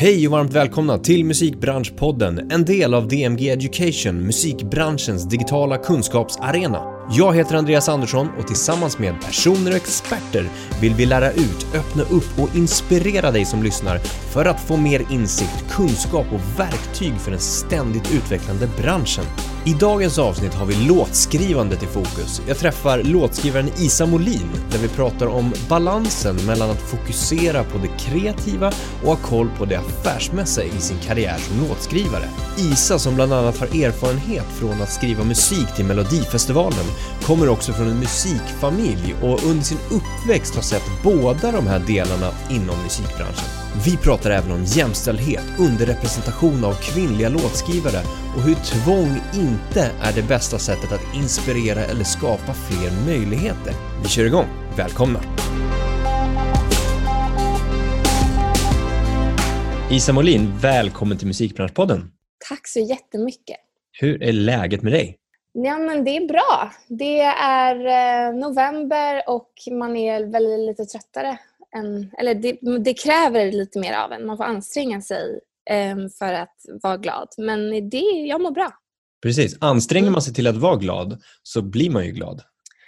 Hej 0.00 0.26
och 0.26 0.32
varmt 0.32 0.52
välkomna 0.52 0.98
till 0.98 1.24
Musikbranschpodden, 1.24 2.50
en 2.50 2.64
del 2.64 2.94
av 2.94 3.08
DMG 3.08 3.48
Education, 3.50 4.26
musikbranschens 4.26 5.28
digitala 5.28 5.78
kunskapsarena. 5.78 6.82
Jag 7.10 7.36
heter 7.36 7.56
Andreas 7.56 7.88
Andersson 7.88 8.28
och 8.38 8.46
tillsammans 8.46 8.98
med 8.98 9.20
personer 9.20 9.70
och 9.70 9.76
experter 9.76 10.48
vill 10.80 10.94
vi 10.94 11.06
lära 11.06 11.32
ut, 11.32 11.66
öppna 11.74 12.02
upp 12.02 12.38
och 12.38 12.56
inspirera 12.56 13.30
dig 13.30 13.44
som 13.44 13.62
lyssnar 13.62 13.98
för 14.32 14.44
att 14.44 14.60
få 14.60 14.76
mer 14.76 15.06
insikt, 15.10 15.64
kunskap 15.70 16.26
och 16.32 16.60
verktyg 16.60 17.14
för 17.20 17.30
den 17.30 17.40
ständigt 17.40 18.14
utvecklande 18.14 18.68
branschen. 18.82 19.24
I 19.68 19.74
dagens 19.74 20.18
avsnitt 20.18 20.54
har 20.54 20.66
vi 20.66 20.74
låtskrivandet 20.74 21.82
i 21.82 21.86
fokus. 21.86 22.42
Jag 22.48 22.58
träffar 22.58 23.02
låtskrivaren 23.02 23.70
Isa 23.78 24.06
Molin 24.06 24.50
där 24.70 24.78
vi 24.78 24.88
pratar 24.88 25.26
om 25.26 25.52
balansen 25.68 26.36
mellan 26.46 26.70
att 26.70 26.90
fokusera 26.90 27.64
på 27.64 27.78
det 27.78 27.88
kreativa 27.98 28.72
och 29.02 29.08
ha 29.08 29.16
koll 29.16 29.48
på 29.58 29.64
det 29.64 29.76
affärsmässiga 29.76 30.66
i 30.66 30.80
sin 30.80 30.98
karriär 30.98 31.36
som 31.38 31.68
låtskrivare. 31.68 32.28
Isa 32.58 32.98
som 32.98 33.14
bland 33.14 33.32
annat 33.32 33.58
har 33.58 33.66
erfarenhet 33.66 34.46
från 34.58 34.82
att 34.82 34.92
skriva 34.92 35.24
musik 35.24 35.74
till 35.76 35.84
Melodifestivalen 35.84 36.86
kommer 37.22 37.48
också 37.48 37.72
från 37.72 37.88
en 37.88 37.98
musikfamilj 37.98 39.14
och 39.22 39.44
under 39.44 39.64
sin 39.64 39.78
uppväxt 39.90 40.54
har 40.54 40.62
sett 40.62 40.84
båda 41.02 41.52
de 41.52 41.66
här 41.66 41.78
delarna 41.78 42.30
inom 42.50 42.82
musikbranschen. 42.84 43.67
Vi 43.84 43.96
pratar 43.96 44.30
även 44.30 44.52
om 44.52 44.64
jämställdhet, 44.64 45.44
underrepresentation 45.58 46.64
av 46.64 46.72
kvinnliga 46.72 47.28
låtskrivare 47.28 48.02
och 48.36 48.42
hur 48.42 48.54
tvång 48.54 49.20
inte 49.34 49.90
är 50.02 50.12
det 50.14 50.28
bästa 50.28 50.58
sättet 50.58 50.92
att 50.92 51.16
inspirera 51.16 51.84
eller 51.84 52.04
skapa 52.04 52.54
fler 52.54 53.06
möjligheter. 53.06 53.72
Vi 54.02 54.08
kör 54.08 54.24
igång, 54.24 54.46
välkomna! 54.76 55.20
Isa 59.90 60.12
Molin, 60.12 60.58
välkommen 60.62 61.18
till 61.18 61.26
Musikbranschpodden. 61.26 62.12
Tack 62.48 62.68
så 62.68 62.80
jättemycket. 62.80 63.56
Hur 63.92 64.22
är 64.22 64.32
läget 64.32 64.82
med 64.82 64.92
dig? 64.92 65.18
Ja, 65.52 65.78
men 65.78 66.04
det 66.04 66.16
är 66.16 66.28
bra. 66.28 66.72
Det 66.88 67.20
är 67.20 67.76
eh, 67.76 68.34
november 68.34 69.22
och 69.26 69.52
man 69.72 69.96
är 69.96 70.24
väl 70.24 70.66
lite 70.66 70.84
tröttare. 70.84 71.38
Än, 71.76 72.10
eller 72.18 72.34
det, 72.34 72.58
det, 72.84 72.94
kräver 72.94 73.52
lite 73.52 73.78
mer 73.78 73.94
av 73.94 74.12
en. 74.12 74.26
Man 74.26 74.36
får 74.36 74.44
anstränga 74.44 75.00
sig 75.00 75.40
eh, 75.70 75.96
för 76.18 76.32
att 76.32 76.56
vara 76.82 76.96
glad. 76.96 77.28
Men 77.38 77.90
det, 77.90 78.26
jag 78.28 78.40
mår 78.40 78.50
bra. 78.50 78.72
Precis. 79.22 79.56
Anstränger 79.60 80.10
man 80.10 80.22
sig 80.22 80.34
till 80.34 80.46
att 80.46 80.56
vara 80.56 80.76
glad 80.76 81.22
så 81.42 81.62
blir 81.62 81.90
man 81.90 82.06
ju 82.06 82.12
glad. 82.12 82.42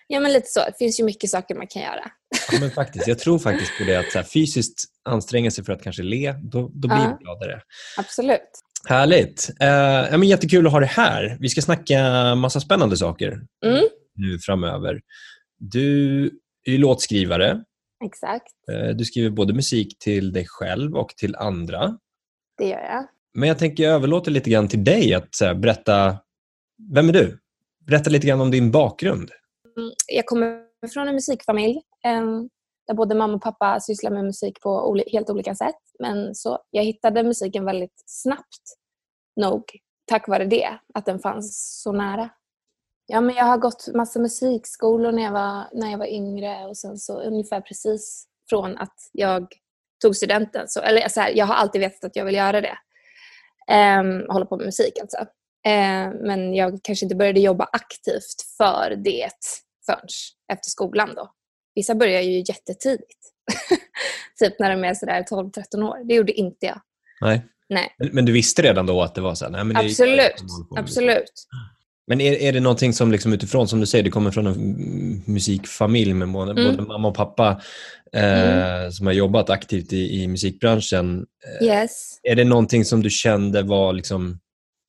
Ja, 0.07 0.21
men 0.21 0.33
lite 0.33 0.47
så. 0.47 0.61
Det 0.61 0.75
finns 0.79 1.01
ju 1.01 1.05
mycket 1.05 1.31
saker 1.31 1.55
man 1.55 1.67
kan 1.67 1.83
göra. 1.83 2.11
Ja, 2.53 2.59
men 2.61 2.71
faktiskt. 2.71 3.09
Jag 3.09 3.19
tror 3.19 3.39
faktiskt 3.39 3.79
på 3.79 3.85
det 3.85 3.97
att 3.97 4.13
så 4.13 4.19
här, 4.19 4.25
fysiskt 4.25 4.85
anstränga 5.05 5.51
sig 5.51 5.65
för 5.65 5.73
att 5.73 5.83
kanske 5.83 6.03
le, 6.03 6.33
då, 6.33 6.71
då 6.75 6.89
blir 6.89 6.99
ja, 6.99 7.09
man 7.09 7.19
gladare. 7.19 7.61
Absolut. 7.99 8.51
Härligt. 8.89 9.51
Uh, 9.63 9.69
ja, 10.11 10.17
men 10.17 10.29
jättekul 10.29 10.67
att 10.67 10.73
ha 10.73 10.81
dig 10.81 10.89
här. 10.89 11.37
Vi 11.41 11.49
ska 11.49 11.63
snacka 11.63 12.35
massa 12.35 12.61
spännande 12.61 12.97
saker 12.97 13.41
mm. 13.67 13.85
nu 14.15 14.39
framöver. 14.39 15.01
Du 15.59 16.25
är 16.65 16.79
låtskrivare. 16.79 17.65
Exakt. 18.05 18.53
Uh, 18.73 18.97
du 18.97 19.05
skriver 19.05 19.31
både 19.31 19.55
musik 19.55 19.99
till 19.99 20.33
dig 20.33 20.47
själv 20.49 20.97
och 20.97 21.09
till 21.09 21.37
andra. 21.37 21.99
Det 22.59 22.69
gör 22.69 22.81
jag. 22.81 23.07
Men 23.35 23.49
jag 23.49 23.59
tänker 23.59 23.83
jag 23.83 23.93
överlåter 23.95 24.31
lite 24.31 24.51
grann 24.51 24.69
till 24.69 24.85
dig 24.85 25.15
att 25.15 25.57
berätta. 25.57 26.19
Vem 26.95 27.09
är 27.09 27.13
du? 27.13 27.41
Berätta 27.87 28.11
lite 28.11 28.27
grann 28.27 28.41
om 28.41 28.51
din 28.51 28.71
bakgrund. 28.71 29.31
Mm, 29.77 29.91
jag 30.07 30.27
kommer 30.27 30.67
från 30.93 31.09
en 31.09 31.15
musikfamilj. 31.15 31.81
Där 32.87 32.95
både 32.95 33.15
mamma 33.15 33.35
och 33.35 33.43
pappa 33.43 33.81
sysslar 33.81 34.11
med 34.11 34.25
musik 34.25 34.61
på 34.61 35.03
helt 35.13 35.31
olika 35.31 35.55
sätt. 35.55 35.81
Men 35.99 36.35
så 36.35 36.59
jag 36.71 36.85
hittade 36.85 37.23
musiken 37.23 37.65
väldigt 37.65 38.03
snabbt 38.07 38.63
nog 39.41 39.65
tack 40.11 40.29
vare 40.29 40.45
det, 40.45 40.79
att 40.95 41.07
den 41.07 41.19
fanns 41.19 41.81
så 41.83 41.93
nära. 41.93 42.31
Ja, 43.13 43.21
men 43.21 43.35
jag 43.35 43.45
har 43.45 43.59
gått 43.59 43.89
massa 43.95 44.21
musikskolor 44.21 45.13
när 45.13 45.23
jag 45.23 45.33
var, 45.33 45.65
när 45.73 45.91
jag 45.91 45.99
var 45.99 46.07
yngre 46.07 46.67
och 46.67 46.77
sen 46.77 46.99
så 46.99 47.21
ungefär 47.23 47.61
precis 47.61 48.27
från 48.49 48.79
att 48.79 48.95
jag 49.13 49.47
tog 50.03 50.17
studenten. 50.17 50.69
Så, 50.69 50.81
eller 50.81 51.09
så 51.09 51.21
här, 51.21 51.33
jag 51.37 51.47
har 51.47 51.55
alltid 51.55 51.81
vetat 51.81 52.05
att 52.05 52.17
jag 52.17 52.25
vill 52.25 52.35
göra 52.35 52.61
det. 52.61 52.79
Um, 54.01 54.27
hålla 54.29 54.47
på 54.47 54.57
med 54.57 54.67
musik 54.67 54.93
alltså. 55.01 55.19
Um, 55.67 56.27
men 56.27 56.55
jag 56.55 56.81
kanske 56.83 57.07
inte 57.07 57.17
började 57.17 57.41
jobba 57.41 57.69
aktivt 57.73 58.43
för 58.57 58.95
det 59.05 59.31
förrän 59.87 60.07
efter 60.53 60.71
skolan 60.71 61.11
då. 61.17 61.31
Vissa 61.75 61.95
börjar 61.95 62.21
ju 62.21 62.39
jättetidigt. 62.39 63.21
typ 64.39 64.59
när 64.59 64.71
de 64.71 64.85
är 64.85 64.95
sådär 64.95 65.25
12-13 65.31 65.83
år. 65.83 66.09
Det 66.09 66.15
gjorde 66.15 66.33
inte 66.33 66.67
jag. 66.67 66.81
Nej. 67.21 67.47
Nej. 67.69 67.95
Men 68.13 68.25
du 68.25 68.33
visste 68.33 68.63
redan 68.63 68.87
då 68.87 69.03
att 69.03 69.15
det 69.15 69.21
var 69.21 69.35
så? 69.35 69.45
Här, 69.45 69.53
nej, 69.53 69.65
men 69.65 69.77
Absolut. 69.77 70.35
Absolut. 70.77 71.33
Men 72.11 72.21
är, 72.21 72.33
är 72.33 72.53
det 72.53 72.61
någonting 72.61 72.93
som 72.93 73.13
liksom 73.13 73.33
utifrån, 73.33 73.69
som 73.69 73.81
du 73.81 73.87
säger, 73.87 74.05
du 74.05 74.11
kommer 74.11 74.31
från 74.31 74.47
en 74.47 75.23
musikfamilj 75.27 76.15
med 76.15 76.33
både, 76.33 76.51
mm. 76.51 76.65
både 76.65 76.89
mamma 76.89 77.09
och 77.09 77.15
pappa 77.15 77.61
eh, 78.13 78.79
mm. 78.79 78.93
som 78.93 79.07
har 79.07 79.13
jobbat 79.13 79.51
aktivt 79.51 79.93
i, 79.93 80.23
i 80.23 80.29
musikbranschen. 80.29 81.27
Eh, 81.61 81.67
yes. 81.67 82.21
Är 82.23 82.37
det 82.37 82.45
någonting 82.45 82.85
som 82.85 83.03
du 83.03 83.11
kände 83.11 83.63
var 83.63 83.93
liksom 83.93 84.39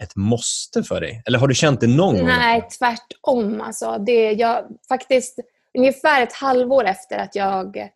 ett 0.04 0.16
måste 0.16 0.84
för 0.84 1.02
dig? 1.02 1.24
Eller 1.26 1.40
har 1.40 1.48
du 1.48 1.56
känt 1.56 1.82
det 1.82 1.88
någon 1.88 2.18
gång? 2.18 2.28
Nej, 2.28 2.68
tvärtom. 2.80 3.62
Alltså, 3.62 3.98
det, 3.98 4.32
jag, 4.32 4.66
faktiskt, 4.88 5.40
ungefär 5.78 6.24
ett 6.24 6.34
halvår 6.34 6.86
efter 6.86 7.18
att 7.18 7.36
jag 7.36 7.90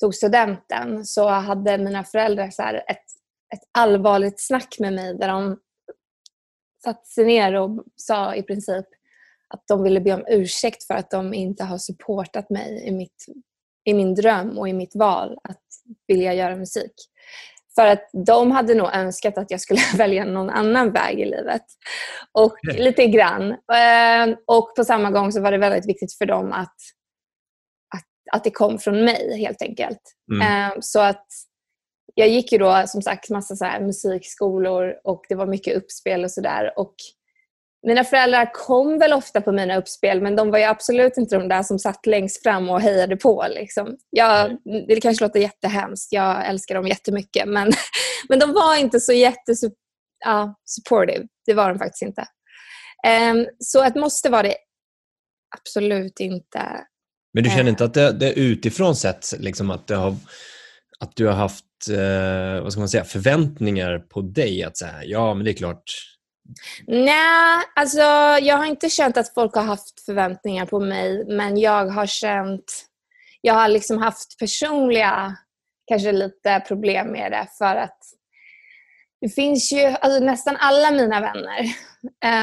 tog 0.00 0.14
studenten 0.14 1.04
så 1.04 1.28
hade 1.28 1.78
mina 1.78 2.04
föräldrar 2.04 2.50
så 2.50 2.62
ett, 2.62 2.88
ett 3.54 3.62
allvarligt 3.78 4.46
snack 4.46 4.76
med 4.78 4.92
mig 4.92 5.18
där 5.18 5.28
de 5.28 5.56
satte 6.84 7.08
sig 7.08 7.24
ner 7.24 7.54
och 7.54 7.84
sa 7.96 8.34
i 8.34 8.42
princip 8.42 8.86
att 9.48 9.64
de 9.68 9.82
ville 9.82 10.00
be 10.00 10.14
om 10.14 10.24
ursäkt 10.28 10.84
för 10.84 10.94
att 10.94 11.10
de 11.10 11.34
inte 11.34 11.64
har 11.64 11.78
supportat 11.78 12.50
mig 12.50 12.84
i, 12.86 12.90
mitt, 12.90 13.26
i 13.84 13.94
min 13.94 14.14
dröm 14.14 14.58
och 14.58 14.68
i 14.68 14.72
mitt 14.72 14.94
val 14.94 15.38
att 15.44 15.62
vilja 16.06 16.34
göra 16.34 16.56
musik. 16.56 16.92
För 17.74 17.86
att 17.86 18.10
de 18.26 18.50
hade 18.50 18.74
nog 18.74 18.88
önskat 18.92 19.38
att 19.38 19.50
jag 19.50 19.60
skulle 19.60 19.80
välja 19.96 20.24
någon 20.24 20.50
annan 20.50 20.92
väg 20.92 21.20
i 21.20 21.24
livet. 21.24 21.64
Och 22.32 22.56
lite 22.62 23.06
grann. 23.06 23.50
Eh, 23.50 24.36
och 24.46 24.76
på 24.76 24.84
samma 24.84 25.10
gång 25.10 25.32
så 25.32 25.40
var 25.40 25.52
det 25.52 25.58
väldigt 25.58 25.88
viktigt 25.88 26.14
för 26.14 26.26
dem 26.26 26.52
att 26.52 26.76
att 28.32 28.44
det 28.44 28.50
kom 28.50 28.78
från 28.78 29.04
mig 29.04 29.38
helt 29.38 29.62
enkelt. 29.62 30.00
Mm. 30.32 30.70
Eh, 30.70 30.76
så 30.80 31.00
att 31.00 31.26
jag 32.14 32.28
gick 32.28 32.52
ju 32.52 32.58
då 32.58 32.84
som 32.86 33.02
sagt 33.02 33.30
massa 33.30 33.56
så 33.56 33.66
musikskolor 33.80 34.94
och 35.04 35.24
det 35.28 35.34
var 35.34 35.46
mycket 35.46 35.76
uppspel 35.76 36.24
och 36.24 36.30
sådär. 36.30 36.72
Mina 37.86 38.04
föräldrar 38.04 38.50
kom 38.52 38.98
väl 38.98 39.12
ofta 39.12 39.40
på 39.40 39.52
mina 39.52 39.76
uppspel 39.76 40.22
men 40.22 40.36
de 40.36 40.50
var 40.50 40.58
ju 40.58 40.64
absolut 40.64 41.16
inte 41.16 41.38
de 41.38 41.48
där 41.48 41.62
som 41.62 41.78
satt 41.78 42.06
längst 42.06 42.42
fram 42.42 42.70
och 42.70 42.80
hejade 42.80 43.16
på. 43.16 43.46
Liksom. 43.50 43.96
Jag, 44.10 44.56
det 44.88 45.00
kanske 45.00 45.24
låter 45.24 45.40
jättehemskt, 45.40 46.12
jag 46.12 46.48
älskar 46.48 46.74
dem 46.74 46.86
jättemycket 46.86 47.48
men, 47.48 47.72
men 48.28 48.38
de 48.38 48.52
var 48.52 48.76
inte 48.76 49.00
så 49.00 49.12
jättesupportive. 49.12 51.22
Ja. 51.22 51.28
Det 51.46 51.54
var 51.54 51.68
de 51.68 51.78
faktiskt 51.78 52.02
inte. 52.02 52.26
Um, 53.32 53.46
så 53.58 53.82
att 53.82 53.96
måste 53.96 54.30
vara 54.30 54.42
det 54.42 54.56
absolut 55.56 56.20
inte. 56.20 56.86
Men 57.34 57.44
du 57.44 57.50
känner 57.50 57.70
inte 57.70 57.84
att 57.84 57.94
det, 57.94 58.12
det 58.12 58.32
utifrån 58.32 58.96
sett 58.96 59.34
liksom 59.38 59.70
att, 59.70 59.90
har, 59.90 60.16
att 61.00 61.16
du 61.16 61.26
har 61.26 61.34
haft 61.34 61.64
eh, 61.88 62.62
vad 62.62 62.72
ska 62.72 62.80
man 62.80 62.88
säga, 62.88 63.04
förväntningar 63.04 63.98
på 63.98 64.20
dig? 64.20 64.62
Att 64.62 64.76
säga, 64.76 65.04
ja 65.04 65.34
men 65.34 65.44
det 65.44 65.50
är 65.50 65.54
klart. 65.54 65.82
Nej, 66.86 67.64
alltså 67.74 67.98
jag 68.42 68.56
har 68.56 68.66
inte 68.66 68.90
känt 68.90 69.16
att 69.16 69.34
folk 69.34 69.54
har 69.54 69.62
haft 69.62 70.00
förväntningar 70.04 70.66
på 70.66 70.80
mig 70.80 71.24
men 71.26 71.58
jag 71.58 71.86
har 71.86 72.06
känt, 72.06 72.84
jag 73.40 73.54
har 73.54 73.68
liksom 73.68 73.98
haft 73.98 74.38
personliga 74.38 75.36
kanske 75.86 76.12
lite 76.12 76.64
problem 76.68 77.08
med 77.08 77.32
det 77.32 77.48
för 77.58 77.76
att 77.76 77.98
det 79.20 79.28
finns 79.28 79.72
ju, 79.72 79.84
alltså 79.84 80.24
nästan 80.24 80.56
alla 80.58 80.90
mina 80.90 81.20
vänner 81.20 81.74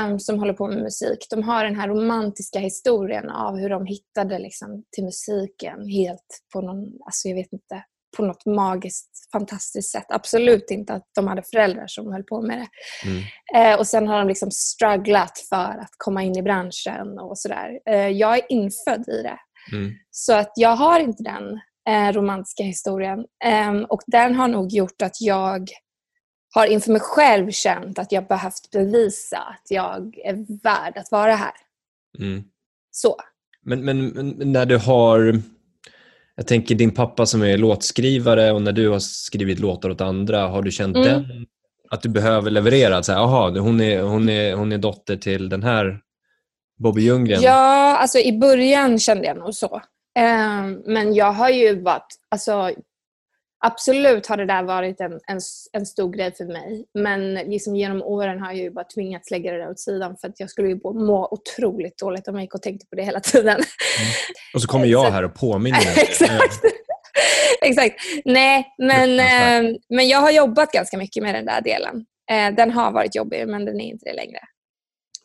um, 0.09 0.19
som 0.19 0.39
håller 0.39 0.53
på 0.53 0.67
med 0.67 0.77
musik, 0.77 1.27
de 1.29 1.43
har 1.43 1.63
den 1.65 1.75
här 1.75 1.87
romantiska 1.87 2.59
historien 2.59 3.29
av 3.29 3.57
hur 3.57 3.69
de 3.69 3.85
hittade 3.85 4.39
liksom, 4.39 4.83
till 4.91 5.03
musiken 5.03 5.87
helt 5.87 6.43
på 6.53 6.61
någon, 6.61 6.85
alltså 7.05 7.27
jag 7.27 7.35
vet 7.35 7.53
inte, 7.53 7.83
på 8.17 8.25
något 8.25 8.45
magiskt, 8.45 9.31
fantastiskt 9.31 9.91
sätt. 9.91 10.05
Absolut 10.09 10.71
inte 10.71 10.93
att 10.93 11.07
de 11.15 11.27
hade 11.27 11.43
föräldrar 11.43 11.87
som 11.87 12.11
höll 12.11 12.23
på 12.23 12.41
med 12.41 12.57
det. 12.57 12.67
Mm. 13.09 13.23
Eh, 13.55 13.79
och 13.79 13.87
sen 13.87 14.07
har 14.07 14.19
de 14.19 14.27
liksom 14.27 14.51
strugglat 14.51 15.39
för 15.49 15.79
att 15.81 15.91
komma 15.97 16.23
in 16.23 16.37
i 16.37 16.41
branschen 16.41 17.19
och 17.19 17.37
sådär. 17.37 17.79
Eh, 17.89 18.07
jag 18.07 18.37
är 18.37 18.43
infödd 18.49 19.09
i 19.09 19.21
det. 19.21 19.39
Mm. 19.71 19.91
Så 20.11 20.33
att 20.33 20.51
jag 20.55 20.75
har 20.75 20.99
inte 20.99 21.23
den 21.23 21.59
eh, 21.89 22.13
romantiska 22.13 22.63
historien. 22.63 23.25
Ehm, 23.43 23.85
och 23.85 24.01
den 24.07 24.35
har 24.35 24.47
nog 24.47 24.71
gjort 24.71 25.01
att 25.01 25.21
jag 25.21 25.69
har 26.53 26.65
inför 26.65 26.91
mig 26.91 27.01
själv 27.01 27.51
känt 27.51 27.99
att 27.99 28.11
jag 28.11 28.27
behövt 28.27 28.71
bevisa 28.71 29.37
att 29.37 29.67
jag 29.69 30.17
är 30.25 30.63
värd 30.63 30.97
att 30.97 31.11
vara 31.11 31.35
här. 31.35 31.53
Mm. 32.19 32.43
Så. 32.91 33.15
Men, 33.61 33.85
men, 33.85 34.07
men, 34.07 34.51
när 34.51 34.65
du 34.65 34.77
har... 34.77 35.41
Jag 36.41 36.47
tänker 36.47 36.75
din 36.75 36.91
pappa 36.91 37.25
som 37.25 37.41
är 37.41 37.57
låtskrivare 37.57 38.51
och 38.51 38.61
när 38.61 38.71
du 38.71 38.89
har 38.89 38.99
skrivit 38.99 39.59
låtar 39.59 39.89
åt 39.89 40.01
andra, 40.01 40.47
har 40.47 40.61
du 40.61 40.71
känt 40.71 40.97
Mm. 40.97 41.07
den, 41.07 41.45
att 41.89 42.01
du 42.01 42.09
behöver 42.09 42.51
leverera? 42.51 42.97
Att 42.97 43.05
säga, 43.05 43.19
aha, 43.19 43.49
hon 43.49 43.81
är, 43.81 44.01
hon, 44.01 44.29
är, 44.29 44.53
hon 44.53 44.71
är 44.71 44.77
dotter 44.77 45.17
till 45.17 45.49
den 45.49 45.63
här 45.63 45.99
Bobby 46.79 47.01
Ljunggren. 47.01 47.41
Ja, 47.41 47.97
alltså 47.97 48.19
i 48.19 48.37
början 48.37 48.99
kände 48.99 49.27
jag 49.27 49.37
nog 49.37 49.53
så. 49.53 49.81
Eh, 50.19 50.65
men 50.85 51.13
jag 51.13 51.31
har 51.31 51.49
ju 51.49 51.81
varit, 51.81 52.07
alltså 52.31 52.71
absolut 53.65 54.27
har 54.27 54.37
det 54.37 54.45
där 54.45 54.63
varit 54.63 55.01
en, 55.01 55.11
en, 55.13 55.39
en 55.71 55.85
stor 55.85 56.09
grej 56.13 56.35
för 56.35 56.45
mig. 56.45 56.85
Men 56.93 57.33
liksom 57.33 57.75
genom 57.75 58.01
åren 58.01 58.39
har 58.39 58.47
jag 58.51 58.57
ju 58.61 58.71
bara 58.71 58.85
tvingats 58.85 59.31
lägga 59.31 59.51
det 59.51 59.57
där 59.57 59.69
åt 59.69 59.79
sidan 59.79 60.17
för 60.21 60.27
att 60.27 60.39
jag 60.39 60.49
skulle 60.49 60.67
ju 60.67 60.79
må- 60.83 61.27
otroligt 61.31 61.97
dåligt 61.97 62.27
om 62.27 62.35
jag 62.35 62.41
gick 62.41 62.55
och 62.55 62.61
tänkte 62.61 62.85
på 62.89 62.95
det 62.95 63.03
hela 63.03 63.19
tiden. 63.19 63.59
Och 64.53 64.61
så 64.61 64.67
kommer 64.67 64.85
jag 64.85 65.11
här 65.11 65.23
och 65.23 65.33
påminner 65.33 65.79
dig. 65.95 66.03
Exakt. 66.03 66.61
Exakt. 67.61 67.95
Nej, 68.25 68.67
men, 68.77 69.19
eh, 69.19 69.75
men 69.89 70.07
jag 70.07 70.19
har 70.19 70.31
jobbat 70.31 70.71
ganska 70.71 70.97
mycket 70.97 71.23
med 71.23 71.35
den 71.35 71.45
där 71.45 71.61
delen. 71.61 72.05
Eh, 72.31 72.55
den 72.55 72.71
har 72.71 72.91
varit 72.91 73.15
jobbig, 73.15 73.47
men 73.47 73.65
den 73.65 73.79
är 73.81 73.85
inte 73.85 74.05
det 74.09 74.13
längre. 74.15 74.39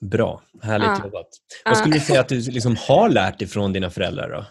Bra, 0.00 0.42
härligt 0.62 0.86
Ja. 0.88 1.00
jobbat. 1.04 1.26
Vad 1.64 1.76
skulle 1.78 1.94
du 1.94 2.00
säga 2.00 2.20
att 2.20 2.28
du 2.28 2.40
liksom 2.50 2.76
har 2.88 3.08
lärt 3.08 3.38
dig 3.38 3.48
från 3.48 3.72
dina 3.72 3.90
föräldrar? 3.90 4.28
Då? 4.30 4.44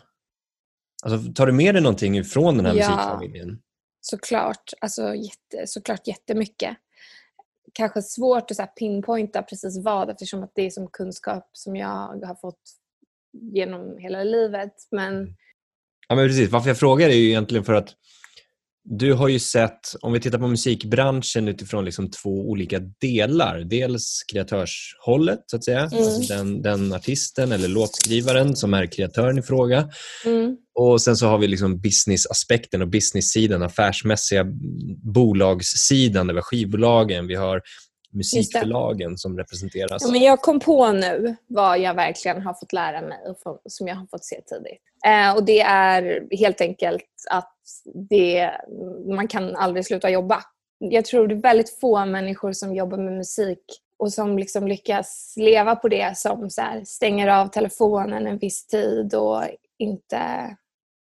Alltså, 1.06 1.32
tar 1.34 1.46
du 1.48 1.52
med 1.54 1.76
dig 1.76 1.82
någonting 1.82 2.24
från 2.24 2.58
den 2.58 2.66
här 2.66 2.74
Ja. 2.76 2.90
musikfamiljen? 2.90 3.60
Såklart, 4.08 4.74
alltså 4.82 5.16
jätte, 5.16 5.68
såklart 5.68 6.08
jättemycket. 6.08 6.78
Kanske 7.74 8.02
svårt 8.02 8.52
att 8.52 8.58
så 8.58 8.62
här 8.62 8.70
pinpointa 8.70 9.44
precis 9.44 9.84
vad 9.84 10.10
eftersom 10.10 10.44
att 10.44 10.52
det 10.56 10.62
är 10.62 10.70
som 10.70 10.88
kunskap 10.88 11.50
som 11.54 11.76
jag 11.76 12.26
har 12.26 12.36
fått 12.42 12.62
genom 13.52 13.98
hela 13.98 14.24
livet. 14.24 14.74
Men 14.92 15.16
mm. 15.16 15.36
Ja, 16.08 16.16
men 16.16 16.28
precis. 16.28 16.50
Varför 16.50 16.70
jag 16.70 16.80
frågar 16.80 17.10
är 17.10 17.14
ju 17.14 17.28
egentligen 17.28 17.64
för 17.64 17.74
att 17.74 17.96
du 18.88 19.14
har 19.14 19.28
ju 19.28 19.40
sett, 19.40 19.80
om 20.02 20.14
vi 20.14 20.20
tittar 20.20 20.38
på 20.38 20.48
musikbranschen 20.48 21.48
utifrån 21.48 21.86
liksom 21.86 22.12
två 22.12 22.30
olika 22.30 22.80
delar. 22.80 23.60
Dels 23.60 24.24
kreatörshållet, 24.32 25.40
så 25.46 25.58
att 25.58 25.64
säga. 25.64 25.80
Mm. 25.80 26.04
Alltså 26.04 26.34
den, 26.34 26.62
den 26.62 26.94
artisten 26.94 27.52
eller 27.52 27.68
låtskrivaren 27.68 28.56
som 28.56 28.74
är 28.74 28.86
kreatören 28.86 29.38
i 29.38 29.42
fråga. 29.42 29.90
mm, 30.26 30.58
Och 30.76 31.02
sen 31.02 31.18
så 31.18 31.28
har 31.28 31.38
vi 31.38 31.48
liksom 31.48 31.82
business-aspekten 31.82 32.82
och 32.82 32.88
business-sidan, 32.88 33.64
affärsmässiga 33.64 34.46
bolagssidan, 35.14 36.28
där 36.28 36.34
vi 36.34 36.38
har 36.38 36.44
skivbolagen, 36.44 37.28
vi 37.28 37.36
har 37.36 37.62
musikförlagen 38.14 39.18
som 39.18 39.38
representeras. 39.38 40.04
ja, 40.06 40.12
men 40.12 40.22
jag 40.22 40.42
kom 40.42 40.60
på 40.60 40.92
nu 40.92 41.36
vad 41.48 41.80
jag 41.80 41.94
verkligen 41.94 42.42
har 42.42 42.54
fått 42.54 42.74
lära 42.74 43.02
mig 43.02 43.18
och 43.28 43.62
som 43.72 43.88
jag 43.88 43.96
har 43.96 44.08
fått 44.08 44.26
se 44.26 44.36
tidigt. 44.36 44.82
Eh, 45.06 45.36
och 45.36 45.46
det 45.46 45.62
är 45.62 46.22
helt 46.38 46.62
enkelt 46.62 47.04
att 47.32 47.55
det, 48.10 48.52
man 49.16 49.28
kan 49.28 49.56
aldrig 49.56 49.86
sluta 49.86 50.10
jobba. 50.10 50.44
Jag 50.80 51.06
tror 51.06 51.28
det 51.28 51.36
är 51.36 51.42
väldigt 51.42 51.80
få 51.80 52.06
människor 52.06 52.52
som 52.52 52.76
jobbar 52.76 52.98
med 52.98 53.14
musik 53.14 53.64
och 53.98 54.14
som 54.14 54.40
liksom 54.40 54.68
lyckas 54.68 55.34
leva 55.38 55.76
på 55.76 55.88
det 55.88 56.18
som 56.18 56.50
så 56.50 56.62
här, 56.62 56.84
stänger 56.86 57.28
av 57.28 57.48
telefonen 57.48 58.28
en 58.28 58.38
viss 58.38 58.68
tid 58.68 59.16
och 59.16 59.44
inte... 59.78 60.20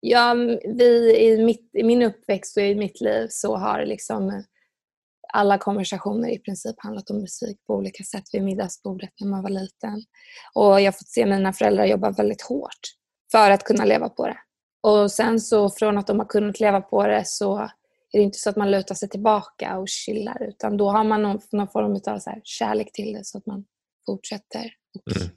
Ja, 0.06 0.34
vi, 0.78 1.16
i, 1.18 1.44
mitt, 1.44 1.70
I 1.72 1.82
min 1.82 2.02
uppväxt 2.02 2.56
och 2.56 2.62
i 2.62 2.74
mitt 2.74 3.00
liv 3.00 3.26
så 3.30 3.56
har 3.56 3.84
liksom 3.84 4.44
alla 5.32 5.58
konversationer 5.58 6.28
i 6.28 6.38
princip 6.38 6.74
handlat 6.78 7.10
om 7.10 7.20
musik 7.20 7.66
på 7.66 7.74
olika 7.74 8.04
sätt 8.04 8.24
vid 8.32 8.42
middagsbordet 8.42 9.10
när 9.20 9.28
man 9.28 9.42
var 9.42 9.50
liten. 9.50 10.04
Och 10.54 10.80
jag 10.80 10.86
har 10.86 10.92
fått 10.92 11.08
se 11.08 11.26
mina 11.26 11.52
föräldrar 11.52 11.84
jobba 11.84 12.10
väldigt 12.10 12.42
hårt 12.42 12.80
för 13.32 13.50
att 13.50 13.64
kunna 13.64 13.84
leva 13.84 14.08
på 14.08 14.26
det. 14.26 14.38
Och 14.84 15.10
sen 15.10 15.40
så 15.40 15.70
från 15.70 15.98
att 15.98 16.06
de 16.06 16.18
har 16.18 16.26
kunnat 16.26 16.60
leva 16.60 16.80
på 16.80 17.06
det 17.06 17.26
så 17.26 17.58
är 18.12 18.18
det 18.18 18.22
inte 18.22 18.38
så 18.38 18.50
att 18.50 18.56
man 18.56 18.70
lutar 18.70 18.94
sig 18.94 19.08
tillbaka 19.08 19.78
och 19.78 19.88
chillar 19.88 20.42
utan 20.42 20.76
då 20.76 20.90
har 20.90 21.04
man 21.04 21.22
någon, 21.22 21.40
någon 21.52 21.68
form 21.68 22.00
av 22.14 22.18
så 22.18 22.34
kärlek 22.42 22.92
till 22.92 23.12
det 23.12 23.24
så 23.24 23.38
att 23.38 23.46
man 23.46 23.64
fortsätter. 24.06 24.60
Mm. 24.60 25.28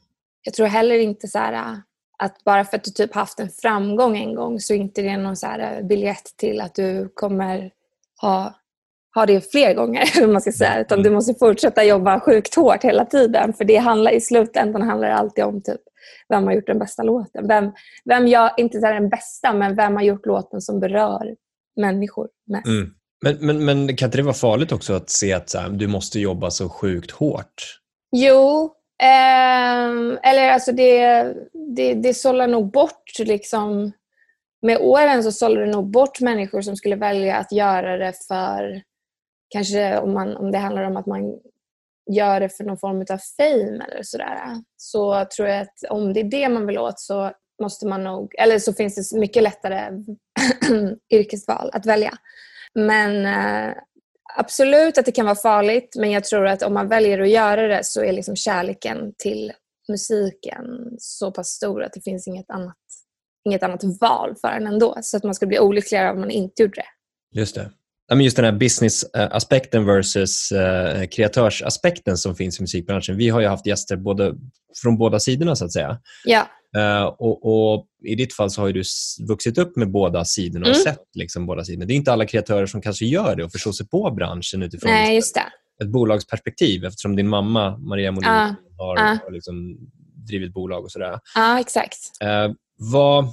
Jag 0.41 0.53
tror 0.53 0.67
heller 0.67 0.99
inte 0.99 1.27
så 1.27 1.39
här 1.39 1.53
äh, 1.53 1.77
att 2.17 2.43
bara 2.43 2.65
för 2.65 2.77
att 2.77 2.83
du 2.83 2.91
typ 2.91 3.15
haft 3.15 3.39
en 3.39 3.49
framgång 3.49 4.17
en 4.17 4.35
gång 4.35 4.59
så 4.59 4.73
är 4.73 4.77
inte 4.77 5.01
det 5.01 5.17
någon 5.17 5.37
så 5.37 5.47
här 5.47 5.77
äh, 5.77 5.87
biljett 5.87 6.37
till 6.37 6.61
att 6.61 6.75
du 6.75 7.09
kommer 7.13 7.71
ha, 8.21 8.53
ha 9.19 9.25
det 9.25 9.51
fler 9.51 9.73
gånger. 9.73 10.03
vad 10.21 10.29
man 10.29 10.41
ska 10.41 10.51
säga. 10.51 10.81
Utan 10.81 11.03
du 11.03 11.09
måste 11.09 11.33
fortsätta 11.33 11.83
jobba 11.83 12.19
sjukt 12.19 12.55
hårt 12.55 12.83
hela 12.83 13.05
tiden. 13.05 13.53
För 13.53 13.65
det 13.65 13.77
handlar 13.77 14.11
i 14.11 14.21
slutändan 14.21 14.81
handlar 14.81 15.07
det 15.07 15.15
alltid 15.15 15.43
om 15.43 15.61
typ 15.61 15.81
vem 16.29 16.43
har 16.43 16.53
gjort 16.53 16.67
den 16.67 16.79
bästa 16.79 17.03
låten. 17.03 17.47
Vem, 17.47 17.71
vem 18.05 18.27
jag, 18.27 18.51
inte 18.57 18.79
den 18.79 19.09
bästa, 19.09 19.53
men 19.53 19.75
vem 19.75 19.95
har 19.95 20.03
gjort 20.03 20.25
låten 20.25 20.61
som 20.61 20.79
berör 20.79 21.35
människor 21.75 22.27
mest. 22.47 22.67
Mm. 22.67 22.93
Men, 23.21 23.37
men, 23.39 23.65
men 23.65 23.95
kan 23.95 24.07
inte 24.07 24.17
det 24.17 24.23
vara 24.23 24.33
farligt 24.33 24.71
också 24.71 24.93
att 24.93 25.09
se 25.09 25.33
att 25.33 25.49
så 25.49 25.57
här, 25.57 25.69
du 25.69 25.87
måste 25.87 26.19
jobba 26.19 26.51
så 26.51 26.69
sjukt 26.69 27.11
hårt? 27.11 27.79
Jo, 28.15 28.73
ehm, 29.03 30.17
eller 30.23 30.49
alltså 30.49 30.71
det, 30.71 31.23
det, 31.75 31.93
det 31.93 32.13
sållar 32.13 32.47
nog 32.47 32.71
bort 32.71 33.19
liksom 33.19 33.91
med 34.61 34.77
åren 34.77 35.23
så 35.23 35.31
sållar 35.31 35.61
det 35.61 35.71
nog 35.71 35.91
bort 35.91 36.21
människor 36.21 36.61
som 36.61 36.75
skulle 36.75 36.95
välja 36.95 37.35
att 37.35 37.51
göra 37.51 37.97
det 37.97 38.13
för 38.27 38.81
kanske 39.49 39.99
om, 39.99 40.13
man, 40.13 40.37
om 40.37 40.51
det 40.51 40.57
handlar 40.57 40.83
om 40.83 40.97
att 40.97 41.05
man 41.05 41.39
gör 42.11 42.39
det 42.39 42.49
för 42.49 42.63
någon 42.63 42.77
form 42.77 42.99
av 42.99 43.17
fame 43.37 43.85
eller 43.85 44.03
sådär. 44.03 44.39
Så 44.77 45.25
tror 45.35 45.47
jag 45.47 45.61
att 45.61 45.83
om 45.89 46.13
det 46.13 46.19
är 46.19 46.31
det 46.31 46.49
man 46.49 46.67
vill 46.67 46.77
åt 46.77 46.99
så 46.99 47.31
måste 47.61 47.87
man 47.87 48.03
nog, 48.03 48.35
eller 48.39 48.59
så 48.59 48.73
finns 48.73 49.11
det 49.11 49.19
mycket 49.19 49.43
lättare 49.43 49.91
yrkesval 51.13 51.69
att 51.73 51.85
välja. 51.85 52.13
Men 52.73 53.25
eh, 53.25 53.73
absolut 54.37 54.97
att 54.97 55.05
det 55.05 55.11
kan 55.11 55.25
vara 55.25 55.35
farligt 55.35 55.95
men 55.99 56.11
jag 56.11 56.23
tror 56.23 56.47
att 56.47 56.63
om 56.63 56.73
man 56.73 56.87
väljer 56.87 57.19
att 57.19 57.29
göra 57.29 57.67
det 57.67 57.83
så 57.83 58.03
är 58.03 58.11
liksom 58.11 58.35
kärleken 58.35 59.13
till 59.17 59.53
musiken 59.89 60.65
så 60.97 61.31
pass 61.31 61.47
stor 61.47 61.83
att 61.83 61.93
det 61.93 62.01
finns 62.01 62.27
inget 62.27 62.49
annat, 62.49 62.77
inget 63.45 63.63
annat 63.63 63.83
val 64.01 64.35
för 64.41 64.47
en 64.47 64.67
ändå. 64.67 64.97
Så 65.01 65.17
att 65.17 65.23
man 65.23 65.35
skulle 65.35 65.47
bli 65.47 65.59
olyckligare 65.59 66.11
om 66.11 66.19
man 66.19 66.31
inte 66.31 66.61
gjorde 66.61 66.75
det. 66.75 67.39
Just 67.39 67.55
det. 67.55 67.71
Men 68.09 68.21
just 68.21 68.35
den 68.35 68.45
här 68.45 68.51
business-aspekten 68.51 69.85
versus 69.85 70.51
eh, 70.51 71.07
kreatörsaspekten 71.07 72.17
som 72.17 72.35
finns 72.35 72.59
i 72.59 72.61
musikbranschen. 72.63 73.17
Vi 73.17 73.29
har 73.29 73.41
ju 73.41 73.47
haft 73.47 73.65
gäster 73.67 73.95
både, 73.97 74.33
från 74.81 74.97
båda 74.97 75.19
sidorna 75.19 75.55
så 75.55 75.65
att 75.65 75.73
säga. 75.73 75.99
Ja, 76.25 76.47
Eh, 76.77 77.03
och, 77.03 77.45
och 77.75 77.85
I 78.03 78.15
ditt 78.15 78.33
fall 78.33 78.49
så 78.51 78.61
har 78.61 78.67
ju 78.67 78.73
du 78.73 78.83
vuxit 79.27 79.57
upp 79.57 79.75
med 79.75 79.91
båda 79.91 80.25
sidorna 80.25 80.65
och 80.65 80.75
Mm. 80.75 80.83
sett 80.83 80.99
liksom 81.13 81.45
båda 81.45 81.63
sidorna. 81.63 81.85
Det 81.85 81.93
är 81.93 81.95
inte 81.95 82.11
alla 82.13 82.25
kreatörer 82.25 82.65
som 82.65 82.81
kanske 82.81 83.05
gör 83.05 83.35
det 83.35 83.43
och 83.43 83.51
förstår 83.51 83.71
sig 83.71 83.87
på 83.87 84.11
branschen 84.11 84.63
utifrån 84.63 84.91
nej 84.91 85.15
just 85.15 85.35
det. 85.35 85.83
ett 85.85 85.89
bolagsperspektiv 85.91 86.85
eftersom 86.85 87.15
din 87.15 87.27
mamma 87.27 87.77
Maria 87.77 88.11
Molin 88.11 88.29
Ja, 88.29 88.55
har, 88.77 88.97
ja. 88.97 89.17
har 89.23 89.31
liksom 89.31 89.77
drivit 90.27 90.53
bolag 90.53 90.83
och 90.83 90.91
sådär. 90.91 91.19
Ja, 91.35 91.59
exakt. 91.59 91.97
Eh, 92.21 92.51
vad, 92.77 93.25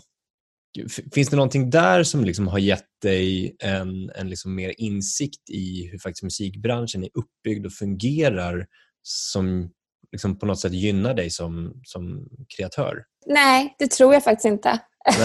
finns 1.14 1.28
det 1.28 1.36
någonting 1.36 1.70
där 1.70 2.02
som 2.02 2.24
liksom 2.24 2.48
har 2.48 2.58
gett 2.58 2.88
dig 3.02 3.56
en, 3.62 4.10
en 4.14 4.28
liksom 4.30 4.54
mer 4.54 4.74
insikt 4.78 5.50
i 5.50 5.88
hur 5.92 5.98
faktiskt 5.98 6.22
musikbranschen 6.22 7.04
är 7.04 7.10
uppbyggd 7.14 7.66
och 7.66 7.72
fungerar 7.72 8.66
som 9.02 9.70
liksom 10.12 10.38
på 10.38 10.46
något 10.46 10.60
sätt 10.60 10.72
gynnar 10.72 11.14
dig 11.14 11.30
som, 11.30 11.80
som 11.84 12.28
kreatör? 12.56 13.04
Nej, 13.26 13.74
det 13.78 13.90
tror 13.90 14.14
jag 14.14 14.24
faktiskt 14.24 14.46
inte. 14.46 14.80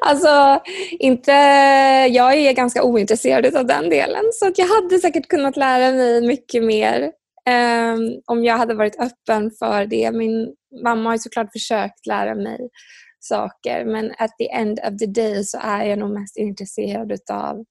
Alltså, 0.00 0.60
inte, 0.90 1.32
jag 2.10 2.34
är 2.34 2.52
ganska 2.52 2.82
ointresserad 2.82 3.56
av 3.56 3.66
den 3.66 3.90
delen. 3.90 4.24
Så 4.32 4.48
att 4.48 4.58
jag 4.58 4.66
hade 4.66 4.98
säkert 4.98 5.28
kunnat 5.28 5.56
lära 5.56 5.92
mig 5.92 6.26
mycket 6.26 6.64
mer 6.64 7.10
ehm, 7.48 7.98
om 8.26 8.44
jag 8.44 8.58
hade 8.58 8.74
varit 8.74 9.00
öppen 9.00 9.50
för 9.58 9.86
det. 9.86 10.12
Min 10.12 10.54
mamma 10.82 11.10
har 11.10 11.18
såklart 11.18 11.52
försökt 11.52 12.06
lära 12.06 12.34
mig 12.34 12.58
saker 13.28 13.84
men 13.84 14.14
at 14.18 14.30
the 14.38 14.52
end 14.52 14.78
of 14.78 14.98
the 14.98 15.06
day 15.06 15.44
så 15.44 15.58
är 15.62 15.84
jag 15.84 15.98
nog 15.98 16.10
mest 16.10 16.36
intresserad 16.36 17.12
av 17.30 17.64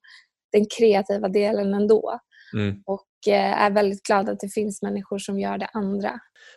den 0.51 0.65
kreativa 0.77 1.29
delen 1.29 1.73
ändå. 1.73 2.19
Mm. 2.53 2.75
Och 2.85 3.33
eh, 3.33 3.61
är 3.61 3.71
väldigt 3.71 4.03
glad 4.03 4.29
att 4.29 4.39
det 4.39 4.49
finns 4.49 4.81
människor 4.81 5.17
som 5.17 5.39
gör 5.39 5.57
det 5.57 5.69
andra. 5.73 6.11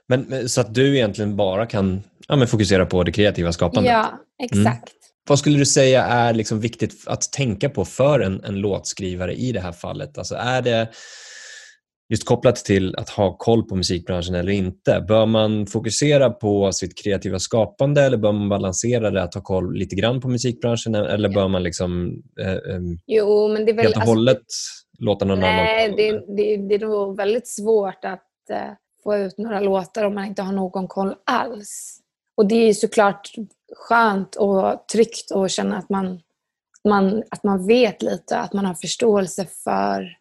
Men, 0.09 0.49
så 0.49 0.61
att 0.61 0.75
du 0.75 0.97
egentligen 0.97 1.37
bara 1.37 1.67
kan 1.67 2.03
ja, 2.29 2.37
men 2.37 2.49
fokusera 2.49 2.87
på 2.87 3.05
det 3.05 3.13
kreativa 3.13 3.53
skapandet? 3.53 3.93
Ja, 3.93 4.21
exakt. 4.43 4.95
Vad 5.29 5.39
skulle 5.39 5.59
du 5.59 5.67
säga 5.67 6.05
är 6.05 6.35
liksom 6.35 6.61
viktigt 6.61 7.09
att 7.09 7.33
tänka 7.33 7.69
på 7.69 7.85
för 7.85 8.21
en, 8.21 8.45
en 8.45 8.55
låtskrivare 8.55 9.35
i 9.35 9.53
det 9.53 9.61
här 9.61 9.73
fallet? 9.73 10.19
Alltså 10.19 10.35
är 10.35 10.63
det 10.63 10.89
just 12.09 12.25
kopplat 12.25 12.57
till 12.57 12.97
att 12.97 13.09
ha 13.09 13.37
koll 13.37 13.63
på 13.63 13.77
musikbranschen 13.77 14.35
eller 14.35 14.53
inte? 14.53 15.05
Bör 15.09 15.27
man 15.27 15.67
fokusera 15.67 16.31
på 16.31 16.73
sitt 16.73 17.03
kreativa 17.03 17.39
skapande 17.39 18.03
eller 18.03 18.17
bör 18.17 18.33
man 18.33 18.49
balansera 18.49 19.11
det 19.11 19.23
att 19.23 19.35
ha 19.35 19.43
koll 19.43 19.75
lite 19.75 19.97
grann 19.97 20.21
på 20.21 20.29
musikbranschen 20.29 20.95
eller 20.95 21.29
bör 21.29 21.49
man 21.49 21.63
liksom 21.63 22.23
eh, 22.41 22.53
eh, 22.53 22.81
Jo, 23.07 23.49
men 23.49 23.65
det 23.65 23.73
är 23.73 23.75
väl... 23.75 23.85
helt 23.85 23.97
och 23.97 24.03
alltså, 24.03 24.15
hållet 24.15 24.43
låta 24.99 25.25
någon 25.25 25.41
Nej, 25.41 25.85
annan? 25.85 25.97
det, 25.97 26.13
det, 26.37 26.57
det 26.69 26.75
är 26.75 26.79
nog 26.79 27.17
väldigt 27.17 27.49
svårt 27.49 28.05
att 28.05 28.51
eh, 28.51 28.73
få 29.05 29.17
ut 29.17 29.39
några 29.39 29.61
låtar 29.61 30.05
om 30.05 30.15
man 30.15 30.27
inte 30.27 30.43
har 30.43 30.53
någon 30.53 30.89
koll 30.89 31.15
alls. 31.27 32.01
Och 32.37 32.49
det 32.49 32.55
är 32.55 32.73
såklart 32.73 33.31
skönt 33.77 34.37
och 34.37 34.85
tryggt 34.93 35.33
att 35.33 35.51
känna 35.51 35.79
att 35.79 35.89
man 35.89 36.21
man, 36.85 37.23
att 37.31 37.45
man 37.45 37.67
vet 37.67 38.03
lite, 38.03 38.39
att 38.39 38.53
man 38.53 38.67
har 38.67 38.75
förståelse 38.75 39.47
för, 39.65 40.17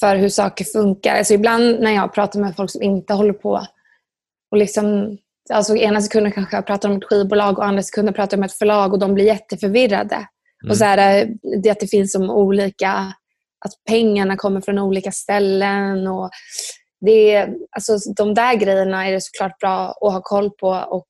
för 0.00 0.16
hur 0.16 0.28
saker 0.28 0.64
funkar. 0.64 1.16
Alltså 1.16 1.34
ibland 1.34 1.80
när 1.80 1.90
jag 1.94 2.14
pratar 2.14 2.40
med 2.40 2.56
folk 2.56 2.70
som 2.70 2.82
inte 2.82 3.14
håller 3.14 3.32
på 3.32 3.66
och 4.50 4.58
liksom 4.58 5.18
Alltså 5.50 5.76
ena 5.76 6.00
sekunden 6.00 6.32
kanske 6.32 6.56
jag 6.56 6.66
pratar 6.66 6.88
om 6.88 6.96
ett 6.96 7.04
skivbolag 7.04 7.58
och 7.58 7.64
andra 7.64 7.82
sekunden 7.82 8.14
pratar 8.14 8.36
jag 8.36 8.40
om 8.40 8.44
ett 8.44 8.52
förlag 8.52 8.92
och 8.92 8.98
de 8.98 9.14
blir 9.14 9.24
jätteförvirrade. 9.24 10.14
Mm. 10.14 10.70
Och 10.70 10.76
så 10.76 10.84
är 10.84 11.26
det 11.62 11.70
att 11.70 11.80
det 11.80 11.86
finns 11.86 12.12
som 12.12 12.30
olika, 12.30 12.90
att 13.64 13.72
pengarna 13.88 14.36
kommer 14.36 14.60
från 14.60 14.78
olika 14.78 15.12
ställen. 15.12 16.06
och 16.06 16.30
det, 17.00 17.48
alltså, 17.70 18.12
De 18.16 18.34
där 18.34 18.54
grejerna 18.54 19.08
är 19.08 19.12
det 19.12 19.20
såklart 19.20 19.58
bra 19.58 19.88
att 20.00 20.12
ha 20.12 20.20
koll 20.22 20.50
på 20.50 20.68
och 20.68 21.08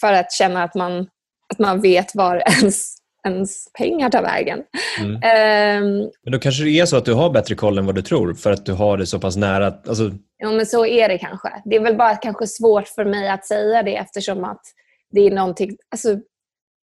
för 0.00 0.12
att 0.12 0.32
känna 0.32 0.62
att 0.62 0.74
man, 0.74 1.06
att 1.52 1.58
man 1.58 1.80
vet 1.80 2.14
var 2.14 2.36
ens, 2.60 2.97
ens 3.32 3.72
pengar 3.72 4.10
tar 4.10 4.22
vägen. 4.22 4.58
Mm. 5.00 5.14
Um, 5.14 6.10
men 6.24 6.32
då 6.32 6.38
kanske 6.38 6.64
det 6.64 6.70
är 6.70 6.86
så 6.86 6.96
att 6.96 7.04
du 7.04 7.14
har 7.14 7.30
bättre 7.30 7.54
koll 7.54 7.78
än 7.78 7.86
vad 7.86 7.94
du 7.94 8.02
tror 8.02 8.34
för 8.34 8.52
att 8.52 8.66
du 8.66 8.72
har 8.72 8.96
det 8.96 9.06
så 9.06 9.18
pass 9.18 9.36
nära. 9.36 9.66
Alltså... 9.66 10.10
Ja, 10.38 10.50
men 10.50 10.66
så 10.66 10.86
är 10.86 11.08
det 11.08 11.18
kanske. 11.18 11.48
Det 11.64 11.76
är 11.76 11.80
väl 11.80 11.96
bara 11.96 12.16
kanske 12.16 12.46
svårt 12.46 12.88
för 12.88 13.04
mig 13.04 13.28
att 13.28 13.46
säga 13.46 13.82
det 13.82 13.96
eftersom 13.96 14.44
att 14.44 14.62
det 15.10 15.20
är 15.20 15.30
någonting, 15.30 15.76
alltså, 15.90 16.16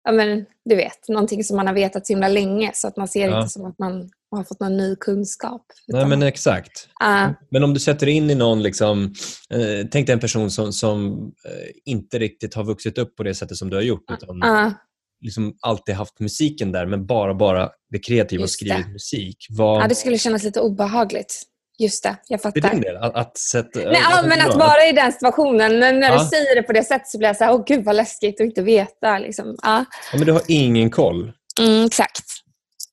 ja, 0.03 0.11
men, 0.11 0.45
du 0.65 0.75
vet, 0.75 1.07
någonting 1.07 1.43
som 1.43 1.57
man 1.57 1.67
har 1.67 1.73
vetat 1.73 2.07
så 2.07 2.13
himla 2.13 2.27
länge 2.27 2.71
så 2.73 2.87
att 2.87 2.97
man 2.97 3.07
ser 3.07 3.29
ja. 3.29 3.37
inte 3.37 3.49
som 3.49 3.65
att 3.65 3.79
man 3.79 4.09
har 4.31 4.43
fått 4.43 4.59
någon 4.59 4.77
ny 4.77 4.95
kunskap. 4.95 5.65
Nej, 5.87 6.05
men 6.05 6.23
exakt. 6.23 6.89
Uh. 7.03 7.29
Men 7.49 7.63
om 7.63 7.73
du 7.73 7.79
sätter 7.79 8.07
in 8.07 8.29
i 8.29 8.35
någon, 8.35 8.63
liksom, 8.63 9.13
eh, 9.49 9.87
tänk 9.91 10.07
dig 10.07 10.13
en 10.13 10.19
person 10.19 10.51
som, 10.51 10.73
som 10.73 11.13
eh, 11.45 11.69
inte 11.85 12.19
riktigt 12.19 12.53
har 12.53 12.63
vuxit 12.63 12.97
upp 12.97 13.15
på 13.15 13.23
det 13.23 13.35
sättet 13.35 13.57
som 13.57 13.69
du 13.69 13.75
har 13.75 13.83
gjort. 13.83 14.11
Utan 14.11 14.43
uh. 14.43 14.71
Liksom 15.21 15.57
alltid 15.61 15.95
haft 15.95 16.19
musiken 16.19 16.71
där, 16.71 16.85
men 16.85 17.05
bara, 17.05 17.33
bara 17.33 17.69
det 17.91 17.99
kreativa 17.99 18.43
och 18.43 18.49
skrivit 18.49 18.87
musik. 18.87 19.37
Vad... 19.49 19.81
Ja, 19.81 19.87
det 19.87 19.95
skulle 19.95 20.17
kännas 20.17 20.43
lite 20.43 20.59
obehagligt. 20.59 21.43
Just 21.79 22.03
det, 22.03 22.15
jag 22.27 22.41
fattar. 22.41 22.61
För 22.61 22.69
din 22.69 22.81
del? 22.81 22.97
Att, 22.97 23.15
att 23.15 23.37
sätta, 23.37 23.79
Nej, 23.79 24.01
ja, 24.11 24.23
men 24.27 24.49
att 24.49 24.55
vara 24.55 24.87
i 24.89 24.91
den 24.91 25.11
situationen. 25.11 25.79
Men 25.79 25.99
när 25.99 26.11
ja. 26.11 26.23
du 26.23 26.29
säger 26.29 26.55
det 26.55 26.63
på 26.63 26.73
det 26.73 26.83
sättet 26.83 27.07
så 27.07 27.17
blir 27.17 27.29
jag 27.29 27.37
så 27.37 27.43
här, 27.43 27.53
åh 27.53 27.63
gud 27.67 27.85
vad 27.85 27.95
läskigt 27.95 28.41
att 28.41 28.45
inte 28.45 28.61
veta. 28.61 29.19
Liksom. 29.19 29.55
Ja. 29.61 29.85
ja. 30.11 30.17
men 30.17 30.27
du 30.27 30.31
har 30.31 30.41
ingen 30.47 30.89
koll? 30.89 31.31
Mm, 31.61 31.85
exakt. 31.85 32.23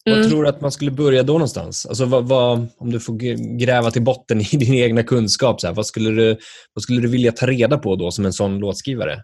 Mm. 0.06 0.20
Vad 0.20 0.30
tror 0.30 0.42
du 0.42 0.48
att 0.48 0.60
man 0.60 0.72
skulle 0.72 0.90
börja 0.90 1.22
då 1.22 1.32
någonstans? 1.32 1.86
Alltså, 1.86 2.04
vad, 2.04 2.28
vad, 2.28 2.66
om 2.78 2.90
du 2.90 3.00
får 3.00 3.14
gräva 3.58 3.90
till 3.90 4.02
botten 4.02 4.40
i 4.40 4.44
din 4.52 4.74
egna 4.74 5.02
kunskap, 5.02 5.60
så 5.60 5.66
här, 5.66 5.74
vad, 5.74 5.86
skulle 5.86 6.10
du, 6.10 6.38
vad 6.74 6.82
skulle 6.82 7.00
du 7.00 7.08
vilja 7.08 7.32
ta 7.32 7.46
reda 7.46 7.78
på 7.78 7.96
då 7.96 8.10
som 8.10 8.26
en 8.26 8.32
sån 8.32 8.58
låtskrivare? 8.58 9.22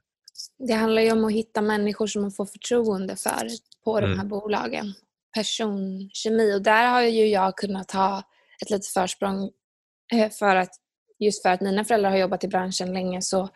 Det 0.69 0.73
handlar 0.73 1.03
ju 1.03 1.13
om 1.13 1.25
att 1.25 1.33
hitta 1.33 1.61
människor 1.61 2.07
som 2.07 2.23
man 2.23 2.31
får 2.31 2.47
förtroende 2.47 3.17
för 3.17 3.49
på 3.85 3.99
mm. 3.99 4.11
de 4.11 4.19
här 4.19 4.27
bolagen. 4.27 4.95
Personkemi. 5.35 6.55
Och 6.55 6.63
där 6.63 6.87
har 6.87 7.03
ju 7.03 7.27
jag 7.27 7.57
kunnat 7.57 7.91
ha 7.91 8.23
ett 8.63 8.71
litet 8.71 8.87
försprång 8.87 9.51
eh, 10.13 10.31
för 10.31 10.57
att 10.57 10.71
just 11.19 11.43
för 11.43 11.49
att 11.49 11.61
mina 11.61 11.85
föräldrar 11.85 12.11
har 12.11 12.19
jobbat 12.19 12.45
i 12.45 12.49
branschen 12.49 12.93
länge 12.93 13.23
så, 13.23 13.49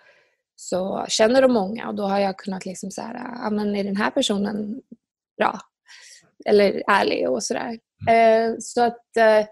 så 0.57 1.05
känner 1.09 1.43
de 1.43 1.53
många 1.53 1.89
och 1.89 1.95
då 1.95 2.03
har 2.03 2.19
jag 2.19 2.39
kunnat 2.39 2.67
liksom 2.67 2.91
så 2.91 3.03
här, 3.03 3.15
ja 3.45 3.51
men 3.51 3.77
är 3.77 3.85
den 3.85 3.97
här 3.97 4.11
personen 4.11 4.83
bra? 5.39 5.61
Eller 6.45 6.83
ärlig 6.87 7.31
och 7.31 7.43
sådär. 7.43 7.79
Mm. 8.09 8.51
Eh, 8.51 8.57
så 8.59 8.83
att 8.83 9.17
eh, 9.17 9.47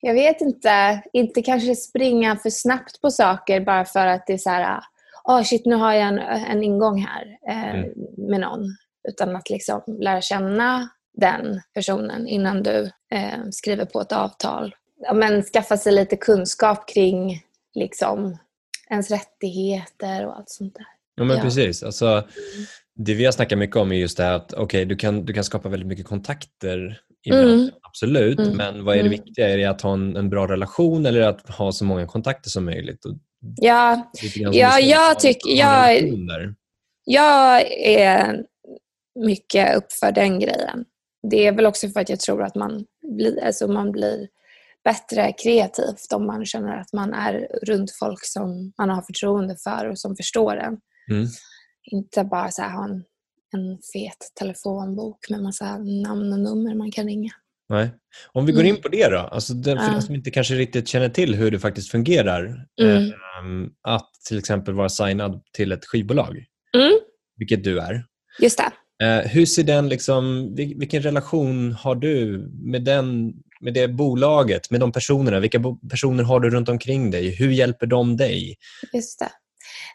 jag 0.00 0.14
vet 0.14 0.40
inte, 0.40 1.02
inte 1.12 1.42
kanske 1.42 1.76
springa 1.76 2.36
för 2.36 2.50
snabbt 2.50 3.00
på 3.00 3.10
saker 3.10 3.60
bara 3.60 3.84
för 3.84 4.06
att 4.06 4.26
det 4.26 4.32
är 4.32 4.38
så 4.38 4.50
här, 4.50 4.80
oh 5.26 5.42
shit 5.42 5.66
nu 5.66 5.74
har 5.74 5.92
jag 5.92 6.08
en, 6.08 6.18
en 6.18 6.62
ingång 6.62 6.98
här 6.98 7.38
mm. 7.48 7.90
med 8.30 8.40
någon. 8.40 8.76
Utan 9.08 9.36
att 9.36 9.50
liksom 9.50 9.82
lära 10.00 10.20
känna 10.20 10.88
den 11.14 11.60
personen 11.74 12.28
innan 12.28 12.62
du 12.62 12.90
skriver 13.50 13.84
på 13.84 14.00
ett 14.00 14.12
avtal 14.12 14.74
ja, 15.00 15.14
men, 15.14 15.42
skaffa 15.42 15.76
sig 15.76 15.92
lite 15.92 16.16
kunskap 16.16 16.88
kring 16.88 17.42
liksom, 17.74 18.38
ens 18.90 19.10
rättigheter 19.10 20.26
och 20.26 20.36
allt 20.36 20.50
sånt 20.50 20.74
där. 20.74 20.86
Ja, 21.16 21.24
men 21.24 21.36
ja. 21.36 21.42
precis. 21.42 21.82
Alltså, 21.82 22.06
mm. 22.06 22.26
det 22.94 23.14
vi 23.14 23.24
har 23.24 23.32
snackat 23.32 23.58
mycket 23.58 23.76
om 23.76 23.92
är 23.92 23.96
just 23.96 24.16
det 24.16 24.24
här 24.24 24.32
att 24.32 24.54
okay, 24.54 24.84
du, 24.84 24.96
kan, 24.96 25.24
du 25.24 25.32
kan 25.32 25.44
skapa 25.44 25.68
väldigt 25.68 25.88
mycket 25.88 26.06
kontakter 26.06 27.00
ibland, 27.24 27.50
mm. 27.50 27.70
absolut. 27.82 28.38
Mm. 28.38 28.56
Men 28.56 28.84
vad 28.84 28.94
är 28.94 29.02
det 29.02 29.08
mm. 29.08 29.22
viktiga? 29.24 29.48
Är 29.48 29.56
det 29.56 29.64
att 29.64 29.80
ha 29.80 29.92
en, 29.92 30.16
en, 30.16 30.30
bra 30.30 30.46
relation 30.48 31.06
eller 31.06 31.20
att 31.20 31.48
ha 31.48 31.72
så 31.72 31.84
många 31.84 32.06
kontakter 32.06 32.50
som 32.50 32.64
möjligt? 32.64 33.04
Och, 33.04 33.12
ja, 33.56 34.12
ja 34.52 34.80
jag 34.80 35.20
tycker... 35.20 35.50
Jag, 35.50 36.14
jag 37.04 37.72
är 37.86 38.44
mycket 39.24 39.76
upp 39.76 39.92
för 39.92 40.12
den 40.12 40.40
grejen. 40.40 40.84
Det 41.30 41.46
är 41.46 41.52
väl 41.52 41.66
också 41.66 41.88
för 41.88 42.00
att 42.00 42.08
jag 42.08 42.20
tror 42.20 42.42
att 42.42 42.54
man 42.54 42.84
blir, 43.16 43.44
alltså 43.44 43.68
man 43.68 43.92
blir 43.92 44.28
bättre 44.84 45.32
kreativt 45.32 46.12
om 46.14 46.26
man 46.26 46.46
känner 46.46 46.80
att 46.80 46.92
man 46.92 47.14
är 47.14 47.48
runt 47.62 47.90
folk 47.90 48.24
som 48.24 48.72
man 48.78 48.90
har 48.90 49.02
förtroende 49.02 49.56
för 49.56 49.90
och 49.90 49.98
som 49.98 50.16
förstår 50.16 50.56
en. 50.56 50.80
Mm. 51.10 51.26
Inte 51.82 52.24
bara 52.24 52.50
så 52.50 52.62
ha 52.62 52.84
en, 52.84 53.04
en 53.54 53.78
fet 53.92 54.32
telefonbok 54.34 55.30
med 55.30 55.42
massa 55.42 55.78
namn 55.78 56.32
och 56.32 56.38
nummer 56.38 56.74
man 56.74 56.90
kan 56.90 57.06
ringa. 57.06 57.32
Nej. 57.68 57.90
Om 58.32 58.46
vi 58.46 58.52
går 58.52 58.60
mm. 58.60 58.76
in 58.76 58.82
på 58.82 58.88
det 58.88 59.08
då, 59.08 59.18
alltså 59.18 59.54
den, 59.54 59.78
för 59.78 59.92
ja. 59.92 60.00
som 60.00 60.14
inte 60.14 60.30
kanske 60.30 60.54
riktigt 60.54 60.88
känner 60.88 61.08
till 61.08 61.34
hur 61.34 61.50
det 61.50 61.58
faktiskt 61.58 61.90
fungerar. 61.90 62.66
Mm. 62.80 63.08
Eh, 63.08 63.70
att 63.82 64.10
till 64.28 64.38
exempel 64.38 64.74
vara 64.74 64.88
signad 64.88 65.42
till 65.52 65.72
ett 65.72 65.84
skivbolag, 65.84 66.44
mm. 66.76 66.98
vilket 67.36 67.64
du 67.64 67.80
är. 67.80 68.04
Just 68.40 68.58
det. 68.58 68.72
Eh, 69.02 69.28
hur 69.28 69.46
ser 69.46 69.62
den, 69.62 69.88
liksom, 69.88 70.54
vilken 70.54 71.02
relation 71.02 71.72
har 71.72 71.94
du 71.94 72.38
med, 72.62 72.84
den, 72.84 73.32
med 73.60 73.74
det 73.74 73.88
bolaget, 73.88 74.70
med 74.70 74.80
de 74.80 74.92
personerna? 74.92 75.40
Vilka 75.40 75.60
personer 75.90 76.24
har 76.24 76.40
du 76.40 76.50
runt 76.50 76.68
omkring 76.68 77.10
dig? 77.10 77.36
Hur 77.36 77.50
hjälper 77.50 77.86
de 77.86 78.16
dig? 78.16 78.56
Just 78.92 79.18
det. 79.18 79.30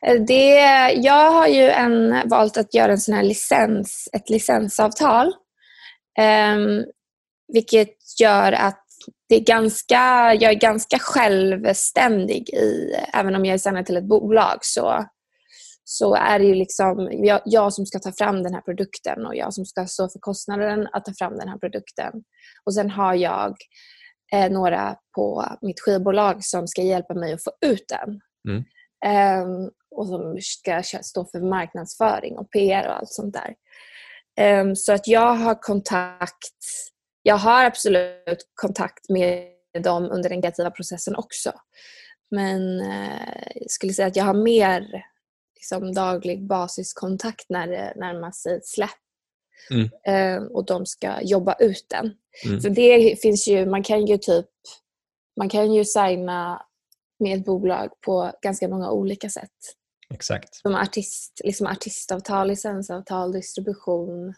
Eh, 0.08 0.22
det 0.28 0.56
jag 0.96 1.32
har 1.32 1.48
ju 1.48 1.70
en, 1.70 2.30
valt 2.30 2.58
att 2.58 2.74
göra 2.74 2.92
en 2.92 2.98
sån 2.98 3.16
här 3.16 3.24
licens, 3.24 4.10
ett 4.14 4.30
licensavtal. 4.30 5.28
Um, 6.20 6.86
vilket 7.54 8.20
gör 8.20 8.52
att 8.52 8.84
det 9.30 9.36
är 9.36 9.44
ganska, 9.44 10.34
jag 10.34 10.52
är 10.52 10.60
ganska 10.60 11.00
självständig 11.00 12.50
i, 12.50 12.96
även 13.14 13.36
om 13.36 13.46
jag 13.46 13.54
är 13.54 13.58
signad 13.58 13.86
till 13.86 13.98
ett 13.98 14.10
bolag 14.10 14.58
så 14.62 15.06
så 15.84 16.16
är 16.16 16.40
det 16.40 16.46
ju 16.46 16.56
liksom 16.56 17.10
jag, 17.12 17.42
jag, 17.46 17.74
som 17.74 17.86
ska 17.86 18.00
ta 18.00 18.12
fram 18.12 18.44
den 18.44 18.54
här 18.54 18.62
produkten 18.62 19.26
och 19.26 19.36
jag 19.36 19.54
som 19.54 19.66
ska 19.66 19.86
stå 19.86 20.10
för 20.10 20.20
kostnaden 20.20 20.88
att 20.94 21.06
ta 21.06 21.14
fram 21.14 21.38
den 21.38 21.50
här 21.50 21.58
produkten. 21.58 22.14
Och 22.66 22.74
sen 22.74 22.90
har 22.90 23.14
jag 23.14 23.56
eh, 24.34 24.52
några 24.52 24.96
på 25.16 25.46
mitt 25.62 25.80
skivbolag 25.80 26.44
som 26.44 26.68
ska 26.68 26.82
hjälpa 26.82 27.14
mig 27.14 27.34
att 27.34 27.44
få 27.44 27.52
ut 27.66 27.86
den. 27.88 28.22
Mm. 28.50 28.64
Eh, 29.06 29.68
och 29.96 30.08
som 30.08 30.38
ska 30.42 30.84
stå 30.84 31.26
för 31.26 31.40
marknadsföring 31.40 32.38
och 32.38 32.52
PR 32.52 32.88
och 32.88 32.98
allt 32.98 33.10
sånt 33.10 33.34
där. 33.34 33.56
Eh, 34.40 34.74
så 34.76 34.94
att 34.94 35.08
jag 35.08 35.34
har 35.34 35.62
kontakt, 35.62 36.58
jag 37.24 37.36
har 37.36 37.66
absolut 37.66 38.50
kontakt 38.54 39.10
med 39.10 39.48
dem 39.84 40.04
under 40.12 40.30
den 40.30 40.42
kreativa 40.42 40.72
processen 40.72 41.16
också. 41.16 41.52
Men 42.32 42.80
eh, 42.82 43.52
jag 43.56 43.72
skulle 43.72 43.94
säga 43.94 44.08
att 44.08 44.16
jag 44.16 44.24
har 44.24 44.34
mer 44.34 45.04
liksom 45.56 45.94
daglig 45.94 46.48
basiskontakt 46.48 47.46
när 47.50 47.68
det 47.68 47.94
närmar 47.96 48.32
sig 48.32 48.58
ett 48.58 48.68
släpp. 48.68 48.90
Mm. 49.70 49.90
Eh, 50.06 50.44
och 50.44 50.66
de 50.66 50.86
ska 50.86 51.22
jobba 51.22 51.56
ut 51.60 51.86
den. 51.90 52.14
Mm. 52.46 52.62
För 52.62 52.70
det 52.70 53.22
finns 53.22 53.48
ju, 53.48 53.66
man 53.66 53.84
kan 53.84 54.06
ju 54.06 54.18
typ 54.18 54.50
man 55.38 55.50
kan 55.50 55.74
ju 55.74 55.86
signa 55.86 56.66
med 57.20 57.40
ett 57.40 57.46
bolag 57.46 57.90
på 58.06 58.32
ganska 58.42 58.68
många 58.68 58.92
olika 58.92 59.30
sätt. 59.30 59.52
Exakt. 60.14 60.56
Som 60.56 60.76
artist, 60.76 61.42
liksom 61.44 61.68
artistavtal, 61.68 62.48
licensavtal, 62.48 63.32
distribution 63.32 64.34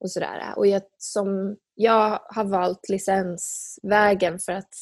och 0.00 0.10
sådär. 0.10 0.52
Och 0.56 0.66
jag, 0.66 0.82
som, 0.98 1.56
jag 1.74 2.20
har 2.28 2.44
valt 2.44 2.88
licensvägen 2.88 4.38
för 4.38 4.52
att 4.52 4.74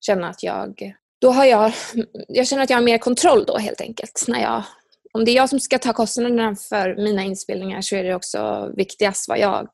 känna 0.00 0.28
att 0.28 0.42
jag 0.42 0.94
då 1.20 1.30
har 1.30 1.44
jag, 1.44 1.72
jag 2.28 2.46
känner 2.46 2.62
att 2.62 2.70
jag 2.70 2.76
har 2.76 2.84
mer 2.84 2.98
kontroll 2.98 3.44
då 3.44 3.58
helt 3.58 3.80
enkelt 3.80 4.24
när 4.28 4.42
jag 4.42 4.62
om 5.12 5.24
det 5.24 5.30
är 5.30 5.36
jag 5.36 5.48
som 5.48 5.60
ska 5.60 5.78
ta 5.78 5.92
kostnaderna 5.92 6.56
för 6.56 6.96
mina 6.96 7.22
inspelningar 7.22 7.80
så 7.80 7.96
är 7.96 8.04
det 8.04 8.14
också 8.14 8.72
viktigast 8.76 9.28
vad 9.28 9.38
jag 9.38 9.68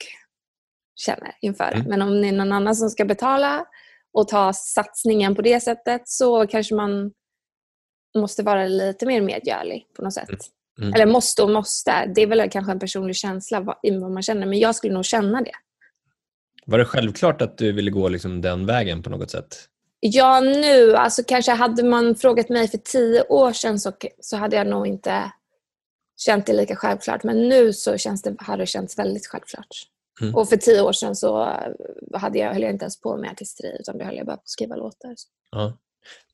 känner 0.96 1.36
inför 1.40 1.70
det. 1.70 1.76
Mm. 1.76 1.88
Men 1.88 2.02
om 2.02 2.22
det 2.22 2.28
är 2.28 2.32
någon 2.32 2.52
annan 2.52 2.76
som 2.76 2.90
ska 2.90 3.04
betala 3.04 3.66
och 4.12 4.28
ta 4.28 4.52
satsningen 4.52 5.34
på 5.34 5.42
det 5.42 5.60
sättet 5.60 6.08
så 6.08 6.46
kanske 6.46 6.74
man 6.74 7.12
måste 8.18 8.42
vara 8.42 8.66
lite 8.66 9.06
mer 9.06 9.20
medgörlig 9.20 9.86
på 9.96 10.02
något 10.02 10.14
sätt. 10.14 10.28
Mm. 10.28 10.40
Mm. 10.80 10.94
Eller 10.94 11.06
måste 11.06 11.42
och 11.42 11.50
måste. 11.50 12.12
Det 12.14 12.22
är 12.22 12.26
väl 12.26 12.50
kanske 12.50 12.72
en 12.72 12.78
personlig 12.78 13.16
känsla 13.16 13.60
vad 13.60 14.10
man 14.10 14.22
känner, 14.22 14.46
men 14.46 14.58
jag 14.58 14.74
skulle 14.74 14.94
nog 14.94 15.04
känna 15.04 15.42
det. 15.42 15.52
Var 16.66 16.78
det 16.78 16.84
självklart 16.84 17.42
att 17.42 17.58
du 17.58 17.72
ville 17.72 17.90
gå 17.90 18.08
liksom 18.08 18.40
den 18.40 18.66
vägen 18.66 19.02
på 19.02 19.10
något 19.10 19.30
sätt? 19.30 19.68
Ja, 20.00 20.40
nu. 20.40 20.94
Alltså 20.94 21.22
kanske 21.26 21.52
hade 21.52 21.82
man 21.82 22.14
frågat 22.14 22.48
mig 22.48 22.68
för 22.68 22.78
tio 22.78 23.22
år 23.22 23.52
sedan 23.52 23.78
så, 23.78 23.92
så 24.20 24.36
hade 24.36 24.56
jag 24.56 24.66
nog 24.66 24.86
inte 24.86 25.32
känt 26.16 26.46
det 26.46 26.52
lika 26.52 26.76
självklart. 26.76 27.24
Men 27.24 27.48
nu 27.48 27.72
så 27.72 27.96
känns 27.96 28.22
det, 28.22 28.36
har 28.38 28.56
det 28.56 28.66
känts 28.66 28.98
väldigt 28.98 29.26
självklart. 29.26 29.66
Mm. 30.20 30.34
Och 30.34 30.48
för 30.48 30.56
tio 30.56 30.82
år 30.82 30.92
sedan 30.92 31.16
så 31.16 31.56
hade 32.14 32.38
jag, 32.38 32.52
höll 32.52 32.62
jag 32.62 32.70
inte 32.70 32.84
ens 32.84 33.00
på 33.00 33.16
med 33.16 33.30
artisteri 33.30 33.76
utan 33.80 33.98
då 33.98 34.04
höll 34.04 34.16
jag 34.16 34.26
bara 34.26 34.36
på 34.36 34.42
att 34.42 34.48
skriva 34.48 34.76
låtar. 34.76 35.14
Ja. 35.50 35.78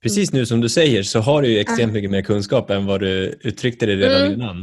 Precis 0.02 0.32
nu 0.32 0.46
som 0.46 0.60
du 0.60 0.68
säger 0.68 1.02
så 1.02 1.20
har 1.20 1.42
du 1.42 1.48
ju 1.48 1.58
extremt 1.58 1.92
mycket 1.92 2.10
mer 2.10 2.22
kunskap 2.22 2.70
än 2.70 2.86
vad 2.86 3.00
du 3.00 3.38
uttryckte 3.40 3.86
det 3.86 3.96
redan 3.96 4.22
mm. 4.22 4.32
innan. 4.32 4.58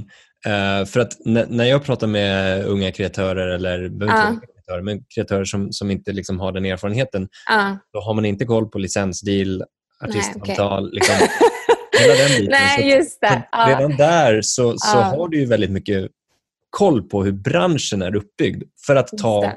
Uh, 0.47 0.85
för 0.85 0.99
att 0.99 1.13
när 1.49 1.65
jag 1.65 1.83
pratar 1.83 2.07
med 2.07 2.65
unga 2.65 2.91
kreatörer 2.91 3.47
eller 3.47 3.83
uh. 3.83 3.89
kreatörer, 3.99 4.81
men 4.81 5.03
kreatörer 5.15 5.45
som, 5.45 5.71
som 5.71 5.91
inte 5.91 6.11
liksom 6.11 6.39
har 6.39 6.51
den 6.51 6.65
erfarenheten, 6.65 7.21
uh. 7.21 7.73
då 7.93 7.99
har 7.99 8.13
man 8.13 8.25
inte 8.25 8.45
koll 8.45 8.69
på 8.69 8.77
licensdeal, 8.77 9.63
artistavtal, 10.03 10.87
okay. 10.87 10.93
liksom, 10.93 11.15
hela 11.99 12.13
den 12.13 12.29
biten. 12.29 12.51
Nej, 12.51 12.95
just 12.95 13.21
det. 13.21 13.47
Redan 13.67 13.97
där 13.97 14.41
så, 14.41 14.77
så 14.77 14.97
har 14.97 15.27
du 15.27 15.39
ju 15.39 15.45
väldigt 15.45 15.71
mycket 15.71 16.11
koll 16.69 17.03
på 17.03 17.23
hur 17.23 17.31
branschen 17.31 18.01
är 18.01 18.15
uppbyggd 18.15 18.63
för 18.87 18.95
att 18.95 19.07
ta 19.07 19.53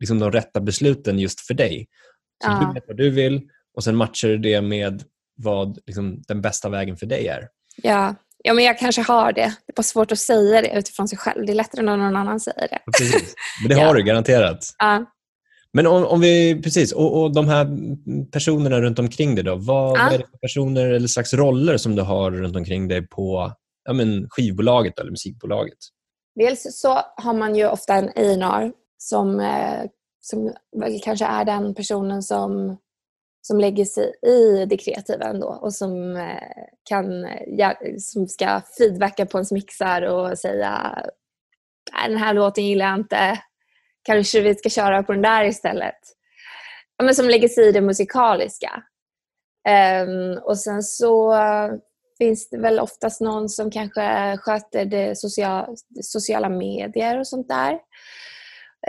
liksom, 0.00 0.18
de 0.18 0.32
rätta 0.32 0.60
besluten 0.60 1.18
just 1.18 1.40
för 1.40 1.54
dig. 1.54 1.86
Så 2.44 2.50
Du 2.50 2.74
vet 2.74 2.84
vad 2.88 2.96
du 2.96 3.10
vill 3.10 3.40
och 3.76 3.84
sen 3.84 3.96
matchar 3.96 4.28
du 4.28 4.38
det 4.38 4.60
med 4.60 5.02
vad 5.38 5.78
liksom, 5.86 6.22
den 6.28 6.40
bästa 6.40 6.68
vägen 6.68 6.96
för 6.96 7.06
dig 7.06 7.28
är. 7.28 7.48
Ja. 7.82 8.14
ja, 8.44 8.54
men 8.54 8.64
jag 8.64 8.78
kanske 8.78 9.02
har 9.02 9.32
det. 9.32 9.54
Det 9.66 9.72
är 9.72 9.76
bara 9.76 9.82
svårt 9.82 10.12
att 10.12 10.18
säga 10.18 10.62
det 10.62 10.78
utifrån 10.78 11.08
sig 11.08 11.18
själv. 11.18 11.46
Det 11.46 11.52
är 11.52 11.54
lättare 11.54 11.82
när 11.82 11.96
någon 11.96 12.16
annan 12.16 12.40
säger 12.40 12.68
det. 12.68 12.78
precis. 12.98 13.34
Men 13.62 13.76
det 13.76 13.84
har 13.84 13.94
du 13.94 14.02
garanterat. 14.02 14.58
Ja. 14.78 15.04
Men 15.72 15.86
om, 15.86 16.04
om 16.04 16.20
vi, 16.20 16.62
precis, 16.62 16.92
och, 16.92 17.22
och, 17.22 17.34
de 17.34 17.48
här 17.48 17.68
personerna 18.30 18.80
runt 18.80 18.98
omkring 18.98 19.34
dig 19.34 19.44
då, 19.44 19.56
vad, 19.56 19.98
ja. 19.98 20.04
vad 20.04 20.14
är 20.14 20.18
det 20.18 20.26
för 20.30 20.38
personer 20.38 20.90
eller 20.90 21.08
slags 21.08 21.34
roller 21.34 21.76
som 21.76 21.96
du 21.96 22.02
har 22.02 22.30
runt 22.30 22.56
omkring 22.56 22.88
dig 22.88 23.08
på 23.08 23.52
ja, 23.84 23.92
men 23.92 24.26
skivbolaget 24.30 24.98
eller 24.98 25.10
musikbolaget? 25.10 25.78
Dels 26.34 26.80
så 26.80 27.00
har 27.16 27.34
man 27.34 27.56
ju 27.56 27.68
ofta 27.68 27.94
en 27.94 28.08
A&R 28.08 28.72
som, 28.98 29.40
eh, 29.40 29.82
som 30.20 30.52
kanske 31.04 31.24
är 31.24 31.44
den 31.44 31.74
personen 31.74 32.22
som 32.22 32.76
som 33.40 33.60
lägger 33.60 33.84
sig 33.84 34.12
i 34.26 34.66
det 34.66 34.76
kreativa 34.76 35.24
ändå 35.24 35.46
och 35.46 35.74
som, 35.74 36.16
eh, 36.16 36.64
kan, 36.88 37.26
som 37.98 38.28
ska 38.28 38.60
feedbacka 38.78 39.26
på 39.26 39.38
ens 39.38 39.52
mixar 39.52 40.02
och 40.02 40.38
säga 40.38 41.04
den 42.08 42.16
här 42.16 42.34
låten 42.34 42.66
gillar 42.66 42.86
jag 42.86 42.98
inte. 42.98 43.42
Kanske 44.02 44.40
vi 44.40 44.54
ska 44.54 44.68
köra 44.68 45.02
på 45.02 45.12
den 45.12 45.22
där 45.22 45.44
istället. 45.44 45.98
Ja, 46.96 47.04
men 47.04 47.14
som 47.14 47.28
lägger 47.28 47.48
sig 47.48 47.68
i 47.68 47.72
det 47.72 47.80
musikaliska. 47.80 48.82
Um, 50.06 50.38
och 50.42 50.58
sen 50.58 50.82
så 50.82 51.34
finns 52.18 52.50
det 52.50 52.58
väl 52.58 52.80
oftast 52.80 53.20
någon 53.20 53.48
som 53.48 53.70
kanske 53.70 54.36
sköter 54.36 54.84
det 54.84 55.18
sociala, 55.18 55.68
sociala 56.02 56.48
medier 56.48 57.18
och 57.18 57.26
sånt 57.26 57.48
där. 57.48 57.72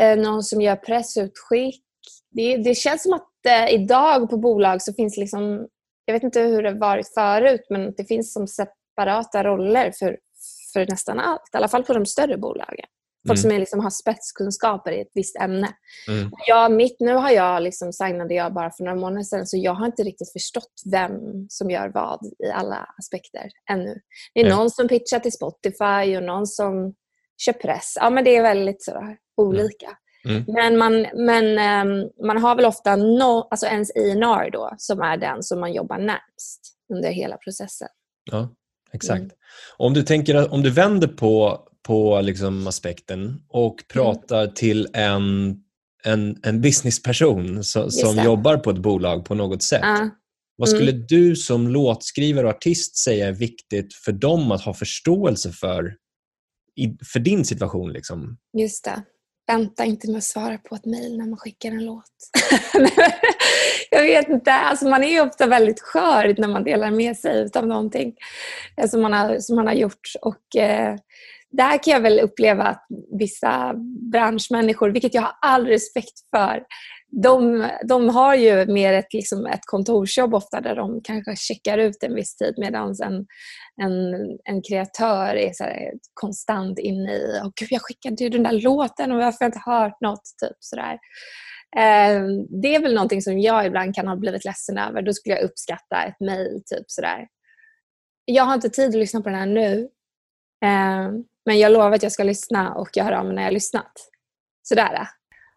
Uh, 0.01 0.24
någon 0.24 0.44
som 0.44 0.62
gör 0.62 0.75
pressutskick. 0.75 1.84
Det, 2.32 2.58
det 2.58 2.75
känns 2.75 3.03
som 3.03 3.13
att 3.13 3.29
idag 3.69 4.29
på 4.29 4.38
bolag 4.38 4.81
så 4.81 4.93
finns 4.93 5.17
liksom, 5.17 5.67
jag 6.05 6.13
vet 6.13 6.24
inte 6.24 6.41
hur 6.41 6.63
det 6.63 6.74
varit 6.74 7.13
förut, 7.13 7.65
men 7.69 7.93
det 7.98 8.05
finns 8.05 8.34
som 8.34 8.48
separata 8.48 9.43
roller 9.43 9.91
för, 10.00 10.17
för 10.74 10.86
nästan 10.86 11.19
allt. 11.19 11.50
I 11.53 11.58
alla 11.58 11.67
fall 11.67 11.84
på 11.84 11.93
de 11.93 12.05
större 12.05 12.38
bolagen. 12.38 12.86
Folk 13.27 13.39
mm. 13.39 13.51
som 13.51 13.60
liksom 13.60 13.79
har 13.79 13.89
spetskunskaper 13.89 14.91
i 14.91 15.01
ett 15.01 15.12
visst 15.13 15.36
ämne. 15.36 15.74
Mm. 16.08 16.31
Jag, 16.48 16.72
mitt, 16.72 17.00
nu 17.00 17.13
har 17.13 17.31
jag 17.31 17.63
liksom 17.63 17.93
signade 17.93 18.34
jag 18.34 18.53
bara 18.53 18.72
för 18.72 18.84
några 18.84 19.00
månader 19.00 19.24
sedan 19.24 19.48
så 19.48 19.58
jag 19.58 19.74
har 19.74 19.86
inte 19.86 20.03
riktigt 20.03 20.31
förstått 20.31 20.74
vem 20.91 21.12
som 21.50 21.72
gör 21.72 21.91
vad 21.93 22.19
i 22.25 22.51
alla 22.53 22.88
aspekter 22.98 23.50
ännu. 23.69 24.00
Det 24.34 24.39
är 24.39 24.46
mm. 24.46 24.58
någon 24.58 24.69
som 24.69 24.88
pitchar 24.88 25.19
till 25.19 25.31
Spotify 25.31 26.17
och 26.17 26.24
någon 26.24 26.48
som 26.48 26.93
kör 27.38 27.53
press. 27.53 27.93
Ja, 28.00 28.10
men 28.10 28.24
det 28.24 28.36
är 28.36 28.41
väldigt 28.41 28.84
sådär 28.84 29.17
olika. 29.38 29.98
Mm. 30.26 30.44
Men, 30.48 30.78
man, 30.78 31.06
men 31.14 31.46
um, 31.88 32.10
man 32.28 32.38
har 32.38 32.56
väl 32.56 32.66
ofta 32.66 32.96
no, 32.96 33.48
alltså 33.52 33.66
ens 33.66 33.92
INR 33.96 34.52
då, 34.52 34.74
som 34.78 35.02
är 35.02 35.18
den 35.18 35.44
som 35.44 35.60
man 35.60 35.74
jobbar 35.74 35.98
närmst 35.98 36.62
under 36.94 37.12
hela 37.12 37.38
processen. 37.38 37.88
Ja, 38.32 38.56
exakt. 38.94 39.20
Mm. 39.20 39.32
Om 39.78 39.93
du 39.93 40.04
tänker 40.04 40.54
om 40.54 40.62
du 40.62 40.70
vänder 40.70 41.08
på, 41.08 41.60
på 41.88 42.22
liksom 42.22 42.67
aspekten 42.67 43.41
och 43.50 43.74
mm. 43.74 43.86
pratar 43.93 44.41
mm. 44.41 44.54
till 44.54 44.88
en, 44.93 45.58
en, 46.04 46.39
en 46.43 46.62
businessperson 46.62 47.63
som, 47.63 47.91
som 47.91 48.24
jobbar 48.24 48.58
på 48.58 48.70
ett 48.70 48.80
bolag 48.80 49.26
på 49.26 49.36
något 49.36 49.63
sätt. 49.63 49.84
Uh. 49.84 50.08
Vad 50.58 50.70
skulle 50.70 50.91
mm. 50.91 51.06
du 51.08 51.36
som 51.36 51.67
låtskrivare 51.67 52.48
och 52.48 52.56
artist 52.56 52.98
säga 52.98 53.28
är 53.28 53.32
viktigt 53.32 53.93
för 53.93 54.12
dem 54.12 54.52
att 54.52 54.62
ha 54.62 54.74
förståelse 54.74 55.52
för 55.52 55.96
i, 56.76 56.98
för 57.06 57.20
din 57.20 57.46
situation? 57.46 57.93
Liksom? 57.93 58.38
Just 58.58 58.84
det. 58.84 59.04
Vänta 59.50 59.86
inte 59.86 60.10
med 60.10 60.18
att 60.18 60.24
svara 60.24 60.58
på 60.58 60.76
ett 60.76 60.86
mejl 60.86 61.18
när 61.18 61.26
man 61.26 61.38
skickar 61.38 61.70
en 61.72 61.86
låt. 61.86 62.04
jag 63.92 64.02
vet 64.04 64.30
inte. 64.30 64.54
Alltså 64.54 64.88
man 64.88 65.04
är 65.04 65.08
ju 65.08 65.22
ofta 65.22 65.48
väldigt 65.48 65.82
skör 65.82 66.36
när 66.38 66.48
man 66.48 66.64
delar 66.64 66.92
med 66.92 67.18
sig 67.18 67.50
av 67.56 67.68
någonting 67.68 68.14
eh, 68.78 68.90
som 68.90 69.02
man 69.02 69.14
har, 69.14 69.40
som 69.40 69.56
man 69.56 69.68
har 69.68 69.74
gjort. 69.74 70.08
Och, 70.22 70.56
eh, 70.56 70.96
där 71.52 71.84
kan 71.84 71.94
jag 71.94 72.02
väl 72.02 72.20
uppleva 72.20 72.64
att 72.64 72.86
vissa 73.20 73.74
branschmänniskor, 74.12 74.90
vilket 74.90 75.14
jag 75.14 75.22
har 75.22 75.36
all 75.42 75.68
respekt 75.68 76.30
för, 76.32 76.64
de, 77.12 77.67
de 77.88 78.10
har 78.10 78.36
ju 78.36 78.65
mer 78.65 78.93
ett, 78.93 79.13
liksom 79.13 79.45
ett 79.45 79.65
kontorsjobb 79.65 80.34
ofta 80.34 80.62
där 80.62 80.76
de 80.76 81.02
kanske 81.04 81.36
checkar 81.36 81.78
ut 81.78 82.04
en 82.04 82.15
viss 82.15 82.36
tid 82.36 82.54
medan 82.58 82.95
en, 83.04 83.26
en, 83.82 84.13
en 84.43 84.62
kreatör 84.62 85.36
är 85.36 85.54
så 85.54 85.65
konstant 86.13 86.80
inne 86.80 87.13
i 87.13 87.39
oh, 87.43 87.52
Gud, 87.56 87.67
jag 87.72 87.82
skickade 87.82 88.24
ju 88.24 88.30
den 88.30 88.43
där 88.43 88.62
låten 88.62 89.12
och 89.12 89.17
varför 89.17 89.38
har 89.39 89.45
jag 89.45 89.48
inte 89.48 89.72
hört 89.72 90.02
något. 90.02 90.24
Typ, 90.43 90.58
sådär. 90.60 90.93
Eh, 91.78 92.22
det 92.62 92.76
är 92.76 92.82
väl 92.82 92.93
någonting 92.93 93.22
som 93.22 93.39
jag 93.39 93.65
ibland 93.65 93.95
kan 93.95 94.08
ha 94.08 94.15
blivit 94.15 94.45
ledsen 94.45 94.78
över. 94.78 95.02
Då 95.02 95.13
skulle 95.13 95.36
jag 95.36 95.43
uppskatta 95.43 96.04
ett 96.04 96.19
mejl. 96.19 96.62
Typ, 96.65 96.86
Jag 98.26 98.43
har 98.43 98.54
inte 98.54 98.69
tid 98.69 98.89
att 98.89 98.95
lyssna 98.95 99.22
på 99.22 99.30
den 99.30 99.39
här 99.39 99.45
nu. 99.45 99.89
Eh, 100.65 101.12
men 101.45 101.60
jag 101.60 101.72
lovar 101.72 101.91
att 101.91 102.04
jag 102.04 102.12
ska 102.12 102.24
lyssna 102.24 102.74
och 102.74 102.89
jag 102.93 103.04
hör 103.04 103.12
av 103.12 103.26
mig 103.26 103.36
när 103.36 103.41
jag 103.41 103.50
har 103.50 103.54
lyssnat. 103.54 103.91
Sådär. 104.63 105.08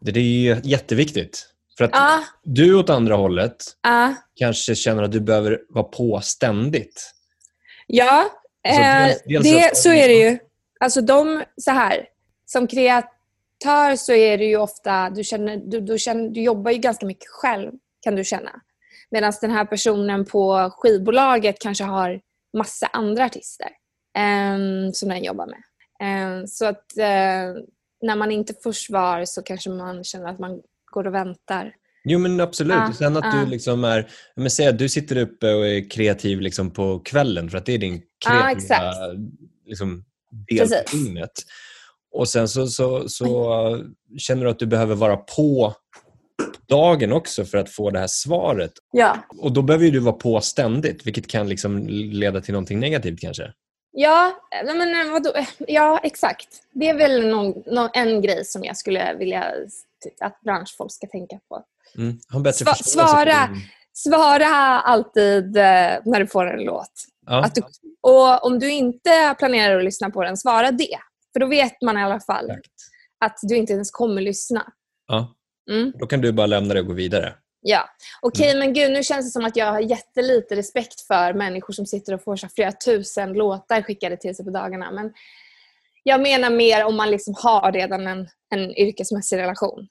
Det 0.03 0.21
är 0.21 0.61
jätteviktigt. 0.65 1.49
För 1.79 1.85
att 1.85 1.91
ja. 1.93 2.23
du 2.43 2.75
åt 2.75 2.91
andra 2.91 3.15
hållet 3.15 3.57
ja. 3.83 4.15
kanske 4.35 4.75
känner 4.75 5.03
att 5.03 5.13
du 5.13 5.21
behöver 5.21 5.61
vara 5.69 5.85
på 5.85 6.21
ständigt. 6.21 7.13
Ja, 7.87 8.25
alltså, 8.69 8.83
eh, 8.83 9.07
dels, 9.07 9.23
dels 9.25 9.45
det, 9.45 9.77
så 9.77 9.93
är 9.93 10.09
det 10.09 10.15
ju. 10.15 10.39
Alltså 10.81 11.01
de, 11.01 11.45
så 11.57 11.71
här, 11.71 12.07
som 12.47 12.67
kreatör 12.67 13.97
så 13.97 14.13
är 14.13 14.39
det 14.39 14.45
ju 14.45 14.57
ofta, 14.57 15.11
du, 15.11 15.25
känner, 15.25 15.57
du, 15.57 15.81
du, 15.81 15.99
känner, 15.99 16.29
du 16.29 16.43
jobbar 16.43 16.71
ju 16.71 16.79
ganska 16.79 17.07
mycket 17.07 17.29
själv 17.29 17.73
kan 18.01 18.17
du 18.17 18.25
känna. 18.25 18.61
Medan 19.11 19.33
den 19.41 19.51
här 19.51 19.65
personen 19.65 20.25
på 20.25 20.71
skivbolaget 20.77 21.59
kanske 21.59 21.85
har 21.85 22.21
massa 22.57 22.87
andra 22.87 23.25
artister 23.25 23.69
eh, 24.17 24.93
som 24.93 25.09
den 25.09 25.25
jobbar 25.25 25.47
med. 25.47 25.63
Eh, 26.03 26.45
så 26.47 26.67
att 26.67 26.99
eh, 26.99 27.63
när 28.03 28.17
man 28.17 28.31
inte 28.31 28.55
får 28.63 28.73
svar 28.73 29.25
så 29.25 29.43
kanske 29.43 29.71
man 29.71 30.05
känner 30.05 30.29
att 30.29 30.39
man 30.39 30.61
går 30.93 31.07
och 31.07 31.15
väntar. 31.15 31.75
Jo 32.05 32.19
men 32.19 32.41
absolut. 32.41 32.77
Ah, 32.77 32.93
Sen 32.93 33.17
att 33.17 33.25
ah. 33.25 33.41
du 33.41 33.51
liksom 33.51 33.85
är, 33.85 34.11
men 34.37 34.51
säg 34.51 34.67
att 34.67 34.79
du 34.79 34.89
sitter 34.89 35.17
uppe 35.17 35.55
och 35.55 35.67
är 35.67 35.91
kreativ 35.91 36.41
liksom 36.41 36.71
på 36.71 36.99
kvällen 36.99 37.51
för 37.51 37.59
att 37.59 37.67
det 37.67 37.73
är 37.73 37.79
din 37.79 38.03
kreativa 38.27 38.77
ah, 38.77 39.13
liksom, 39.67 40.05
del 40.49 40.69
på 40.69 40.97
dygnet. 40.97 41.33
Och 42.13 42.29
sen 42.29 42.49
så, 42.49 42.67
så, 42.67 43.09
så 43.09 43.85
känner 44.19 44.45
du 44.45 44.51
att 44.51 44.59
du 44.59 44.67
behöver 44.67 44.95
vara 44.95 45.17
på 45.17 45.75
dagen 46.69 47.13
också 47.13 47.45
för 47.45 47.59
att 47.59 47.71
få 47.71 47.91
det 47.91 47.99
här 47.99 48.07
svaret. 48.07 48.73
Ja. 48.93 49.17
Och 49.39 49.53
då 49.53 49.63
behöver 49.63 49.91
du 49.91 49.99
vara 49.99 50.15
på 50.15 50.41
ständigt 50.41 51.07
vilket 51.07 51.27
kan 51.27 51.49
liksom 51.49 51.87
leda 51.89 52.41
till 52.41 52.53
någonting 52.53 52.81
negativt 52.81 53.21
kanske. 53.21 53.53
Ja, 53.93 54.33
men 54.65 55.13
vadå? 55.13 55.33
ja 55.59 56.01
exakt. 56.03 56.49
Det 56.73 56.89
är 56.89 56.95
väl 56.95 57.29
någon, 57.29 57.63
någon, 57.67 57.91
en 57.93 58.23
grej 58.23 58.45
som 58.45 58.65
jag 58.65 58.77
skulle 58.77 59.15
vilja 59.15 59.55
att 60.21 60.41
branschfolk 60.41 60.93
ska 60.93 61.07
tänka 61.07 61.39
på. 61.49 61.65
Mm. 61.97 62.53
Sva 62.53 62.75
svara, 62.75 63.49
svara 63.93 64.81
alltid 64.81 65.57
eh, 65.57 65.99
när 66.05 66.21
du 66.21 66.27
får 66.27 66.47
en 66.47 66.65
låt. 66.65 66.93
Ja. 67.27 67.51
Du, 67.55 67.63
och 68.01 68.47
Om 68.47 68.59
du 68.59 68.71
inte 68.71 69.35
planerar 69.39 69.79
att 69.79 69.85
lyssna 69.85 70.11
på 70.11 70.23
den, 70.23 70.37
svara 70.37 70.71
det. 70.71 70.99
För 71.33 71.41
då 71.41 71.47
vet 71.47 71.83
man 71.83 71.99
i 71.99 72.03
alla 72.03 72.21
fall 72.21 72.51
Exakt. 72.51 72.67
att 73.25 73.39
du 73.43 73.57
inte 73.57 73.73
ens 73.73 73.91
kommer 73.91 74.23
lyssna. 74.23 74.73
Ja. 75.07 75.35
Mm. 75.71 75.93
Då 75.99 76.07
kan 76.07 76.21
du 76.21 76.33
bara 76.33 76.47
lämna 76.47 76.75
det 76.75 76.81
och 76.81 76.87
gå 76.87 76.93
vidare. 76.93 77.35
Ja. 77.65 77.89
Okej, 78.21 78.41
okay, 78.41 78.57
mm. 78.57 78.59
men 78.59 78.75
gud, 78.75 78.93
nu 78.93 79.03
känns 79.03 79.27
det 79.27 79.31
som 79.31 79.45
att 79.45 79.57
jag 79.57 79.73
har 79.73 79.81
jättelite 79.81 80.57
respekt 80.57 81.01
för 81.01 81.35
människor 81.35 81.73
som 81.73 81.87
sitter 81.87 82.15
och 82.15 82.23
får 82.25 82.37
så 82.37 82.49
flera 82.49 82.73
tusen 82.73 83.33
låtar 83.33 83.83
skickade 83.83 84.17
till 84.17 84.37
sig 84.37 84.45
på 84.45 84.51
dagarna. 84.51 84.91
Men 84.91 85.13
jag 86.03 86.21
menar 86.23 86.51
mer 86.51 86.85
om 86.85 86.97
man 86.97 87.11
liksom 87.11 87.35
har 87.37 87.73
redan 87.73 88.07
en, 88.07 88.29
en 88.55 88.79
yrkesmässig 88.79 89.37
relation. 89.37 89.89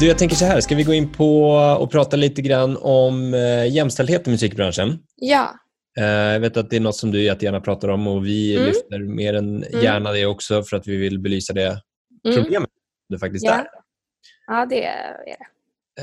Du, 0.00 0.06
jag 0.06 0.18
tänker 0.18 0.36
så 0.36 0.44
här, 0.44 0.60
ska 0.60 0.74
vi 0.74 0.82
gå 0.82 0.94
in 0.94 1.12
på 1.12 1.50
och 1.80 1.90
prata 1.90 2.16
lite 2.16 2.42
grann 2.42 2.76
om 2.80 3.34
eh, 3.34 3.72
jämställdhet 3.74 4.28
i 4.28 4.30
musikbranschen? 4.30 4.98
Ja. 5.16 5.50
Eh, 5.98 6.04
jag 6.04 6.40
vet 6.40 6.56
att 6.56 6.70
det 6.70 6.76
är 6.76 6.80
något 6.80 6.96
som 6.96 7.10
du 7.10 7.22
jättegärna 7.22 7.60
pratar 7.60 7.88
om 7.88 8.06
och 8.06 8.26
vi 8.26 8.54
Mm. 8.56 8.66
lyfter 8.66 9.14
mer 9.14 9.34
än 9.34 9.64
Mm. 9.64 9.84
gärna 9.84 10.12
det 10.12 10.26
också 10.26 10.62
för 10.62 10.76
att 10.76 10.86
vi 10.86 10.96
vill 10.96 11.18
belysa 11.18 11.52
det. 11.52 11.80
Problemet 12.24 12.70
det 13.08 13.18
faktiskt 13.18 13.44
Ja. 13.46 13.52
är. 13.52 13.66
Ja, 14.46 14.66
det 14.66 14.84
är 14.84 15.16
det. 15.24 15.36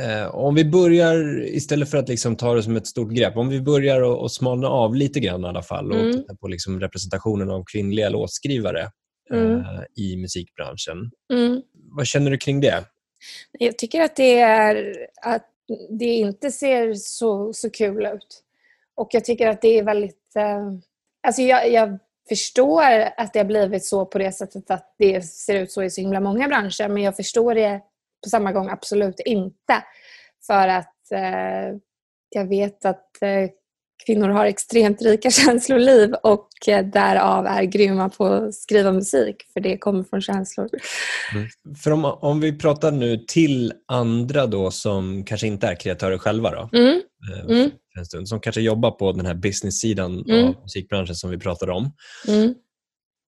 Eh, 0.04 0.36
om 0.36 0.56
vi 0.56 0.66
börjar, 0.66 1.44
istället 1.46 1.92
för 1.92 1.98
att 1.98 2.10
liksom 2.10 2.36
ta 2.36 2.54
det 2.54 2.64
som 2.64 2.76
ett 2.76 2.88
stort 2.88 3.12
grepp, 3.12 3.38
om 3.38 3.50
vi 3.50 3.62
börjar 3.62 4.02
och, 4.02 4.22
och 4.22 4.32
smalna 4.32 4.68
av 4.68 4.96
lite 4.96 5.20
grann 5.20 5.46
i 5.46 5.48
alla 5.48 5.64
fall 5.64 5.92
och 5.92 6.00
Mm. 6.00 6.14
titta 6.14 6.36
på 6.36 6.48
liksom 6.48 6.80
representationen 6.80 7.50
av 7.50 7.64
kvinnliga 7.72 8.10
låtskrivare 8.10 8.90
Mm. 9.32 9.56
eh, 9.60 9.82
i 9.96 10.18
musikbranschen. 10.18 11.12
Mm. 11.34 11.62
Vad 11.74 12.08
känner 12.08 12.32
du 12.32 12.38
kring 12.38 12.62
det? 12.62 12.84
Jag 13.60 13.78
tycker 13.78 14.02
att 14.02 14.16
det, 14.16 14.40
är, 14.40 14.96
att 15.22 15.46
det 16.00 16.06
inte 16.06 16.52
ser 16.52 16.94
så, 16.94 17.54
så 17.54 17.70
kul 17.70 18.06
ut. 18.06 18.44
Och 18.96 19.08
jag 19.12 19.26
tycker 19.26 19.48
att 19.48 19.62
det 19.62 19.80
är 19.80 19.84
väldigt... 19.84 20.36
Eh, 20.36 20.72
alltså 21.28 21.42
jag, 21.42 21.72
jag 21.72 22.00
förstår 22.30 23.10
att 23.18 23.34
det 23.34 23.40
har 23.40 23.46
blivit 23.46 23.86
så 23.86 24.06
på 24.06 24.18
det 24.18 24.32
sättet 24.32 24.72
att 24.72 24.96
det 24.98 25.22
ser 25.26 25.56
ut 25.56 25.72
så 25.72 25.84
i 25.84 25.90
så 25.90 26.02
himla 26.02 26.20
många 26.20 26.48
branscher. 26.48 26.90
Men 26.90 27.04
jag 27.04 27.16
förstår 27.16 27.56
det 27.56 27.82
på 28.24 28.30
samma 28.30 28.52
gång 28.52 28.70
absolut 28.70 29.20
inte. 29.20 29.84
För 30.48 30.68
att 30.68 31.12
eh, 31.12 31.78
jag 32.30 32.50
vet 32.50 32.86
att 32.86 33.22
eh, 33.22 33.50
kvinnor 34.06 34.30
har 34.30 34.46
extremt 34.46 35.02
rika 35.02 35.32
känsloliv 35.32 36.14
och 36.14 36.50
eh, 36.68 36.86
därav 36.86 37.46
är 37.46 37.64
grymma 37.64 38.10
på 38.10 38.26
att 38.26 38.56
skriva 38.56 38.92
musik. 38.92 39.36
För 39.54 39.60
det 39.60 39.78
kommer 39.78 40.04
från 40.04 40.22
känslor. 40.22 40.70
För 41.84 41.92
om, 41.92 42.06
om 42.06 42.40
vi 42.40 42.58
pratar 42.58 42.92
nu 42.92 43.18
till 43.18 43.74
andra 43.86 44.46
då 44.46 44.72
som 44.72 45.24
kanske 45.26 45.48
inte 45.48 45.68
är 45.68 45.76
kreatörer 45.76 46.18
själva 46.18 46.52
då, 46.52 46.70
Mm, 46.78 47.02
Mm. 47.50 47.70
för 47.94 48.00
en 48.00 48.06
stund, 48.06 48.30
som 48.30 48.40
kanske 48.40 48.62
jobbar 48.62 48.92
på 48.92 49.12
den 49.12 49.26
här 49.26 49.34
business-sidan 49.34 50.24
Mm. 50.30 50.46
av 50.48 50.56
musikbranschen 50.62 51.16
som 51.16 51.30
vi 51.30 51.38
pratade 51.38 51.72
om. 51.72 51.92
mm. 52.28 52.56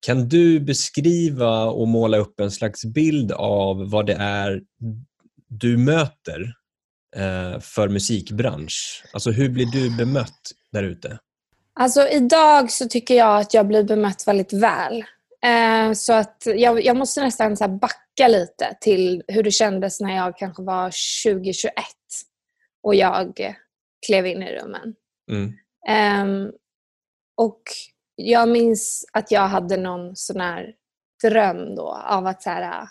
Kan 0.06 0.30
du 0.30 0.60
beskriva 0.60 1.66
och 1.66 1.88
måla 1.88 2.18
upp 2.18 2.40
en 2.40 2.52
slags 2.52 2.86
bild 2.86 3.32
av 3.32 3.90
vad 3.90 4.06
det 4.06 4.14
är 4.14 4.62
du 5.48 5.78
möter 5.78 6.54
eh, 7.16 7.60
för 7.60 7.88
musikbransch? 7.90 9.04
Alltså 9.14 9.32
hur 9.32 9.50
blir 9.50 9.66
du 9.66 9.98
bemött 9.98 10.52
där 10.72 10.84
ute? 10.84 11.20
Alltså 11.74 12.08
idag 12.08 12.72
så 12.72 12.88
tycker 12.88 13.16
jag 13.16 13.40
att 13.40 13.54
jag 13.54 13.68
blir 13.68 13.84
bemött 13.84 14.24
väldigt 14.28 14.54
väl. 14.54 15.04
Eh, 15.46 15.94
så 15.94 16.14
att 16.14 16.44
jag, 16.46 16.86
jag 16.86 16.98
måste 16.98 17.22
nästan 17.22 17.58
så 17.58 17.68
backa 17.68 18.28
lite 18.28 18.78
till 18.82 19.24
hur 19.28 19.44
det 19.44 19.52
kändes 19.52 20.00
när 20.00 20.16
jag 20.16 20.38
kanske 20.38 20.64
var 20.64 20.92
2021 21.26 21.74
och 22.84 22.96
jag 22.96 23.34
klev 24.06 24.26
in 24.26 24.44
i 24.44 24.60
rummen. 24.60 24.96
Mm. 25.32 25.54
Ehm, 25.88 26.52
och 27.38 27.62
jag 28.16 28.50
minns 28.50 29.06
att 29.14 29.32
jag 29.32 29.48
hade 29.48 29.78
någon 29.78 30.16
sån 30.16 30.42
här 30.42 30.74
dröm 31.24 31.76
då 31.76 31.92
av 31.92 32.28
att 32.28 32.44
så 32.44 32.50
här, 32.50 32.88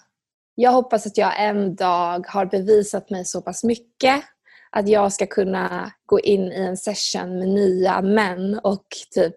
jag 0.54 0.72
hoppas 0.72 1.06
att 1.06 1.18
jag 1.18 1.42
en 1.42 1.76
dag 1.76 2.26
har 2.28 2.46
bevisat 2.46 3.10
mig 3.10 3.24
så 3.24 3.42
pass 3.42 3.64
mycket 3.64 4.24
att 4.70 4.88
jag 4.88 5.12
ska 5.12 5.26
kunna 5.26 5.92
gå 6.06 6.20
in 6.20 6.52
i 6.52 6.60
en 6.60 6.76
session 6.76 7.38
med 7.38 7.48
nya 7.48 8.02
män 8.02 8.58
och 8.58 8.86
typ 9.10 9.34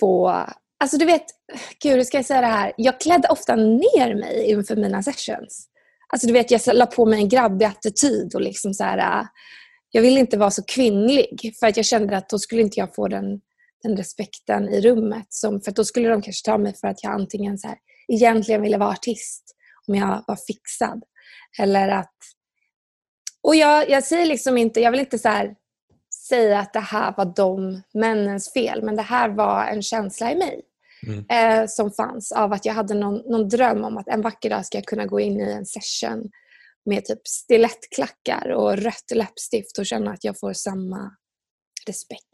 få... 0.00 0.46
Alltså 0.80 0.98
du 0.98 1.04
vet, 1.04 1.24
gud 1.82 1.92
hur 1.92 2.04
ska 2.04 2.18
jag 2.18 2.26
säga 2.26 2.40
det 2.40 2.46
här? 2.46 2.72
Jag 2.76 3.00
klädde 3.00 3.28
ofta 3.28 3.56
ner 3.56 4.14
mig 4.14 4.50
inför 4.50 4.76
mina 4.76 5.02
sessions. 5.02 5.68
Alltså 6.08 6.26
du 6.26 6.32
vet, 6.32 6.50
jag 6.50 6.60
la 6.76 6.86
på 6.86 7.06
mig 7.06 7.20
en 7.20 7.28
grabbig 7.28 7.66
attityd 7.66 8.34
och 8.34 8.40
liksom 8.40 8.74
så 8.74 8.84
här... 8.84 9.26
Jag 9.90 10.02
ville 10.02 10.20
inte 10.20 10.38
vara 10.38 10.50
så 10.50 10.62
kvinnlig 10.62 11.54
för 11.60 11.66
att 11.66 11.76
jag 11.76 11.86
kände 11.86 12.16
att 12.16 12.28
då 12.28 12.38
skulle 12.38 12.62
inte 12.62 12.80
jag 12.80 12.94
få 12.94 13.08
den, 13.08 13.40
den 13.82 13.96
respekten 13.96 14.68
i 14.68 14.80
rummet. 14.80 15.26
Som, 15.28 15.60
för 15.60 15.72
då 15.72 15.84
skulle 15.84 16.08
de 16.08 16.22
kanske 16.22 16.50
ta 16.50 16.58
mig 16.58 16.74
för 16.74 16.88
att 16.88 17.04
jag 17.04 17.12
antingen 17.12 17.58
så 17.58 17.68
här, 17.68 17.76
egentligen 18.12 18.62
ville 18.62 18.78
vara 18.78 18.90
artist 18.90 19.54
om 19.86 19.94
jag 19.94 20.24
var 20.26 20.38
fixad. 20.46 21.02
Eller 21.58 21.88
att... 21.88 22.16
Och 23.42 23.56
jag, 23.56 23.90
jag 23.90 24.04
säger 24.04 24.26
liksom 24.26 24.58
inte, 24.58 24.80
jag 24.80 24.90
vill 24.90 25.00
inte 25.00 25.18
så 25.18 25.28
här 25.28 25.54
säga 26.28 26.58
att 26.58 26.72
det 26.72 26.80
här 26.80 27.14
var 27.16 27.32
de 27.36 27.82
männens 27.94 28.52
fel, 28.52 28.82
men 28.82 28.96
det 28.96 29.02
här 29.02 29.28
var 29.28 29.64
en 29.64 29.82
känsla 29.82 30.32
i 30.32 30.36
mig 30.36 30.62
Mm. 31.06 31.24
eh, 31.28 31.66
som 31.68 31.90
fanns 31.90 32.32
av 32.32 32.52
att 32.52 32.64
jag 32.64 32.74
hade 32.74 32.94
någon, 32.94 33.14
någon 33.14 33.48
dröm 33.48 33.84
om 33.84 33.98
att 33.98 34.08
en 34.08 34.22
vacker 34.22 34.50
dag 34.50 34.66
ska 34.66 34.78
jag 34.78 34.84
kunna 34.84 35.06
gå 35.06 35.20
in 35.20 35.40
i 35.40 35.52
en 35.52 35.66
session 35.66 36.30
med 36.86 37.04
typ 37.04 37.26
stilettklackar 37.26 38.48
och 38.48 38.76
rött 38.76 39.10
läppstift 39.14 39.78
och 39.78 39.86
känna 39.86 40.10
att 40.10 40.24
jag 40.24 40.38
får 40.38 40.52
samma 40.52 41.16
respekt. 41.86 42.24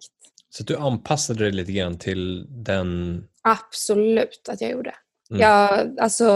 Så 0.50 0.62
du 0.62 0.76
anpassade 0.76 1.44
dig 1.44 1.52
lite 1.52 1.72
grann 1.72 1.98
till 1.98 2.46
den... 2.64 3.24
Absolut 3.42 4.48
att 4.48 4.60
jag 4.60 4.70
gjorde. 4.70 4.94
Mm. 5.30 5.40
Jag, 5.42 5.98
alltså 6.00 6.26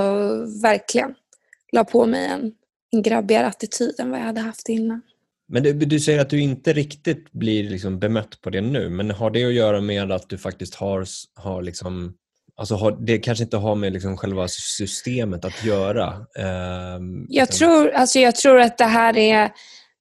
verkligen, 0.63 1.15
la 1.73 1.85
på 1.85 2.07
mig 2.07 2.27
en, 2.27 2.53
en 2.91 3.03
grabbigare 3.03 3.47
attityd 3.47 4.01
än 4.01 4.11
vad 4.11 4.21
jag 4.21 4.25
hade 4.25 4.41
haft 4.41 4.69
innan. 4.69 5.03
Men 5.49 5.63
du, 5.63 5.73
du 5.73 6.01
säger 6.01 6.21
att 6.21 6.31
du 6.31 6.41
inte 6.41 6.73
riktigt 6.73 7.33
blir 7.33 7.71
liksom 7.71 7.99
bemött 7.99 8.41
på 8.41 8.51
det 8.51 8.61
nu, 8.61 8.89
men 8.89 9.11
har 9.11 9.31
det 9.31 9.45
att 9.45 9.53
göra 9.53 9.81
med 9.81 10.13
att 10.13 10.29
du 10.29 10.39
faktiskt 10.39 10.75
har, 10.75 11.07
har 11.35 11.63
liksom 11.63 12.15
Alltså 12.59 12.75
har, 12.75 12.91
det 13.01 13.19
kanske 13.19 13.45
inte 13.45 13.57
har 13.57 13.75
med 13.75 13.93
liksom 13.93 14.17
själva 14.17 14.49
systemet 14.49 15.45
att 15.45 15.65
göra. 15.65 16.27
ehm, 16.39 17.27
Jag 17.29 17.51
tror, 17.51 17.91
alltså 17.91 18.19
jag 18.19 18.37
tror 18.37 18.61
att 18.61 18.79
det 18.79 18.85
här 18.85 19.17
är 19.17 19.51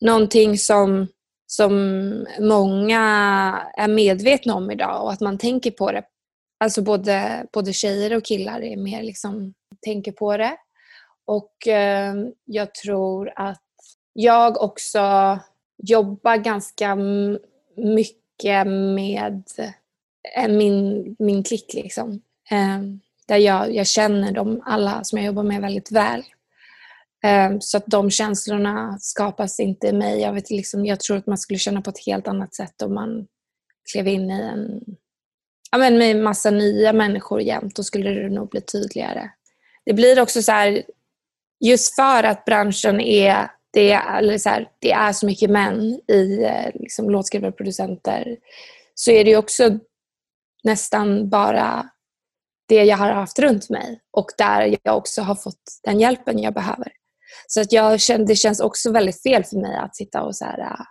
någonting 0.01 0.57
som, 0.57 1.07
som 1.47 1.71
många 2.39 3.01
är 3.77 3.87
medvetna 3.87 4.55
om 4.55 4.71
idag 4.71 5.03
och 5.03 5.11
att 5.11 5.21
man 5.21 5.37
tänker 5.37 5.71
på 5.71 5.91
det. 5.91 6.03
Alltså 6.59 6.81
både, 6.81 7.45
både 7.53 7.73
tjejer 7.73 8.17
och 8.17 8.25
killar 8.25 8.61
är 8.61 8.77
mer 8.77 9.03
liksom, 9.03 9.53
tänker 9.85 10.11
på 10.11 10.37
det. 10.37 10.57
Och 11.25 11.67
eh, 11.67 12.15
jag 12.45 12.73
tror 12.73 13.31
att 13.35 13.63
jag 14.13 14.61
också 14.61 14.99
jobbar 15.83 16.37
ganska 16.37 16.95
mycket 17.75 18.67
med 18.67 19.43
eh, 20.37 20.47
min, 20.49 21.15
min 21.19 21.43
klick. 21.43 21.73
Liksom. 21.73 22.21
Eh, 22.51 22.81
där 23.27 23.37
jag, 23.37 23.75
jag 23.75 23.87
känner 23.87 24.31
dem 24.31 24.61
alla 24.65 25.03
som 25.03 25.17
jag 25.17 25.25
jobbar 25.25 25.43
med 25.43 25.61
väldigt 25.61 25.91
väl. 25.91 26.23
Eh, 27.23 27.57
Så 27.59 27.77
att 27.77 27.87
de 27.87 28.09
känslorna 28.11 28.97
skapas 28.99 29.59
inte 29.59 29.87
i 29.87 29.93
mig. 29.93 30.21
Jag, 30.21 30.33
vet, 30.33 30.49
liksom, 30.49 30.85
jag 30.85 30.99
tror 30.99 31.17
att 31.17 31.27
man 31.27 31.37
skulle 31.37 31.59
känna 31.59 31.81
på 31.81 31.89
ett 31.89 32.05
helt 32.05 32.27
annat 32.27 32.55
sätt 32.55 32.81
om 32.81 32.93
man 32.93 33.27
klev 33.91 34.07
in 34.07 34.31
i 34.31 34.41
en 34.41 34.81
ja, 35.71 35.77
men 35.77 35.97
med 35.97 36.15
massa 36.15 36.51
nya 36.51 36.93
människor 36.93 37.41
jämt. 37.41 37.75
Då 37.75 37.83
skulle 37.83 38.09
det 38.09 38.29
nog 38.29 38.49
bli 38.49 38.61
tydligare. 38.61 39.29
Det 39.85 39.93
blir 39.93 40.21
också 40.21 40.41
så 40.41 40.51
här, 40.51 40.83
just 41.59 41.95
för 41.95 42.23
att 42.23 42.45
branschen 42.45 43.01
är 43.01 43.51
det, 43.71 43.91
är, 43.91 44.17
eller 44.17 44.37
så 44.37 44.49
här, 44.49 44.69
det 44.79 44.91
är 44.91 45.13
så 45.13 45.25
mycket 45.25 45.49
män 45.49 46.01
i 46.07 46.43
eh, 46.43 46.71
liksom, 46.73 47.09
låtskrivare 47.09 47.51
och 47.51 47.57
producenter 47.57 48.37
så 48.95 49.11
är 49.11 49.23
det 49.23 49.29
ju 49.29 49.37
också 49.37 49.79
nästan 50.63 51.29
bara 51.29 51.89
det 52.67 52.83
jag 52.83 52.97
har 52.97 53.11
haft 53.11 53.39
runt 53.39 53.69
mig 53.69 53.99
och 54.11 54.27
där 54.37 54.77
jag 54.83 54.97
också 54.97 55.21
har 55.21 55.35
fått 55.35 55.61
den 55.83 55.99
hjälpen 55.99 56.39
jag 56.39 56.53
behöver. 56.53 56.91
Så 57.47 57.61
att 57.61 57.71
jag 57.71 58.01
känner, 58.01 58.25
det 58.25 58.35
känns 58.35 58.59
också 58.59 58.91
väldigt 58.91 59.23
fel 59.23 59.43
för 59.43 59.57
mig 59.57 59.77
att 59.77 59.95
sitta 59.95 60.21
och 60.21 60.35
så 60.35 60.45
här, 60.45 60.59
äh, 60.59 60.85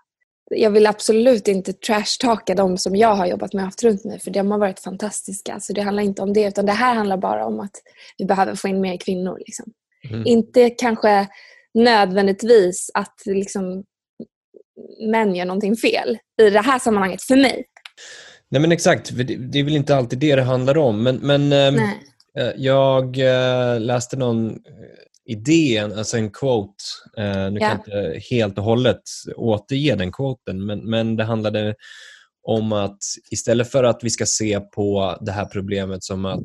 jag 0.50 0.70
vill 0.70 0.86
absolut 0.86 1.48
inte 1.48 1.72
trashtalka 1.72 2.54
de 2.54 2.78
som 2.78 2.96
jag 2.96 3.14
har 3.14 3.26
jobbat 3.26 3.52
med 3.52 3.62
och 3.62 3.66
haft 3.66 3.82
runt 3.82 4.04
mig 4.04 4.20
för 4.20 4.30
de 4.30 4.50
har 4.50 4.58
varit 4.58 4.80
fantastiska. 4.80 5.60
Så 5.60 5.72
det 5.72 5.82
handlar 5.82 6.02
inte 6.02 6.22
om 6.22 6.32
det 6.32 6.44
utan 6.44 6.66
det 6.66 6.72
här 6.72 6.94
handlar 6.94 7.16
bara 7.16 7.46
om 7.46 7.60
att 7.60 7.82
vi 8.18 8.24
behöver 8.24 8.54
få 8.54 8.68
in 8.68 8.80
mer 8.80 8.96
kvinnor. 8.96 9.38
Liksom. 9.38 9.72
Mm. 10.10 10.22
Inte 10.26 10.70
kanske 10.70 11.28
nödvändigtvis 11.74 12.90
att 12.94 13.22
liksom, 13.24 13.84
män 15.10 15.34
gör 15.34 15.44
någonting 15.44 15.76
fel 15.76 16.18
i 16.42 16.50
det 16.50 16.60
här 16.60 16.78
sammanhanget 16.78 17.22
för 17.22 17.36
mig. 17.36 17.64
Nej 18.50 18.60
men 18.60 18.72
exakt, 18.72 19.10
det, 19.16 19.58
är 19.58 19.64
väl 19.64 19.76
inte 19.76 19.96
alltid 19.96 20.18
det 20.18 20.36
det 20.36 20.42
handlar 20.42 20.78
om. 20.78 21.02
Men, 21.02 21.16
men 21.16 21.52
ehm, 21.52 21.74
Nej. 21.74 21.98
eh, 22.38 22.52
jag 22.56 23.18
eh, 23.18 23.80
läste 23.80 24.16
någon 24.16 24.50
eh, 24.50 24.56
idé, 25.24 25.78
alltså 25.78 26.16
en 26.16 26.30
quote. 26.30 26.84
Nu 27.16 27.22
kan 27.24 27.54
Ja. 27.60 27.68
jag 27.68 27.76
inte 27.76 28.20
helt 28.30 28.58
och 28.58 28.64
hållet 28.64 29.02
återge 29.36 29.94
den 29.94 30.12
quoten, 30.12 30.66
men, 30.66 30.90
men 30.90 31.16
det 31.16 31.24
handlade 31.24 31.74
om 32.42 32.72
att 32.72 32.98
istället 33.30 33.70
för 33.70 33.84
att 33.84 34.04
vi 34.04 34.10
ska 34.10 34.26
se 34.26 34.60
på 34.60 35.16
det 35.20 35.32
här 35.32 35.44
problemet 35.44 36.04
som 36.04 36.24
att 36.24 36.40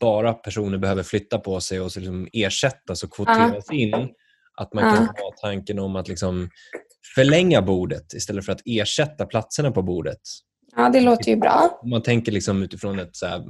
bara 0.00 0.32
personer 0.32 0.78
behöver 0.78 1.02
flytta 1.02 1.38
på 1.38 1.60
sig 1.60 1.80
och 1.80 1.96
liksom 1.96 2.28
ersättas 2.32 3.02
och 3.02 3.10
kvoteras 3.10 3.70
in, 3.72 4.08
att 4.56 4.74
man 4.74 4.84
kan 4.94 5.06
ha 5.06 5.34
tanken 5.42 5.78
om 5.78 5.96
att 5.96 6.08
liksom 6.08 6.50
förlänga 7.14 7.62
bordet 7.62 8.12
istället 8.14 8.44
för 8.44 8.52
att 8.52 8.62
ersätta 8.64 9.26
platserna 9.26 9.70
på 9.70 9.82
bordet. 9.82 10.20
Ja, 10.76 10.88
det 10.88 11.00
låter 11.00 11.28
ju 11.30 11.36
bra. 11.36 11.78
Om 11.82 11.90
man 11.90 12.02
tänker 12.02 12.32
liksom 12.32 12.62
utifrån 12.62 12.98
ett 12.98 13.16
så 13.16 13.26
här, 13.26 13.42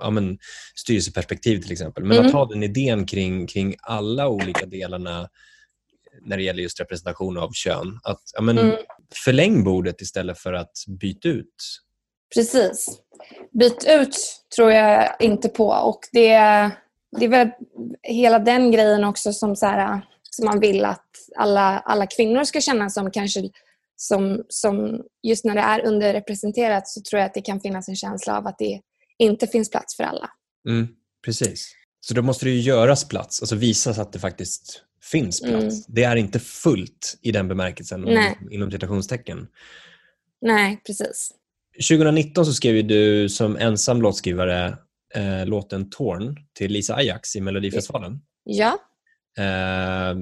ja, 0.00 0.10
men, 0.10 0.38
styrelseperspektiv 0.76 1.62
till 1.62 1.72
exempel. 1.72 2.04
Men 2.04 2.16
Mm. 2.16 2.26
att 2.26 2.32
ha 2.32 2.46
den 2.46 2.62
idén 2.62 3.06
kring, 3.06 3.46
kring 3.46 3.74
alla 3.82 4.28
olika 4.28 4.66
delarna 4.66 5.28
när 6.20 6.36
det 6.36 6.42
gäller 6.42 6.62
just 6.62 6.80
representation 6.80 7.38
av 7.38 7.50
kön. 7.52 7.98
Att, 8.04 8.20
ja, 8.34 8.42
men, 8.42 8.58
Mm. 8.58 8.76
förläng 9.24 9.64
bordet 9.64 10.00
istället 10.00 10.38
för 10.38 10.52
att 10.52 10.72
byta 11.00 11.28
ut. 11.28 11.54
Precis. 12.34 12.98
Byt 13.58 13.84
ut 13.88 14.16
tror 14.56 14.72
jag 14.72 15.16
inte 15.20 15.48
på. 15.48 15.68
Och 15.68 16.00
det, 16.12 16.28
det 17.18 17.24
är 17.24 17.28
väl 17.28 17.50
hela 18.02 18.38
den 18.38 18.70
grejen 18.70 19.04
också 19.04 19.32
som, 19.32 19.56
så 19.56 19.66
här, 19.66 20.00
som 20.30 20.44
man 20.46 20.60
vill 20.60 20.84
att 20.84 21.06
alla, 21.36 21.78
alla 21.80 22.06
kvinnor 22.06 22.44
ska 22.44 22.60
känna 22.60 22.90
som 22.90 23.10
kanske 23.10 23.40
som, 24.02 24.44
som 24.48 25.02
just 25.22 25.44
när 25.44 25.54
det 25.54 25.60
är 25.60 25.86
underrepresenterat 25.86 26.88
så 26.88 27.00
tror 27.00 27.20
jag 27.20 27.26
att 27.26 27.34
det 27.34 27.40
kan 27.40 27.60
finnas 27.60 27.88
en 27.88 27.96
känsla 27.96 28.38
av 28.38 28.46
att 28.46 28.58
det 28.58 28.80
inte 29.18 29.46
finns 29.46 29.70
plats 29.70 29.96
för 29.96 30.04
alla. 30.04 30.30
Mm, 30.68 30.88
precis. 31.24 31.74
Så 32.00 32.14
då 32.14 32.22
måste 32.22 32.44
det 32.44 32.50
ju 32.50 32.60
göras 32.60 33.08
plats, 33.08 33.42
alltså 33.42 33.56
visas 33.56 33.98
att 33.98 34.12
det 34.12 34.18
faktiskt 34.18 34.82
finns 35.02 35.40
plats. 35.40 35.62
Mm. 35.62 35.84
Det 35.88 36.04
är 36.04 36.16
inte 36.16 36.40
fullt 36.40 37.18
i 37.22 37.32
den 37.32 37.48
bemärkelsen, 37.48 38.00
Nej. 38.00 38.38
inom 38.50 38.70
citationstecken. 38.70 39.46
Nej, 40.40 40.82
precis. 40.86 41.30
2019 41.88 42.46
så 42.46 42.52
skrev 42.52 42.86
du 42.86 43.28
som 43.28 43.56
ensam 43.56 44.02
låtskrivare 44.02 44.78
eh, 45.14 45.46
låten 45.46 45.90
Torn 45.90 46.36
till 46.54 46.72
Lisa 46.72 46.94
Ajax 46.94 47.36
i 47.36 47.40
Melodifestivalen. 47.40 48.20
Ja. 48.44 48.78
Eh, 49.38 50.14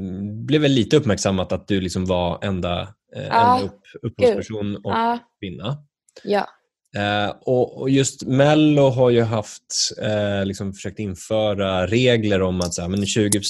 blev 0.46 0.60
väl 0.60 0.72
lite 0.72 0.96
uppmärksammat 0.96 1.52
att 1.52 1.68
du 1.68 1.80
liksom 1.80 2.06
var 2.06 2.44
enda, 2.44 2.94
eh, 3.16 3.26
ja. 3.26 3.58
enda 3.58 3.66
upp, 3.66 3.80
upphovsperson 4.02 4.76
och 4.76 4.92
ja. 4.92 5.18
kvinna. 5.40 5.76
Ja. 6.24 6.48
Eh, 6.96 7.34
och, 7.40 7.80
och, 7.80 7.90
just 7.90 8.26
Mello 8.26 8.88
har 8.88 9.10
ju 9.10 9.22
haft, 9.22 9.62
eh, 10.02 10.46
liksom 10.46 10.72
försökt 10.72 10.98
införa 10.98 11.86
regler 11.86 12.42
om 12.42 12.60
att 12.60 12.74
så 12.74 12.82
här, 12.82 12.88
men 12.88 13.06
20 13.06 13.40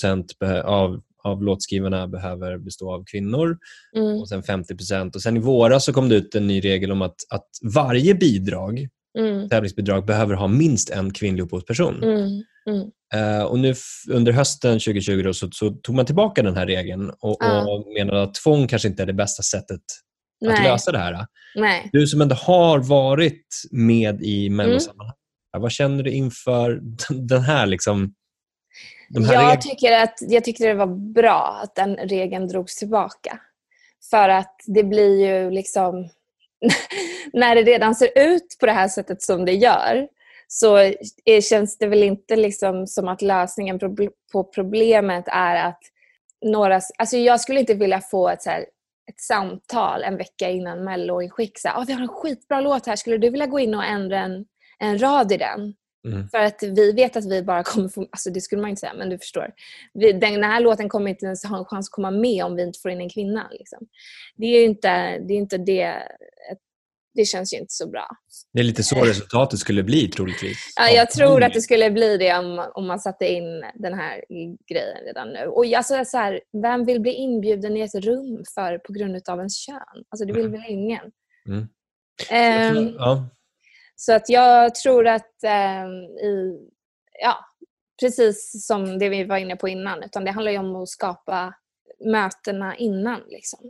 av, 0.64 1.00
av 1.24 1.42
låtskrivarna 1.42 2.08
behöver 2.08 2.58
bestå 2.58 2.94
av 2.94 3.04
kvinnor 3.04 3.58
mm. 3.96 4.20
och 4.20 4.28
sen 4.28 4.42
50% 4.42 5.14
och 5.14 5.22
sen 5.22 5.36
i 5.36 5.40
våras 5.40 5.84
så 5.84 5.92
kom 5.92 6.08
det 6.08 6.14
ut 6.14 6.34
en 6.34 6.46
ny 6.46 6.60
regel 6.60 6.92
om 6.92 7.02
att, 7.02 7.16
att 7.30 7.48
varje 7.74 8.14
bidrag, 8.14 8.88
mm. 9.18 9.48
tävlingsbidrag 9.48 10.06
behöver 10.06 10.34
ha 10.34 10.46
minst 10.46 10.90
en 10.90 11.12
kvinnlig 11.12 11.42
upphovsperson. 11.42 12.02
Mm. 12.02 12.42
Mm. 12.68 12.90
Uh, 13.14 13.42
och 13.42 13.58
nu 13.58 13.74
under 14.10 14.32
hösten 14.32 14.72
2020 14.72 15.22
då, 15.22 15.34
så, 15.34 15.48
så, 15.52 15.70
tog 15.70 15.94
man 15.94 16.06
tillbaka 16.06 16.42
den 16.42 16.56
här 16.56 16.66
regeln 16.66 17.10
och, 17.20 17.44
ah. 17.44 17.62
och 17.62 17.86
menade 17.98 18.22
att 18.22 18.34
tvång 18.34 18.68
kanske 18.68 18.88
inte 18.88 19.02
är 19.02 19.06
det 19.06 19.12
bästa 19.12 19.42
sättet 19.42 19.80
Nej. 20.40 20.54
att 20.54 20.64
lösa 20.64 20.92
det 20.92 20.98
här. 20.98 21.26
Nej. 21.54 21.90
Du 21.92 22.06
som 22.06 22.20
ändå 22.20 22.34
har 22.34 22.78
varit 22.78 23.46
med 23.70 24.22
i 24.22 24.50
mellosammanhang, 24.50 25.16
mm. 25.54 25.62
vad 25.62 25.72
känner 25.72 26.02
du 26.02 26.10
inför 26.10 26.80
den 27.10 27.42
här 27.42 27.66
liksom, 27.66 28.14
de 29.08 29.24
här 29.24 29.34
jag, 29.34 29.60
tycker 29.60 29.92
att, 29.92 30.18
jag 30.20 30.44
tyckte 30.44 30.66
det 30.66 30.74
var 30.74 31.12
bra 31.12 31.60
att 31.62 31.74
den 31.74 31.96
regeln 31.96 32.48
drogs 32.48 32.76
tillbaka. 32.76 33.40
För 34.10 34.28
att 34.28 34.56
det 34.66 34.84
blir 34.84 35.26
ju 35.26 35.50
liksom... 35.50 36.08
när 37.32 37.54
det 37.54 37.62
redan 37.62 37.94
ser 37.94 38.10
ut 38.16 38.56
på 38.60 38.66
det 38.66 38.72
här 38.72 38.88
sättet 38.88 39.22
som 39.22 39.44
det 39.44 39.52
gör 39.52 40.08
så 40.52 40.92
känns 41.50 41.78
det 41.78 41.86
väl 41.86 42.02
inte 42.02 42.36
liksom 42.36 42.86
som 42.86 43.08
att 43.08 43.22
lösningen 43.22 43.78
på 44.32 44.44
problemet 44.44 45.24
är 45.26 45.68
att 45.68 45.80
några... 46.44 46.80
Alltså 46.98 47.16
jag 47.16 47.40
skulle 47.40 47.60
inte 47.60 47.74
vilja 47.74 48.00
få 48.00 48.28
ett, 48.28 48.42
så 48.42 48.50
här, 48.50 48.60
ett 49.10 49.20
samtal 49.20 50.02
en 50.02 50.16
vecka 50.16 50.50
innan 50.50 50.84
Mello 50.84 51.22
i 51.22 51.30
skick. 51.30 51.58
Så 51.58 51.68
här, 51.68 51.80
oh, 51.80 51.86
vi 51.86 51.92
har 51.92 52.00
en 52.00 52.08
skitbra 52.08 52.60
låt 52.60 52.86
här, 52.86 52.96
skulle 52.96 53.18
du 53.18 53.30
vilja 53.30 53.46
gå 53.46 53.60
in 53.60 53.74
och 53.74 53.84
ändra 53.84 54.18
en, 54.18 54.44
en 54.78 54.98
rad 54.98 55.32
i 55.32 55.36
den? 55.36 55.74
Mm. 56.08 56.28
För 56.28 56.38
att 56.38 56.62
vi 56.62 56.92
vet 56.92 57.16
att 57.16 57.30
vi 57.30 57.42
bara 57.42 57.62
kommer 57.62 57.88
få, 57.88 58.00
alltså 58.10 58.30
det 58.30 58.40
skulle 58.40 58.60
man 58.60 58.70
inte 58.70 58.80
säga, 58.80 58.94
men 58.94 59.10
du 59.10 59.18
förstår. 59.18 59.52
Vi, 59.94 60.12
den 60.12 60.44
här 60.44 60.60
låten 60.60 60.88
kommer 60.88 61.10
inte 61.10 61.26
ens 61.26 61.44
ha 61.44 61.58
en 61.58 61.64
chans 61.64 61.88
att 61.88 61.92
komma 61.92 62.10
med 62.10 62.44
om 62.44 62.56
vi 62.56 62.62
inte 62.62 62.78
får 62.82 62.90
in 62.90 63.00
en 63.00 63.10
kvinna. 63.10 63.48
Liksom. 63.50 63.86
Det 64.36 64.46
är 64.46 64.64
inte 64.64 65.18
det, 65.18 65.34
är 65.34 65.38
inte 65.38 65.58
det 65.58 66.02
det 67.14 67.24
känns 67.24 67.54
ju 67.54 67.58
inte 67.58 67.72
så 67.72 67.90
bra. 67.90 68.08
Det 68.52 68.60
är 68.60 68.64
lite 68.64 68.82
så 68.82 69.04
resultatet 69.04 69.58
skulle 69.58 69.82
bli 69.82 70.08
troligtvis. 70.08 70.58
Ja, 70.76 70.88
jag 70.88 71.10
tror 71.10 71.42
att 71.42 71.54
det 71.54 71.60
skulle 71.60 71.90
bli 71.90 72.16
det 72.16 72.38
om, 72.38 72.70
om 72.74 72.86
man 72.86 73.00
satte 73.00 73.26
in 73.26 73.64
den 73.74 73.94
här 73.94 74.24
grejen 74.68 75.04
redan 75.04 75.28
nu. 75.28 75.46
Och 75.46 75.64
alltså, 75.64 76.04
så 76.04 76.18
här, 76.18 76.40
vem 76.62 76.84
vill 76.84 77.00
bli 77.00 77.12
inbjuden 77.12 77.76
i 77.76 77.80
ett 77.80 77.94
rum 77.94 78.44
för 78.54 78.78
på 78.78 78.92
grund 78.92 79.28
av 79.28 79.38
ens 79.38 79.56
kön? 79.56 80.04
Alltså, 80.08 80.24
det 80.26 80.32
vill 80.32 80.46
mm. 80.46 80.60
väl 80.60 80.70
ingen? 80.70 81.10
Mm. 81.48 81.68
Um, 82.76 82.94
ja. 82.98 83.28
Så 83.96 84.12
att 84.12 84.28
jag 84.28 84.74
tror 84.74 85.06
att 85.06 85.34
um, 85.44 85.92
i, 86.28 86.58
ja, 87.22 87.38
precis 88.00 88.66
som 88.66 88.98
det 88.98 89.08
vi 89.08 89.24
var 89.24 89.36
inne 89.36 89.56
på 89.56 89.68
innan, 89.68 90.02
utan 90.02 90.24
det 90.24 90.30
handlar 90.30 90.52
ju 90.52 90.58
om 90.58 90.76
att 90.76 90.88
skapa 90.88 91.54
mötena 92.04 92.76
innan. 92.76 93.20
Liksom. 93.28 93.60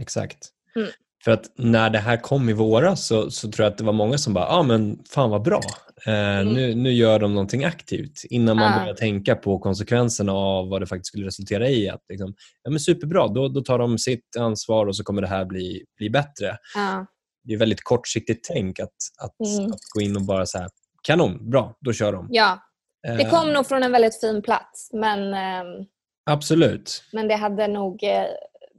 Exakt. 0.00 0.48
Mm. 0.76 0.88
För 1.24 1.30
att 1.30 1.52
när 1.56 1.90
det 1.90 1.98
här 1.98 2.16
kom 2.16 2.48
i 2.48 2.52
våras 2.52 3.06
så, 3.06 3.30
så 3.30 3.50
tror 3.50 3.64
jag 3.64 3.72
att 3.72 3.78
det 3.78 3.84
var 3.84 3.92
många 3.92 4.18
som 4.18 4.34
bara, 4.34 4.44
ja 4.44 4.58
ah, 4.58 4.62
men 4.62 4.98
fan 5.08 5.30
vad 5.30 5.42
bra. 5.42 5.60
Eh, 6.06 6.38
mm. 6.38 6.54
nu, 6.54 6.74
nu 6.74 6.92
gör 6.92 7.18
de 7.18 7.34
någonting 7.34 7.64
aktivt 7.64 8.24
innan 8.30 8.56
man 8.56 8.72
ah. 8.72 8.80
börjar 8.80 8.94
tänka 8.94 9.36
på 9.36 9.58
konsekvenserna 9.58 10.32
av 10.32 10.68
vad 10.68 10.82
det 10.82 10.86
faktiskt 10.86 11.06
skulle 11.06 11.26
resultera 11.26 11.68
i. 11.68 11.88
Att 11.88 12.00
liksom, 12.08 12.34
ja, 12.62 12.70
men 12.70 12.80
superbra, 12.80 13.28
då, 13.28 13.48
då 13.48 13.60
tar 13.60 13.78
de 13.78 13.98
sitt 13.98 14.36
ansvar 14.38 14.86
och 14.86 14.96
så 14.96 15.04
kommer 15.04 15.22
det 15.22 15.28
här 15.28 15.44
bli, 15.44 15.84
bli 15.96 16.10
bättre. 16.10 16.58
Ah. 16.76 17.04
Det 17.44 17.54
är 17.54 17.58
väldigt 17.58 17.84
kortsiktigt 17.84 18.48
tänk 18.52 18.80
att, 18.80 18.94
att, 19.18 19.58
mm. 19.58 19.72
att 19.72 19.80
gå 19.94 20.00
in 20.00 20.16
och 20.16 20.22
bara 20.22 20.46
så 20.46 20.58
här, 20.58 20.68
kanon, 21.02 21.50
bra, 21.50 21.76
då 21.80 21.92
kör 21.92 22.12
de. 22.12 22.28
Ja, 22.30 22.58
det 23.02 23.30
kom 23.30 23.48
eh. 23.48 23.54
nog 23.54 23.66
från 23.66 23.82
en 23.82 23.92
väldigt 23.92 24.20
fin 24.20 24.42
plats 24.42 24.90
men 24.92 25.34
eh, 25.34 25.86
Absolut. 26.30 27.04
Men 27.12 27.28
det 27.28 27.34
hade 27.34 27.68
nog 27.68 28.04
eh, 28.04 28.26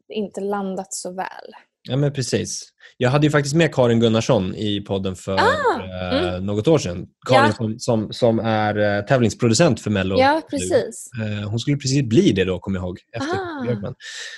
inte 0.10 0.42
landat 0.42 0.94
så 0.94 1.14
väl. 1.14 1.54
Ja, 1.90 1.98
men 1.98 2.14
precis. 2.14 2.72
Jag 2.98 3.10
hade 3.10 3.28
ju 3.28 3.32
faktiskt 3.32 3.56
med 3.56 3.76
Karin 3.76 4.00
Gunnarsson 4.00 4.56
i 4.56 4.82
podden 4.82 5.16
för 5.16 5.34
ah, 5.34 5.84
eh, 5.84 6.30
mm. 6.30 6.46
något 6.46 6.68
år 6.68 6.78
sedan. 6.78 7.08
Karin 7.28 7.46
ja. 7.46 7.54
som, 7.54 7.80
som, 7.80 8.14
som, 8.14 8.40
är 8.40 8.98
eh, 8.98 9.06
tävlingsproducent 9.06 9.82
för 9.82 9.90
Mello. 9.90 10.20
Ja, 10.20 10.42
precis. 10.50 11.10
Eh, 11.22 11.50
hon 11.50 11.60
skulle 11.60 11.78
precis 11.78 12.04
bli 12.04 12.32
det 12.32 12.44
då, 12.44 12.60
kommer 12.60 12.80
jag 12.80 12.86
ihåg, 12.86 13.00
efter 13.14 13.36
ah. 13.36 13.66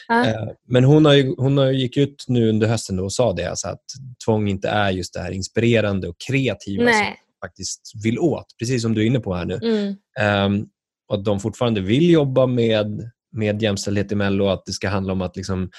Ah. 0.10 0.26
Men 0.68 0.84
hon, 0.84 1.06
har 1.06 1.14
ju, 1.14 1.36
hon 1.38 1.58
har 1.58 1.72
gick 1.72 1.98
ut 1.98 2.26
nu 2.28 2.50
under 2.50 2.68
hösten 2.68 3.00
och 3.00 3.14
sa 3.14 3.34
det, 3.34 3.46
alltså 3.46 3.68
att 3.68 3.84
tvång 4.26 4.50
inte 4.50 4.70
är 4.70 4.92
just 4.92 5.14
det 5.14 5.20
här 5.20 5.32
inspirerande 5.32 6.08
och 6.08 6.16
kreativa 6.28 6.84
Nej. 6.84 7.06
som 7.06 7.48
faktiskt 7.48 7.92
vill 8.04 8.20
åt, 8.20 8.46
precis 8.60 8.82
som 8.82 8.94
du 8.94 9.02
är 9.02 9.06
inne 9.06 9.20
på 9.20 9.36
här 9.36 9.46
nu. 9.46 9.60
Mm. 9.64 10.66
Och 11.10 11.16
att 11.16 11.26
de 11.26 11.40
fortfarande 11.40 11.82
vill 11.82 12.10
jobba 12.10 12.46
med, 12.46 13.12
med 13.32 13.62
jämställdhet 13.62 14.12
i 14.12 14.16
Mello, 14.16 14.48
att 14.48 14.66
det 14.66 14.72
ska 14.74 14.90
handla 14.90 15.14
om 15.14 15.22
att 15.22 15.36
liksom 15.36 15.70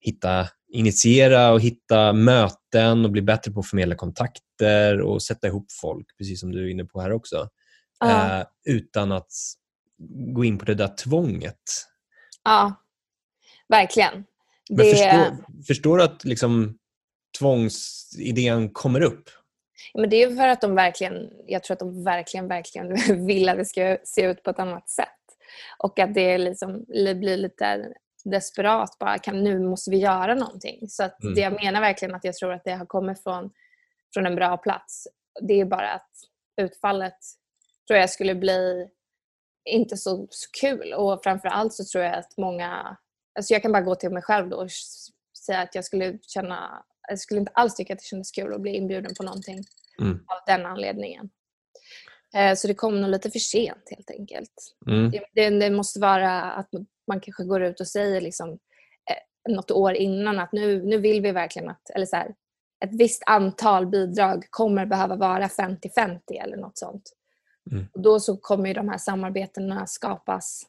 hitta 0.00 0.46
initiera 0.68 1.52
och 1.52 1.60
hitta 1.60 2.12
möten 2.12 3.04
och 3.04 3.10
bli 3.10 3.22
bättre 3.22 3.52
på 3.52 3.60
att 3.60 3.66
förmedla 3.66 3.94
kontakter 3.94 5.00
och 5.00 5.22
sätta 5.22 5.46
ihop 5.46 5.66
folk, 5.80 6.06
precis 6.18 6.40
som 6.40 6.52
du 6.52 6.64
är 6.66 6.70
inne 6.70 6.84
på 6.84 7.00
här 7.00 7.12
också. 7.12 7.48
Ja. 8.00 8.40
Eh, 8.40 8.46
utan 8.64 9.12
att 9.12 9.32
gå 10.34 10.44
in 10.44 10.58
på 10.58 10.64
det 10.64 10.74
där 10.74 10.88
tvånget. 11.04 11.62
Ja, 12.44 12.74
verkligen. 13.68 14.24
Men 14.70 14.78
det... 14.78 14.90
förstår, 14.90 15.62
förstår 15.66 15.98
du 15.98 16.04
att 16.04 16.24
liksom, 16.24 16.78
tvångsidén 17.38 18.70
kommer 18.72 19.00
upp? 19.00 19.30
Men 19.94 20.10
det 20.10 20.22
är 20.22 20.36
för 20.36 20.48
att 20.48 20.60
de 20.60 20.74
verkligen, 20.74 21.30
jag 21.46 21.62
tror 21.62 21.74
att 21.74 21.78
de 21.78 22.04
verkligen, 22.04 22.48
verkligen 22.48 23.26
vill 23.26 23.48
att 23.48 23.58
det 23.58 23.64
ska 23.64 23.98
se 24.04 24.22
ut 24.22 24.42
på 24.42 24.50
ett 24.50 24.58
annat 24.58 24.90
sätt. 24.90 25.08
Och 25.78 25.98
att 25.98 26.14
det 26.14 26.38
liksom 26.38 26.84
blir 26.88 27.36
lite 27.36 27.92
desperat 28.30 28.98
bara, 28.98 29.18
kan, 29.18 29.44
nu 29.44 29.58
måste 29.58 29.90
vi 29.90 29.96
göra 29.96 30.34
någonting. 30.34 30.88
Så 30.88 31.02
mm. 31.02 31.34
det 31.34 31.40
jag 31.40 31.64
menar 31.64 31.80
verkligen 31.80 32.14
att 32.14 32.24
jag 32.24 32.34
tror 32.34 32.52
att 32.52 32.64
det 32.64 32.72
har 32.72 32.86
kommit 32.86 33.22
från, 33.22 33.50
från 34.14 34.26
en 34.26 34.34
bra 34.34 34.56
plats. 34.56 35.08
Det 35.42 35.60
är 35.60 35.64
bara 35.64 35.92
att 35.92 36.10
utfallet 36.56 37.18
tror 37.86 37.98
jag 37.98 38.10
skulle 38.10 38.34
bli 38.34 38.88
inte 39.64 39.96
så, 39.96 40.26
så 40.30 40.50
kul 40.60 40.92
och 40.92 41.22
framförallt 41.22 41.74
så 41.74 41.84
tror 41.84 42.04
jag 42.04 42.14
att 42.14 42.36
många, 42.36 42.96
alltså 43.38 43.52
jag 43.54 43.62
kan 43.62 43.72
bara 43.72 43.82
gå 43.82 43.94
till 43.94 44.10
mig 44.10 44.22
själv 44.22 44.48
då 44.48 44.56
och 44.56 44.70
säga 45.46 45.60
att 45.60 45.74
jag 45.74 45.84
skulle 45.84 46.18
känna, 46.22 46.84
jag 47.08 47.18
skulle 47.18 47.40
inte 47.40 47.52
alls 47.54 47.74
tycka 47.74 47.92
att 47.92 47.98
det 47.98 48.04
kändes 48.04 48.30
kul 48.30 48.54
att 48.54 48.60
bli 48.60 48.76
inbjuden 48.76 49.14
på 49.16 49.22
någonting 49.22 49.64
mm. 50.00 50.12
av 50.12 50.38
den 50.46 50.66
anledningen. 50.66 51.30
Eh, 52.36 52.54
så 52.54 52.66
det 52.66 52.74
kom 52.74 53.00
nog 53.00 53.10
lite 53.10 53.30
för 53.30 53.38
sent 53.38 53.88
helt 53.90 54.10
enkelt. 54.10 54.74
Mm. 54.86 55.12
Det, 55.34 55.50
det, 55.50 55.70
måste 55.70 56.00
vara 56.00 56.42
att 56.42 56.68
man 57.08 57.20
kanske 57.20 57.44
går 57.44 57.62
ut 57.62 57.80
och 57.80 57.88
säger 57.88 58.20
liksom, 58.20 58.50
eh, 59.10 59.52
något 59.54 59.70
år 59.70 59.94
innan 59.94 60.38
att 60.38 60.52
nu, 60.52 60.82
nu 60.82 60.98
vill 60.98 61.22
vi 61.22 61.32
verkligen 61.32 61.68
att, 61.68 61.90
eller 61.90 62.06
så 62.06 62.16
här, 62.16 62.34
ett 62.84 62.90
visst 62.92 63.22
antal 63.26 63.86
bidrag 63.86 64.44
kommer 64.50 64.86
behöva 64.86 65.16
vara 65.16 65.46
50-50 65.46 66.20
eller 66.42 66.56
något 66.56 66.78
sånt. 66.78 67.12
Mm. 67.70 67.86
Och 67.92 68.00
då 68.00 68.20
så 68.20 68.36
kommer 68.36 68.74
de 68.74 68.88
här 68.88 68.98
samarbetena 68.98 69.86
skapas 69.86 70.62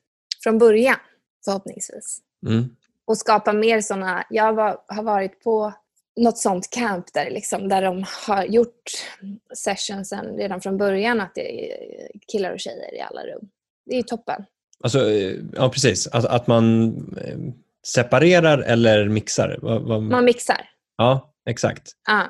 från 0.43 0.58
början 0.58 0.97
förhoppningsvis. 1.45 2.19
Mm. 2.47 2.75
Och 3.06 3.17
skapa 3.17 3.53
mer 3.53 3.82
sådana, 3.82 4.23
jag 4.30 4.53
var, 4.53 4.77
har 4.88 5.03
varit 5.03 5.43
på 5.43 5.73
något 6.17 6.38
sånt 6.38 6.69
camp 6.69 7.13
där, 7.13 7.32
liksom, 7.32 7.69
där 7.69 7.82
de 7.82 8.06
har 8.27 8.45
gjort 8.45 8.91
sessionsen 9.53 10.38
redan 10.38 10.62
från 10.62 10.77
början 10.77 11.21
att 11.21 11.36
det 11.36 11.71
är 11.71 12.12
killar 12.32 12.51
och 12.51 12.60
tjejer 12.60 12.95
i 12.95 13.01
alla 13.01 13.21
rum. 13.21 13.49
Det 13.86 13.93
är 13.93 13.97
ju 13.97 14.03
toppen. 14.03 14.45
Alltså, 14.84 15.10
eh, 15.10 15.36
ja, 15.53 15.69
precis. 15.69 16.08
Att, 16.08 16.25
att 16.25 16.47
man 16.47 16.88
eh, 17.25 17.38
separerar 17.88 18.60
eller 18.60 19.10
mixar? 19.10 19.60
Vad, 19.62 19.82
vad... 19.82 20.03
Man 20.03 20.25
mixar. 20.25 20.69
Ja, 20.97 21.34
exakt. 21.49 21.91
Ja, 22.08 22.27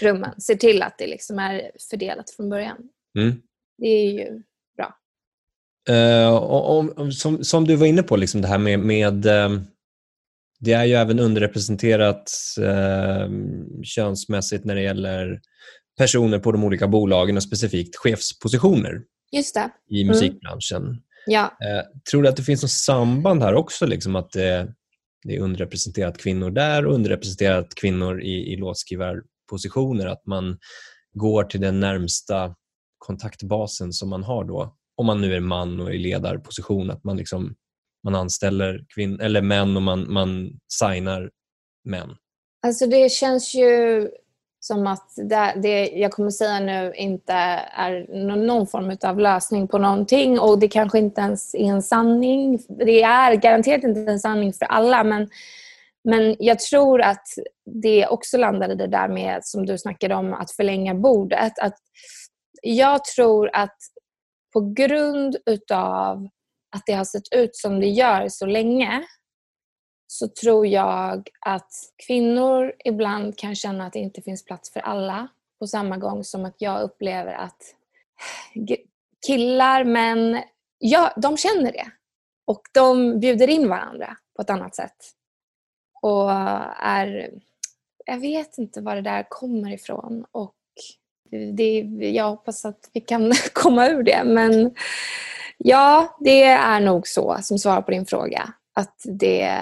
rummen. 0.00 0.40
Ser 0.40 0.54
till 0.54 0.82
att 0.82 0.98
det 0.98 1.06
liksom 1.06 1.38
är 1.38 1.70
fördelat 1.90 2.30
från 2.30 2.50
början. 2.50 2.76
Mm. 3.18 3.42
Det 3.78 3.88
är 3.88 4.10
ju 4.10 4.42
bra. 4.76 4.96
Eh, 5.88 6.36
och, 6.36 6.78
om, 6.78 7.12
som, 7.12 7.44
som 7.44 7.66
du 7.66 7.76
var 7.76 7.86
inne 7.86 8.02
på, 8.02 8.16
liksom 8.16 8.40
det 8.40 8.48
här 8.48 8.58
med, 8.58 8.78
med 8.78 9.26
eh, 9.26 9.50
det 10.60 10.72
är 10.72 10.84
ju 10.84 10.94
även 10.94 11.18
underrepresenterat 11.18 12.32
eh, 12.60 13.28
könsmässigt 13.82 14.64
när 14.64 14.74
det 14.74 14.82
gäller 14.82 15.40
personer 15.98 16.38
på 16.38 16.52
de 16.52 16.64
olika 16.64 16.88
bolagen 16.88 17.36
och 17.36 17.42
specifikt 17.42 17.96
chefspositioner 17.96 19.02
Just 19.32 19.54
det. 19.54 19.70
i 19.90 20.04
musikbranschen. 20.04 21.02
Ja. 21.26 21.42
Eh, 21.42 21.84
tror 22.10 22.22
du 22.22 22.28
att 22.28 22.36
det 22.36 22.42
finns 22.42 22.62
något 22.62 22.70
samband 22.70 23.42
här 23.42 23.54
också? 23.54 23.86
Liksom 23.86 24.16
att 24.16 24.30
det, 24.30 24.74
det 25.22 25.36
är 25.36 25.40
underrepresenterat 25.40 26.18
kvinnor 26.18 26.50
där 26.50 26.86
och 26.86 26.94
underrepresenterat 26.94 27.74
kvinnor 27.74 28.22
i, 28.22 28.52
i 28.52 28.56
låtskrivarpositioner? 28.56 30.06
Att 30.06 30.26
man 30.26 30.58
går 31.14 31.44
till 31.44 31.60
den 31.60 31.80
närmsta 31.80 32.54
kontaktbasen 32.98 33.92
som 33.92 34.08
man 34.08 34.22
har 34.22 34.44
då. 34.44 34.76
Om 34.96 35.06
man 35.06 35.20
nu 35.20 35.34
är 35.34 35.40
man 35.40 35.80
och 35.80 35.94
i 35.94 35.98
ledarposition, 35.98 36.90
att 36.90 37.04
man, 37.04 37.16
liksom, 37.16 37.54
man 38.04 38.14
anställer 38.14 38.84
kvin- 38.96 39.20
eller 39.20 39.42
män 39.42 39.76
och 39.76 39.82
man, 39.82 40.12
man 40.12 40.60
signar 40.68 41.30
män. 41.84 42.16
Alltså 42.62 42.86
det 42.86 43.12
känns 43.12 43.54
ju 43.54 44.08
som 44.60 44.86
att 44.86 45.12
det, 45.16 45.54
det 45.56 45.88
jag 45.88 46.12
kommer 46.12 46.30
säga 46.30 46.60
nu 46.60 46.92
inte 46.96 47.32
är 47.72 48.26
någon, 48.26 48.46
någon 48.46 48.66
form 48.66 48.96
av 49.02 49.18
lösning 49.18 49.68
på 49.68 49.78
någonting 49.78 50.40
och 50.40 50.58
det 50.58 50.68
kanske 50.68 50.98
inte 50.98 51.20
ens 51.20 51.54
är 51.54 51.64
en 51.64 51.82
sanning. 51.82 52.58
Det 52.68 53.02
är 53.02 53.34
garanterat 53.34 53.84
inte 53.84 54.00
en 54.00 54.20
sanning 54.20 54.52
för 54.52 54.64
alla 54.64 55.04
men, 55.04 55.30
men 56.04 56.36
jag 56.38 56.58
tror 56.58 57.00
att 57.02 57.26
det 57.82 58.06
också 58.06 58.36
landar 58.36 58.68
i 58.72 58.74
det 58.74 58.86
där 58.86 59.08
med 59.08 59.44
som 59.44 59.66
du 59.66 59.78
snackade 59.78 60.14
om 60.14 60.34
att 60.34 60.50
förlänga 60.50 60.94
bordet. 60.94 61.58
Att 61.58 61.76
jag 62.62 63.04
tror 63.04 63.50
att 63.52 63.76
på 64.52 64.60
grund 64.60 65.36
utav 65.46 66.28
att 66.70 66.82
det 66.86 66.92
har 66.92 67.04
sett 67.04 67.34
ut 67.34 67.56
som 67.56 67.80
det 67.80 67.88
gör 67.88 68.28
så 68.28 68.46
länge 68.46 69.06
så 70.06 70.28
tror 70.28 70.66
jag 70.66 71.28
att 71.40 71.72
kvinnor 72.06 72.72
ibland 72.84 73.38
kan 73.38 73.54
känna 73.54 73.86
att 73.86 73.92
det 73.92 73.98
inte 73.98 74.22
finns 74.22 74.44
plats 74.44 74.72
för 74.72 74.80
alla 74.80 75.28
på 75.58 75.66
samma 75.66 75.96
gång 75.96 76.24
som 76.24 76.44
att 76.44 76.56
jag 76.58 76.82
upplever 76.82 77.32
att 77.32 77.74
killar, 79.26 79.84
män, 79.84 80.42
ja, 80.78 81.12
de 81.16 81.36
känner 81.36 81.72
det. 81.72 81.90
Och 82.46 82.62
de 82.74 83.20
bjuder 83.20 83.48
in 83.48 83.68
varandra 83.68 84.16
på 84.36 84.42
ett 84.42 84.50
annat 84.50 84.74
sätt. 84.74 84.96
Och 86.02 86.30
är... 86.82 87.30
Jag 88.06 88.20
vet 88.20 88.58
inte 88.58 88.80
var 88.80 88.96
det 88.96 89.02
där 89.02 89.26
kommer 89.28 89.72
ifrån. 89.72 90.24
Och 90.32 90.56
det, 91.56 91.80
jag 92.14 92.30
hoppas 92.30 92.64
att 92.64 92.90
vi 92.92 93.00
kan 93.00 93.32
komma 93.52 93.88
ur 93.88 94.02
det. 94.02 94.22
Men 94.24 94.74
ja, 95.64 96.16
det 96.20 96.42
är 96.42 96.80
nog 96.80 97.08
så 97.08 97.38
som 97.42 97.58
svar 97.58 97.82
på 97.82 97.90
din 97.90 98.06
fråga 98.06 98.54
att 98.74 98.96
det, 99.04 99.58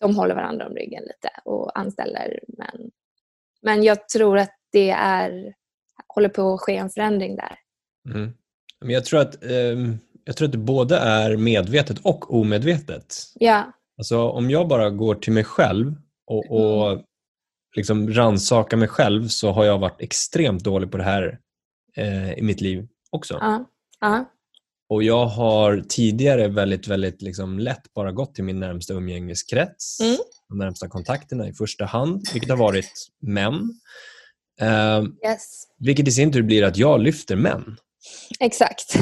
de 0.00 0.16
håller 0.16 0.34
varandra 0.34 0.66
om 0.66 0.74
ryggen 0.74 1.02
lite 1.02 1.30
och 1.44 1.78
anställer 1.78 2.40
män. 2.48 2.90
Men 3.62 3.82
jag 3.82 4.08
tror 4.08 4.38
att 4.38 4.54
det 4.72 4.90
är, 4.90 5.54
håller 6.06 6.28
på 6.28 6.54
att 6.54 6.60
ske 6.60 6.76
en 6.76 6.90
förändring 6.90 7.36
där. 7.36 7.58
Mm. 8.14 8.32
Men 8.80 8.90
jag, 8.90 9.04
tror 9.04 9.20
att, 9.20 9.44
ehm, 9.44 9.98
jag 10.24 10.36
tror 10.36 10.46
att 10.46 10.52
det 10.52 10.58
både 10.58 10.96
är 10.96 11.36
medvetet 11.36 11.98
och 12.02 12.34
omedvetet. 12.34 13.14
Ja, 13.34 13.72
Alltså 13.98 14.28
om 14.28 14.50
jag 14.50 14.68
bara 14.68 14.90
går 14.90 15.14
till 15.14 15.32
mig 15.32 15.44
själv 15.44 15.94
och, 16.26 16.50
och 16.50 17.02
liksom 17.76 18.12
rannsakar 18.12 18.76
mig 18.76 18.88
själv 18.88 19.28
så 19.28 19.50
har 19.50 19.64
jag 19.64 19.78
varit 19.78 20.00
extremt 20.00 20.64
dålig 20.64 20.90
på 20.90 20.96
det 20.96 21.04
här 21.04 21.38
eh, 21.96 22.32
i 22.32 22.42
mitt 22.42 22.60
liv 22.60 22.88
också. 23.10 23.38
ja, 23.40 23.64
ja, 24.00 24.24
Och 24.88 25.02
jag 25.02 25.26
har 25.26 25.84
tidigare 25.88 26.48
väldigt, 26.48 26.88
väldigt 26.88 27.22
liksom 27.22 27.58
lätt 27.58 27.92
bara 27.94 28.12
gått 28.12 28.34
till 28.34 28.44
min 28.44 28.60
närmsta 28.60 28.94
umgängeskrets, 28.94 30.00
Mm. 30.00 30.16
de 30.48 30.58
närmsta 30.58 30.88
kontakterna 30.88 31.48
i 31.48 31.52
första 31.52 31.84
hand, 31.84 32.22
vilket 32.32 32.50
har 32.50 32.56
varit 32.56 32.92
män. 33.22 33.80
Eh, 34.60 35.04
yes. 35.30 35.62
vilket 35.78 36.08
i 36.08 36.10
sin 36.10 36.32
tur 36.32 36.42
blir 36.42 36.62
att 36.64 36.76
jag 36.76 37.00
lyfter 37.00 37.36
män. 37.36 37.76
Exakt. 38.40 38.96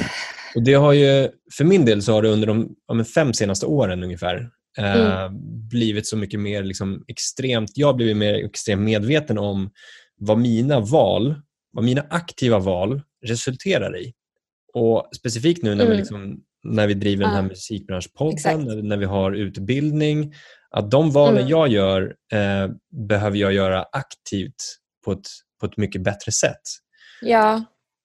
Och 0.55 0.63
det 0.63 0.75
har 0.75 0.93
ju, 0.93 1.31
för 1.57 1.65
min 1.65 1.85
del 1.85 2.03
så 2.03 2.13
har 2.13 2.23
det 2.23 2.29
under 2.29 2.47
de 2.47 2.75
ja, 2.87 3.05
fem 3.05 3.35
senaste 3.35 3.67
åren 3.67 4.03
ungefär 4.03 4.51
eh, 4.79 5.29
blivit 5.71 6.07
så 6.07 6.17
mycket 6.17 6.41
mer 6.41 6.63
liksom 6.63 7.05
extremt, 7.09 7.71
jag 7.75 7.87
har 7.87 7.95
blivit 7.95 8.17
mer 8.17 8.35
extremt 8.35 8.83
medveten 8.83 9.39
om 9.39 9.71
vad 10.17 10.39
mina 10.39 10.81
val, 10.81 11.35
vad 11.73 11.85
mina 11.85 12.07
aktiva 12.11 12.59
val 12.59 13.03
resulterar 13.27 14.01
i. 14.01 14.13
Och 14.75 15.09
specifikt 15.17 15.63
nu 15.63 15.71
när, 15.71 15.77
vi, 15.85 15.91
Mm. 15.91 15.97
liksom, 15.99 16.41
när 16.65 16.87
vi 16.87 16.95
driver 16.95 17.25
den 17.25 17.33
här 17.35 17.43
Ja. 17.43 17.49
musikbranschpodden, 17.49 18.65
när, 18.65 18.83
när 18.83 18.97
vi 18.97 19.05
har 19.05 19.33
utbildning, 19.33 20.35
att 20.71 20.91
de 20.91 21.11
valen 21.11 21.37
Mm. 21.39 21.49
jag 21.49 21.69
gör 21.69 22.15
eh, 22.33 22.71
behöver 23.09 23.39
jag 23.39 23.53
göra 23.53 23.83
aktivt 23.93 24.55
på 25.05 25.13
ett, 25.13 25.27
på 25.61 25.67
ett 25.67 25.77
mycket 25.77 26.03
bättre 26.03 26.33
sätt. 26.33 26.61
Ja, 27.23 27.65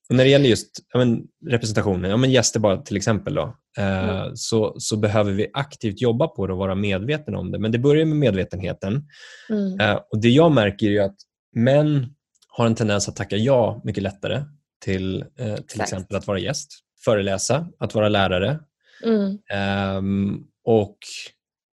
Och 0.09 0.15
när 0.15 0.23
det 0.23 0.29
gäller 0.29 0.49
just 0.49 0.79
ja, 0.93 0.99
men, 0.99 1.23
representationen, 1.47 2.11
ja, 2.11 2.17
men 2.17 2.31
gäster 2.31 2.59
bara 2.59 2.77
till 2.77 2.97
exempel, 2.97 3.33
då, 3.33 3.55
eh, 3.77 4.09
Mm. 4.19 4.35
så, 4.35 4.75
så 4.79 4.97
behöver 4.97 5.31
vi 5.31 5.47
aktivt 5.53 6.01
jobba 6.01 6.27
på 6.27 6.47
det 6.47 6.53
och 6.53 6.59
vara 6.59 6.75
medvetna 6.75 7.37
om 7.37 7.51
det. 7.51 7.59
Men 7.59 7.71
det 7.71 7.77
börjar 7.79 8.05
med 8.05 8.17
medvetenheten. 8.17 9.07
mm. 9.49 9.79
Eh, 9.79 9.95
och 10.11 10.21
Det 10.21 10.29
jag 10.29 10.51
märker 10.51 10.87
är 10.87 10.91
ju 10.91 10.99
att 10.99 11.15
män 11.55 12.15
har 12.47 12.65
en 12.65 12.75
tendens 12.75 13.09
att 13.09 13.15
tacka 13.15 13.37
ja 13.37 13.81
mycket 13.83 14.03
lättare 14.03 14.43
till 14.79 15.21
eh, 15.21 15.27
till 15.55 15.63
Exakt. 15.63 15.81
exempel 15.81 16.17
att 16.17 16.27
vara 16.27 16.39
gäst, 16.39 16.71
föreläsa, 17.05 17.67
att 17.79 17.95
vara 17.95 18.09
lärare. 18.09 18.59
Mm. 19.03 19.37
Ehm, 19.53 20.43
och 20.63 20.97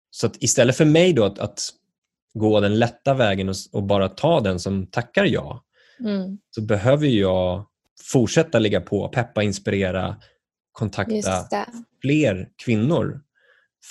Så 0.10 0.28
att 0.28 0.44
istället 0.44 0.78
för 0.78 0.86
mig 0.86 1.14
då 1.14 1.24
att, 1.26 1.40
att 1.40 1.62
gå 2.34 2.60
den 2.60 2.80
lätta 2.80 3.14
vägen 3.14 3.50
och, 3.50 3.56
och 3.72 3.84
bara 3.84 4.10
ta 4.10 4.40
den 4.40 4.60
som 4.60 4.88
tackar 4.88 5.26
ja, 5.26 5.64
Mm. 6.00 6.38
så 6.50 6.62
behöver 6.62 7.08
jag 7.08 7.66
fortsätta 8.12 8.60
ligga 8.60 8.82
på, 8.82 9.08
peppa, 9.08 9.44
inspirera, 9.44 10.16
kontakta 10.72 11.48
fler 12.02 12.50
kvinnor 12.66 13.22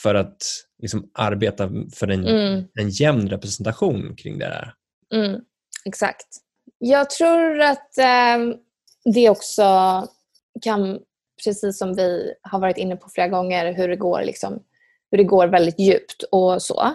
för 0.03 0.15
att 0.15 0.37
liksom 0.83 1.11
arbeta 1.15 1.71
för 1.95 2.09
en, 2.09 2.27
Mm. 2.27 2.65
en 2.75 2.91
jämn 2.91 3.29
representation 3.29 4.17
kring 4.17 4.39
det 4.39 4.45
här. 4.45 4.75
Mm, 5.15 5.41
exakt. 5.85 6.27
Jag 6.79 7.11
tror 7.11 7.61
att 7.61 7.99
eh, 7.99 8.39
det 9.05 9.31
också 9.31 9.65
kan, 10.63 10.99
precis 11.45 11.79
som 11.79 11.95
vi 11.95 12.35
har 12.43 12.59
varit 12.59 12.77
inne 12.77 12.97
på 12.97 13.09
flera 13.09 13.29
gånger, 13.29 13.73
hur 13.73 13.89
det 13.89 13.97
går, 13.97 14.23
liksom, 14.23 14.63
hur 15.11 15.19
det 15.19 15.25
går 15.25 15.47
väldigt 15.47 15.79
djupt 15.79 16.23
och 16.31 16.63
så. 16.63 16.91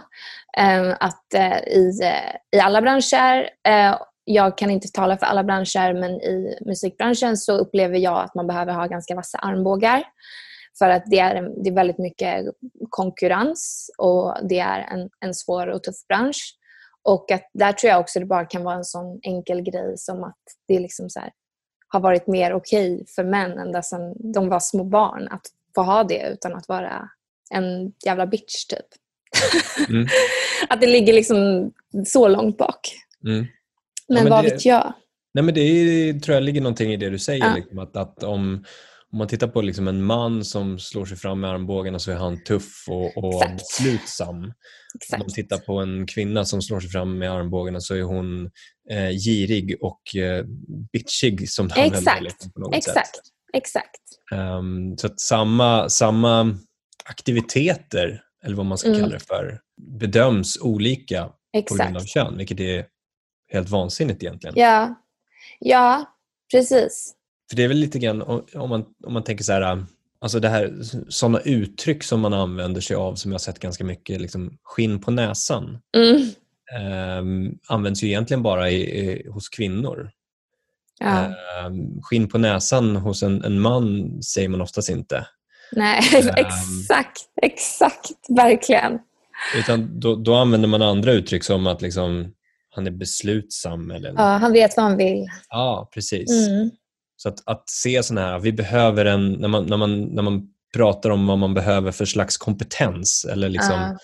Ehm, 0.58 0.94
att 1.00 1.34
eh, 1.34 1.58
i, 1.58 2.00
eh, 2.04 2.58
i 2.58 2.62
alla 2.62 2.82
branscher, 2.82 3.50
eh, 3.68 3.98
jag 4.24 4.58
kan 4.58 4.72
inte 4.72 4.88
tala 4.88 5.18
för 5.18 5.26
alla 5.26 5.44
branscher, 5.44 5.94
men 5.94 6.12
i 6.12 6.58
musikbranschen 6.66 7.38
så 7.38 7.58
upplever 7.58 7.98
jag 7.98 8.24
att 8.24 8.36
man 8.36 8.48
behöver 8.48 8.74
ha 8.74 8.86
ganska 8.86 9.16
vassa 9.16 9.38
armbågar. 9.38 10.04
För 10.80 10.90
att 10.90 11.04
det 11.06 11.20
är, 11.20 11.64
det 11.64 11.70
är 11.70 11.74
väldigt 11.74 11.98
mycket 11.98 12.46
konkurrens 12.90 13.92
och 13.98 14.36
det 14.50 14.60
är 14.60 14.80
en, 14.80 15.10
en 15.20 15.34
svår 15.34 15.68
och 15.68 15.84
tuff 15.84 16.08
bransch. 16.08 16.58
Och 17.04 17.32
att 17.32 17.50
där 17.54 17.72
tror 17.72 17.90
jag 17.92 18.00
också 18.00 18.20
det 18.20 18.26
bara 18.26 18.46
kan 18.46 18.64
vara 18.64 18.76
en 18.76 18.84
sån 18.84 19.20
enkel 19.24 19.62
grej 19.62 19.94
som 19.98 20.24
att 20.24 20.42
det 20.68 20.80
liksom 20.80 21.10
så 21.10 21.20
här, 21.20 21.32
har 21.96 22.02
varit 22.02 22.28
mer 22.28 22.54
okej 22.54 23.06
för 23.16 23.24
män 23.24 23.58
ända 23.58 23.82
sedan 23.82 24.14
de 24.34 24.50
var 24.50 24.60
små 24.60 24.84
barn 24.84 25.28
att 25.32 25.42
få 25.76 25.82
ha 25.82 26.04
det 26.04 26.30
utan 26.34 26.54
att 26.54 26.68
vara 26.68 27.10
en 27.52 27.92
jävla 28.06 28.28
bitch 28.28 28.66
typ. 28.66 28.86
Mm. 29.90 30.08
att 30.70 30.82
det 30.82 30.88
ligger 30.88 31.14
liksom 31.14 31.72
så 32.06 32.28
långt 32.28 32.58
bak. 32.58 32.96
Mm. 33.24 33.46
Men, 34.08 34.24
men 34.24 34.30
vad 34.30 34.44
det- 34.44 34.50
vet 34.50 34.66
jag? 34.66 34.94
Nej, 35.34 35.44
men 35.44 35.54
det 35.54 35.62
är, 35.62 36.20
tror 36.20 36.34
jag 36.34 36.44
ligger 36.44 36.62
någonting 36.62 36.94
i 36.94 36.98
det 36.98 37.10
du 37.10 37.20
säger. 37.20 37.46
Ja. 37.46 37.56
Liksom, 37.56 37.80
att, 37.80 37.98
att 37.98 38.24
om, 38.24 38.66
om 39.16 39.20
man 39.20 39.28
tittar 39.28 39.48
på 39.48 39.62
liksom 39.62 39.88
en 39.88 40.04
man 40.04 40.46
som 40.46 40.80
slår 40.80 41.06
sig 41.06 41.18
fram 41.18 41.40
med 41.40 41.50
armbågarna 41.50 42.00
så 42.00 42.12
är 42.12 42.16
han 42.16 42.44
tuff 42.44 42.86
och, 42.88 43.18
och 43.18 43.34
Exakt. 43.34 43.58
beslutsam. 43.58 44.36
Om 44.36 44.42
man 44.42 44.54
Exakt. 44.96 45.34
tittar 45.34 45.58
på 45.58 45.78
en 45.80 46.08
kvinna 46.08 46.46
som 46.46 46.62
slår 46.62 46.80
sig 46.80 46.90
fram 46.90 47.18
med 47.18 47.32
armbågarna 47.32 47.80
så 47.80 47.96
är 47.96 48.02
hon 48.02 48.46
eh, 48.90 49.10
girig 49.10 49.78
och 49.82 50.16
eh, 50.16 50.46
bitchig 50.94 51.50
som 51.50 51.68
det 51.68 51.82
Exakt. 51.82 52.22
liksom, 52.24 52.52
på 52.52 52.60
något 52.60 52.76
Exakt. 52.76 53.08
sätt. 53.16 53.22
Exakt. 53.54 54.02
Ehm, 54.32 54.98
så 54.98 55.08
att 55.08 55.20
samma, 55.20 55.90
samma 55.90 56.58
aktiviteter, 57.06 58.22
eller 58.46 58.56
vad 58.56 58.66
man 58.66 58.78
ska 58.78 58.88
Mm. 58.90 59.00
kalla 59.02 59.14
det 59.14 59.26
för, 59.28 59.60
bedöms 60.00 60.58
olika 60.62 61.30
på 61.70 61.76
grund 61.76 61.98
av 61.98 62.04
Exakt. 62.04 62.10
kön, 62.10 62.38
vilket 62.38 62.60
är 62.60 62.86
helt 63.52 63.70
vansinnigt 63.70 64.24
egentligen. 64.24 64.54
Ja. 64.58 64.96
ja, 65.60 66.06
precis. 66.52 67.15
För 67.50 67.56
det 67.56 67.64
är 67.64 67.68
väl 67.68 67.78
lite 67.78 68.00
grann 68.00 68.22
om 68.22 68.70
man, 68.70 68.86
om 69.06 69.14
man 69.14 69.24
tänker 69.24 69.44
så 69.44 69.54
här, 69.54 69.86
alltså 70.22 70.40
det 70.40 70.50
här, 70.50 70.74
sådana 71.10 71.40
uttryck 71.40 72.04
som 72.04 72.20
man 72.22 72.34
använder 72.34 72.82
sig 72.82 72.96
av 72.96 73.16
som 73.16 73.32
jag 73.32 73.34
har 73.34 73.40
sett 73.40 73.60
ganska 73.60 73.84
mycket, 73.84 74.22
liksom 74.22 74.58
skinn 74.64 75.02
på 75.02 75.12
näsan. 75.12 75.78
Mm. 75.98 76.22
eh, 76.76 77.52
används 77.68 78.04
ju 78.04 78.08
egentligen 78.08 78.44
bara 78.44 78.70
i, 78.70 78.82
i, 79.00 79.30
hos 79.30 79.50
kvinnor. 79.50 80.12
Ja. 81.00 81.26
Eh, 81.26 81.72
skinn 82.02 82.28
på 82.30 82.38
näsan 82.38 82.96
hos 82.96 83.24
en, 83.24 83.44
en 83.44 83.60
man 83.62 84.10
säger 84.24 84.50
man 84.50 84.62
oftast 84.62 84.90
inte. 84.90 85.28
Nej, 85.72 86.02
Ehm. 86.16 86.28
exakt, 86.28 87.22
exakt, 87.42 88.12
verkligen. 88.30 89.00
Utan 89.58 90.00
då, 90.00 90.16
då 90.16 90.36
använder 90.36 90.68
man 90.68 90.82
andra 90.82 91.12
uttryck 91.12 91.44
som 91.44 91.68
att 91.68 91.82
liksom, 91.82 92.34
han 92.70 92.88
är 92.88 92.92
beslutsam. 92.92 93.92
Eller, 93.92 94.14
Ja, 94.18 94.24
han 94.24 94.52
vet 94.52 94.78
vad 94.78 94.86
han 94.86 94.98
vill. 94.98 95.28
Ja, 95.50 95.90
precis. 95.94 96.48
Mm. 96.48 96.70
Så 97.26 97.30
att, 97.30 97.42
att 97.46 97.70
se 97.70 98.04
sådana 98.04 98.28
här, 98.28 98.40
vi 98.40 98.52
behöver 98.54 99.06
en, 99.06 99.32
när 99.32 99.48
man, 99.48 99.66
när, 99.66 99.78
man, 99.78 100.02
när 100.04 100.24
man 100.24 100.48
pratar 100.76 101.10
om 101.10 101.28
vad 101.28 101.38
man 101.38 101.54
behöver 101.54 101.92
för 101.92 102.06
slags 102.06 102.38
kompetens 102.38 103.26
eller 103.32 103.50
liksom, 103.50 103.96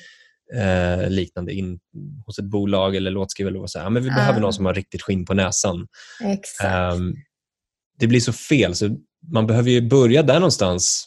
Ja. 0.53 0.61
eh, 0.61 1.09
liknande 1.09 1.53
in, 1.53 1.79
hos 2.25 2.39
ett 2.39 2.45
bolag 2.45 2.95
eller 2.95 3.11
låtskrivare. 3.11 3.55
Eller 3.55 3.67
så 3.67 3.79
här, 3.79 3.89
men 3.89 4.03
vi 4.03 4.09
Ja. 4.09 4.15
behöver 4.15 4.39
någon 4.39 4.53
som 4.53 4.65
har 4.65 4.73
riktigt 4.73 5.01
skinn 5.01 5.25
på 5.25 5.33
näsan. 5.33 5.87
Exakt. 6.23 6.69
Ehm, 6.71 7.13
det 7.99 8.07
blir 8.07 8.19
så 8.19 8.33
fel, 8.33 8.75
så 8.75 8.89
man 9.33 9.47
behöver 9.47 9.69
ju 9.69 9.81
börja 9.89 10.23
där 10.23 10.33
någonstans 10.39 11.05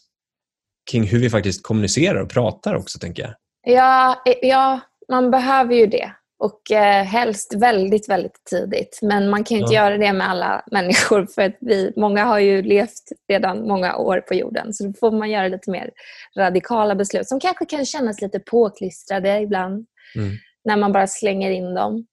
kring 0.91 1.05
hur 1.05 1.19
vi 1.19 1.31
faktiskt 1.31 1.63
kommunicerar 1.63 2.21
och 2.21 2.31
pratar 2.31 2.75
också, 2.75 2.99
tänker 2.99 3.23
jag. 3.23 3.35
Ja, 3.77 4.23
eh, 4.27 4.49
ja, 4.49 4.81
man 5.09 5.31
behöver 5.31 5.75
ju 5.75 5.87
det. 5.87 6.13
Och 6.39 6.71
eh, 6.71 7.05
helst 7.05 7.55
väldigt, 7.55 8.09
väldigt 8.09 8.45
tidigt. 8.51 8.99
Men 9.03 9.31
man 9.31 9.45
kan 9.45 9.57
ju 9.57 9.63
inte 9.63 9.75
Ja. 9.75 9.85
göra 9.85 9.99
det 9.99 10.13
med 10.13 10.31
alla 10.31 10.65
människor 10.71 11.27
för 11.35 11.43
att 11.43 11.57
vi, 11.61 11.93
många 11.97 12.25
har 12.25 12.39
ju 12.39 12.63
levt 12.63 13.03
redan 13.29 13.69
många 13.69 13.97
år 13.97 14.21
på 14.21 14.35
jorden. 14.35 14.73
Så 14.73 14.85
då 14.85 14.93
får 15.01 15.11
man 15.11 15.31
göra 15.31 15.49
lite 15.49 15.71
mer 15.71 15.91
radikala 16.39 16.95
beslut 16.95 17.29
som 17.29 17.41
kanske 17.41 17.65
kan 17.67 17.85
kännas 17.87 18.21
lite 18.21 18.39
påklistrade 18.41 19.41
ibland 19.41 19.87
Mm. 20.17 20.31
när 20.65 20.77
man 20.77 20.93
bara 20.93 21.07
slänger 21.07 21.51
in 21.51 21.75
dem. 21.75 22.07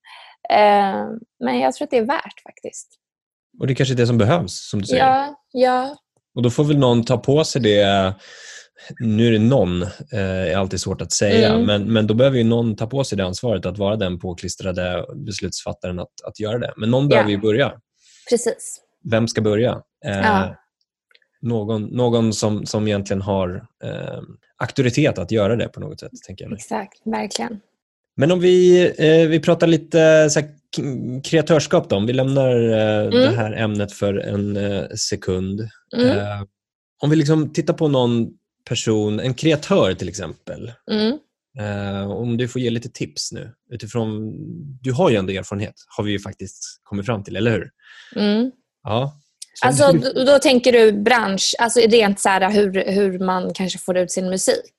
Eh, 0.49 1.05
men 1.43 1.59
jag 1.59 1.74
tror 1.74 1.86
att 1.86 1.91
det 1.91 1.97
är 1.97 2.05
värt 2.05 2.41
faktiskt. 2.43 2.88
Och 3.59 3.67
det 3.67 3.74
är 3.74 3.76
kanske 3.76 3.93
är 3.93 3.97
det 3.97 4.07
som 4.07 4.17
behövs, 4.17 4.69
som 4.69 4.82
du 4.82 4.88
säger. 4.88 5.05
Ja, 5.05 5.36
ja, 5.51 5.97
Och 6.36 6.41
då 6.41 6.49
får 6.49 6.63
väl 6.63 6.78
någon 6.78 7.03
ta 7.03 7.17
på 7.17 7.43
sig 7.43 7.61
det. 7.61 8.13
Nu 8.99 9.27
är 9.27 9.32
det 9.32 9.39
någon, 9.39 9.82
eh, 9.82 10.19
är 10.21 10.57
alltid 10.57 10.79
svårt 10.82 11.01
att 11.01 11.11
säga, 11.11 11.49
Mm. 11.53 11.65
men, 11.65 11.93
men 11.93 12.07
då 12.07 12.13
behöver 12.13 12.38
ju 12.38 12.43
någon 12.43 12.75
ta 12.75 12.88
på 12.88 13.03
sig 13.03 13.17
det 13.17 13.25
ansvaret 13.25 13.65
att 13.65 13.77
vara 13.77 13.95
den 13.95 14.19
påklistrade 14.19 15.05
beslutsfattaren 15.15 15.99
att, 15.99 16.11
att 16.27 16.39
göra 16.39 16.57
det. 16.59 16.73
Men 16.77 16.91
någon 16.91 17.07
behöver 17.09 17.29
ju 17.29 17.38
börja. 17.38 17.73
precis. 18.29 18.82
Vem 19.11 19.27
ska 19.27 19.41
börja? 19.41 19.82
Eh, 20.05 20.17
Ja. 20.17 20.55
Någon, 21.41 21.84
någon 21.84 22.34
som, 22.34 22.65
som 22.65 22.88
egentligen 22.88 23.21
har 23.21 23.65
eh, 23.84 24.21
auktoritet 24.57 25.17
att 25.17 25.32
göra 25.32 25.55
det 25.55 25.67
på 25.67 25.79
något 25.79 25.99
sätt. 25.99 26.11
tänker 26.27 26.45
jag. 26.45 26.53
Exakt, 26.53 27.01
verkligen. 27.05 27.59
Men 28.15 28.32
om 28.32 28.39
vi, 28.39 28.82
eh, 28.97 29.27
vi 29.29 29.39
pratar 29.39 29.67
lite 29.67 30.29
så 30.29 30.39
här, 30.39 30.49
kreatörskap 31.23 31.89
då, 31.89 31.95
om 31.95 32.05
vi 32.05 32.13
lämnar 32.13 32.55
eh, 32.55 33.09
det 33.11 33.32
här 33.36 33.51
ämnet 33.53 33.91
för 33.93 34.13
en 34.13 34.57
eh, 34.57 34.88
sekund. 34.89 35.61
Mm. 35.97 36.17
Eh, 36.17 36.43
om 37.01 37.09
vi 37.09 37.15
liksom 37.15 37.53
tittar 37.53 37.73
på 37.73 37.88
någon 37.88 38.27
person, 38.70 39.20
en 39.20 39.34
kreatör 39.34 39.93
till 39.93 40.09
exempel. 40.09 40.74
Mm. 40.91 41.18
Eh, 41.59 42.12
om 42.12 42.38
du 42.38 42.47
får 42.47 42.62
ge 42.62 42.70
lite 42.70 42.89
tips 42.89 43.32
nu 43.32 43.53
utifrån, 43.72 44.32
du 44.82 44.91
har 44.91 45.09
ju 45.09 45.16
ändå 45.16 45.34
erfarenhet, 45.34 45.76
har 45.97 46.03
vi 46.03 46.12
ju 46.12 46.20
faktiskt 46.20 46.64
kommit 46.84 47.05
fram 47.05 47.24
till, 47.24 47.36
eller 47.36 47.51
hur? 47.51 47.70
Mm. 48.16 48.51
Ja. 48.84 49.18
Så 49.53 49.68
Alltså, 49.68 49.88
hur- 49.88 50.26
då, 50.26 50.39
tänker 50.39 50.72
du 50.72 50.91
bransch, 50.91 51.55
alltså 51.59 51.80
rent 51.80 52.20
så 52.20 52.30
här 52.30 52.51
hur, 52.51 52.91
hur 52.91 53.20
man 53.20 53.53
kanske 53.53 53.80
får 53.80 53.97
ut 53.97 54.12
sin 54.12 54.30
musik? 54.30 54.74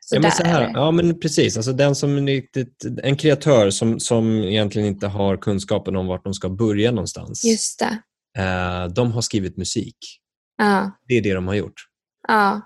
Så 0.00 0.16
ja, 0.16 0.20
men 0.20 0.30
så 0.32 0.42
här, 0.44 0.70
ja, 0.74 0.90
men 0.90 1.20
precis. 1.20 1.56
Alltså 1.56 1.72
den 1.72 1.94
som 1.94 2.26
riktigt, 2.26 2.84
en 3.02 3.16
kreatör 3.16 3.70
som, 3.70 4.00
som 4.00 4.42
egentligen 4.44 4.88
inte 4.88 5.06
har 5.06 5.36
kunskapen 5.36 5.96
om 5.96 6.06
vart 6.06 6.24
de 6.24 6.34
ska 6.34 6.48
börja 6.48 6.90
någonstans. 6.90 7.44
Just 7.44 7.78
det. 7.78 7.98
Eh, 8.42 8.86
de 8.86 9.12
har 9.12 9.20
skrivit 9.22 9.56
musik. 9.56 9.96
Ja, 10.58 10.90
Det 11.08 11.14
är 11.14 11.22
det 11.22 11.34
de 11.34 11.46
har 11.48 11.54
gjort. 11.54 11.80
ja. 12.28 12.60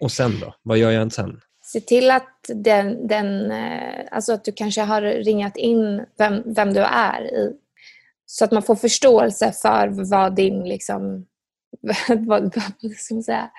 Och 0.00 0.12
sen 0.12 0.40
då? 0.40 0.54
Vad 0.62 0.78
gör 0.78 0.90
jag 0.90 1.12
sen? 1.12 1.40
Se 1.72 1.80
till 1.80 2.10
att, 2.10 2.36
den, 2.48 3.06
den, 3.06 3.50
eh, 3.50 4.04
alltså 4.10 4.32
att 4.32 4.44
du 4.44 4.52
kanske 4.52 4.80
har 4.80 5.02
ringat 5.02 5.56
in 5.56 6.04
vem, 6.18 6.42
vem 6.54 6.72
du 6.72 6.80
är 6.80 7.22
i, 7.22 7.52
så 8.26 8.44
att 8.44 8.52
man 8.52 8.62
får 8.62 8.76
förståelse 8.76 9.52
för 9.52 9.88
vad 10.10 10.34
din, 10.36 10.64
liksom, 10.68 11.26
vad, 12.08 12.54
vad 12.56 12.92
ska 12.96 13.14
man 13.14 13.22
säga, 13.22 13.50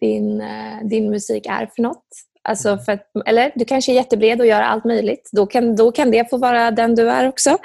din, 0.00 0.40
eh, 0.40 0.84
din 0.84 1.10
musik 1.10 1.46
är 1.46 1.70
för 1.74 1.82
något. 1.82 2.06
Alltså 2.48 2.78
för 2.78 2.92
att, 2.92 3.10
eller 3.26 3.52
du 3.54 3.64
kanske 3.64 3.92
är 3.92 3.94
jättebred 3.94 4.40
och 4.40 4.46
gör 4.46 4.62
allt 4.62 4.84
möjligt. 4.84 5.30
Då 5.32 5.46
kan, 5.46 5.76
då 5.76 5.92
kan 5.92 6.10
det 6.10 6.30
få 6.30 6.36
vara 6.36 6.70
den 6.70 6.94
du 6.94 7.10
är 7.10 7.28
också. 7.28 7.58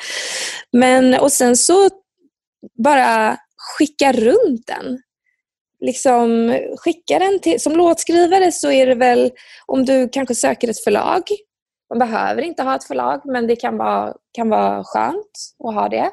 Men, 0.72 1.20
och 1.20 1.32
sen 1.32 1.58
så 1.58 1.90
bara 2.84 3.38
skicka 3.78 4.12
runt 4.12 4.68
den. 4.68 5.02
Liksom 5.86 6.57
skicka 6.77 7.19
den 7.19 7.39
till, 7.39 7.61
som 7.61 7.73
låtskrivare 7.73 8.51
så 8.51 8.71
är 8.71 8.86
det 8.86 8.95
väl 8.95 9.32
om 9.65 9.86
du 9.86 10.09
kanske 10.09 10.36
söker 10.36 10.69
ett 10.69 10.84
förlag. 10.84 11.21
Man 11.89 11.99
behöver 11.99 12.41
inte 12.41 12.63
ha 12.63 12.75
ett 12.75 12.84
förlag 12.84 13.21
men 13.25 13.47
det 13.47 13.55
kan 13.55 13.77
vara, 13.77 14.13
kan 14.32 14.49
vara 14.49 14.84
skönt 14.84 15.32
att 15.63 15.73
ha 15.73 15.89
det. 15.89 16.11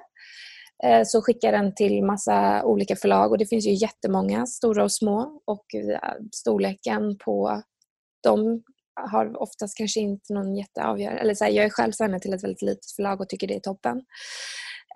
Eh, 0.85 1.03
så 1.05 1.23
skicka 1.23 1.51
den 1.51 1.75
till 1.75 2.05
massa 2.05 2.65
olika 2.65 2.97
förlag 2.97 3.31
och 3.31 3.39
det 3.39 3.47
finns 3.47 3.67
ju 3.67 3.75
jättemånga, 3.75 4.47
stora 4.47 4.85
och 4.85 4.93
små. 4.93 5.41
Och 5.45 5.75
eh, 5.75 6.13
storleken 6.33 7.19
på 7.19 7.63
dem 8.23 8.63
har 9.11 9.43
oftast 9.43 9.77
kanske 9.77 10.01
inte 10.01 10.35
någon 10.35 10.57
jätteavgörande... 10.57 11.21
Eller 11.21 11.35
så 11.35 11.45
här, 11.45 11.51
jag 11.51 11.65
är 11.65 11.71
själv 11.71 11.93
signad 11.93 12.23
till 12.23 12.35
ett 12.35 12.45
väldigt 12.45 12.63
litet 12.63 12.91
förlag 12.97 13.21
och 13.21 13.29
tycker 13.29 13.47
det 13.47 13.55
är 13.55 13.61
toppen. 13.61 14.03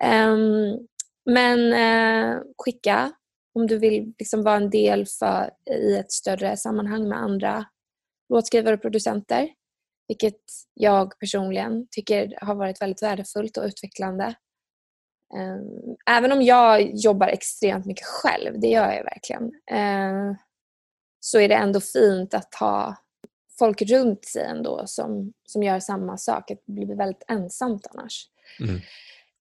Ehm, 0.03 0.77
men 1.25 1.73
eh, 1.73 2.37
skicka 2.57 3.11
om 3.53 3.67
du 3.67 3.77
vill 3.77 4.13
liksom 4.19 4.43
vara 4.43 4.55
en 4.55 4.69
del 4.69 5.05
för, 5.05 5.49
i 5.71 5.95
ett 5.97 6.11
större 6.11 6.57
sammanhang 6.57 7.09
med 7.09 7.17
andra 7.17 7.65
låtskrivare 8.29 8.73
och 8.75 8.81
producenter. 8.81 9.49
Vilket 10.07 10.41
jag 10.73 11.19
personligen 11.19 11.87
tycker 11.91 12.37
har 12.41 12.55
varit 12.55 12.81
väldigt 12.81 13.03
värdefullt 13.03 13.57
och 13.57 13.65
utvecklande. 13.65 14.35
Ehm, 15.37 15.95
även 16.09 16.31
om 16.31 16.41
jag 16.41 16.95
jobbar 16.95 17.27
extremt 17.27 17.85
mycket 17.85 18.05
själv, 18.05 18.59
det 18.59 18.67
gör 18.67 18.91
jag 18.91 19.03
verkligen, 19.03 19.51
eh, 19.71 20.37
så 21.19 21.39
är 21.39 21.49
det 21.49 21.55
ändå 21.55 21.81
fint 21.81 22.33
att 22.33 22.55
ha 22.55 22.95
folk 23.59 23.81
runt 23.81 24.25
sig 24.25 24.43
ändå 24.43 24.83
som, 24.85 25.33
som 25.45 25.63
gör 25.63 25.79
samma 25.79 26.17
sak. 26.17 26.43
Det 26.47 26.73
blir 26.73 26.95
väldigt 26.95 27.23
ensamt 27.27 27.87
annars. 27.91 28.27
Mm. 28.59 28.81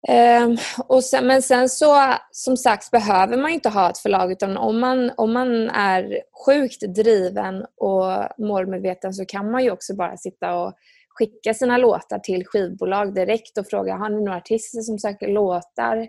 Um, 0.08 0.56
och 0.86 1.04
sen, 1.04 1.26
men 1.26 1.42
sen 1.42 1.68
så, 1.68 2.14
som 2.30 2.56
sagt, 2.56 2.90
behöver 2.90 3.36
man 3.36 3.50
inte 3.50 3.68
ha 3.68 3.90
ett 3.90 3.98
förlag 3.98 4.32
utan 4.32 4.56
om 4.56 4.80
man, 4.80 5.10
om 5.16 5.32
man 5.32 5.70
är 5.70 6.22
sjukt 6.46 6.80
driven 6.94 7.66
och 7.76 8.28
målmedveten 8.38 9.14
så 9.14 9.24
kan 9.24 9.50
man 9.50 9.64
ju 9.64 9.70
också 9.70 9.94
bara 9.96 10.16
sitta 10.16 10.54
och 10.54 10.74
skicka 11.08 11.54
sina 11.54 11.78
låtar 11.78 12.18
till 12.18 12.46
skivbolag 12.46 13.14
direkt 13.14 13.58
och 13.58 13.66
fråga 13.66 13.96
har 13.96 14.08
ni 14.08 14.20
några 14.24 14.38
artister 14.38 14.80
som 14.80 14.98
söker 14.98 15.28
låtar? 15.28 16.08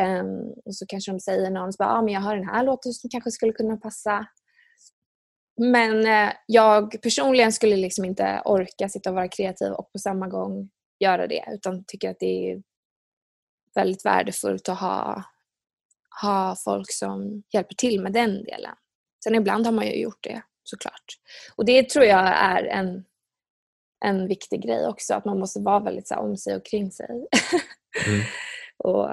Um, 0.00 0.52
och 0.64 0.74
så 0.74 0.86
kanske 0.86 1.12
de 1.12 1.20
säger 1.20 1.50
någon 1.50 1.72
så 1.72 1.76
bara, 1.78 1.90
ah, 1.90 2.02
men 2.02 2.14
jag 2.14 2.20
har 2.20 2.36
den 2.36 2.48
här 2.48 2.64
låten 2.64 2.92
som 2.92 3.10
kanske 3.10 3.30
skulle 3.30 3.52
kunna 3.52 3.76
passa. 3.76 4.26
Men 5.60 5.96
uh, 6.06 6.32
jag 6.46 7.02
personligen 7.02 7.52
skulle 7.52 7.76
liksom 7.76 8.04
inte 8.04 8.42
orka 8.44 8.88
sitta 8.88 9.10
och 9.10 9.16
vara 9.16 9.28
kreativ 9.28 9.72
och 9.72 9.92
på 9.92 9.98
samma 9.98 10.28
gång 10.28 10.70
göra 11.00 11.26
det 11.26 11.44
utan 11.52 11.84
tycker 11.86 12.10
att 12.10 12.20
det 12.20 12.50
är 12.50 12.62
väldigt 13.74 14.04
värdefullt 14.04 14.68
att 14.68 14.80
ha, 14.80 15.24
ha 16.22 16.56
folk 16.64 16.92
som 16.92 17.42
hjälper 17.52 17.74
till 17.74 18.02
med 18.02 18.12
den 18.12 18.44
delen. 18.44 18.74
Sen 19.24 19.34
ibland 19.34 19.66
har 19.66 19.72
man 19.72 19.86
ju 19.86 19.94
gjort 19.94 20.22
det 20.22 20.42
såklart. 20.62 21.04
Och 21.56 21.64
det 21.64 21.88
tror 21.90 22.04
jag 22.04 22.26
är 22.26 22.64
en, 22.64 23.04
en 24.04 24.28
viktig 24.28 24.62
grej 24.62 24.86
också, 24.86 25.14
att 25.14 25.24
man 25.24 25.38
måste 25.38 25.60
vara 25.60 25.80
väldigt 25.80 26.08
så 26.08 26.14
här, 26.14 26.22
om 26.22 26.36
sig 26.36 26.56
och 26.56 26.66
kring 26.66 26.90
sig. 26.90 27.26
Mm. 28.06 28.20
och 28.78 29.08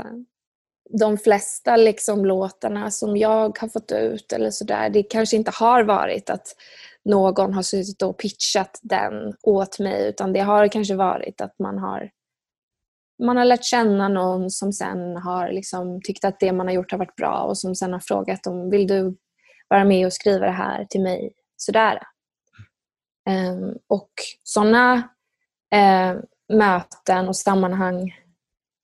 de 1.00 1.18
flesta 1.18 1.76
liksom 1.76 2.26
låtarna 2.26 2.92
som 2.92 3.18
jag 3.18 3.58
har 3.60 3.68
fått 3.68 3.92
ut 3.92 4.34
eller 4.34 4.52
sådär, 4.52 4.90
det 4.90 5.04
kanske 5.04 5.36
inte 5.36 5.52
har 5.54 5.84
varit 5.84 6.30
att 6.30 6.56
någon 7.06 7.54
har 7.54 7.62
suttit 7.62 8.02
och 8.02 8.18
pitchat 8.18 8.80
den 8.82 9.34
åt 9.44 9.80
mig 9.80 10.10
utan 10.10 10.34
det 10.34 10.40
har 10.40 10.68
kanske 10.68 10.96
varit 10.96 11.42
att 11.42 11.60
man 11.60 11.78
har 11.78 12.12
man 13.22 13.38
har 13.38 13.46
lärt 13.46 13.64
känna 13.64 14.08
någon 14.08 14.50
som 14.50 14.74
sen 14.74 15.18
har 15.18 15.52
liksom 15.52 16.02
tyckt 16.02 16.26
att 16.26 16.40
det 16.40 16.52
man 16.52 16.68
har 16.68 16.74
gjort 16.74 16.92
har 16.92 16.98
varit 16.98 17.16
bra 17.16 17.42
och 17.42 17.58
som 17.58 17.76
sen 17.76 17.94
har 17.94 18.00
frågat 18.00 18.48
om 18.48 18.70
vill 18.70 18.88
du 18.88 19.18
vara 19.68 19.84
med 19.84 20.06
och 20.06 20.14
skriva 20.14 20.46
det 20.46 20.52
här 20.52 20.86
till 20.86 21.02
mig? 21.02 21.34
Sådär. 21.58 22.00
Um, 23.30 23.78
och 23.88 24.12
sådana 24.44 24.94
uh, 25.76 25.80
eh, 25.80 26.18
möten 26.54 27.28
och 27.28 27.36
sammanhang 27.36 28.16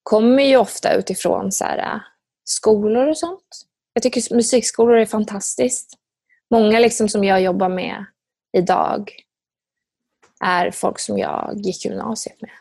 kommer 0.04 0.44
ju 0.44 0.58
ofta 0.58 0.94
utifrån 0.94 1.52
så 1.52 1.66
här, 1.66 1.78
eh, 1.78 2.02
skolor 2.44 3.08
och 3.08 3.18
sånt. 3.18 3.66
Jag 3.94 4.04
tycker 4.04 4.36
musikskolor 4.36 4.98
är 4.98 5.06
fantastiskt. 5.06 5.94
Många 6.52 6.80
liksom 6.80 7.10
som 7.10 7.24
jag 7.24 7.42
jobbar 7.42 7.70
med 7.70 8.06
idag 8.58 9.12
är 10.44 10.72
folk 10.72 11.00
som 11.00 11.18
jag 11.18 11.54
gick 11.56 11.86
gymnasiet 11.86 12.42
med. 12.42 12.52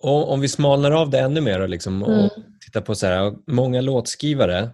Och 0.00 0.32
om 0.32 0.40
vi 0.40 0.48
smalnar 0.48 0.90
av 0.90 1.10
det 1.10 1.18
ännu 1.20 1.40
mer 1.40 1.60
och, 1.60 1.68
liksom, 1.68 2.02
Mm. 2.02 2.24
och 2.24 2.30
tittar 2.66 2.80
på 2.80 2.94
så 2.94 3.06
här, 3.06 3.34
många 3.46 3.80
låtskrivare 3.80 4.70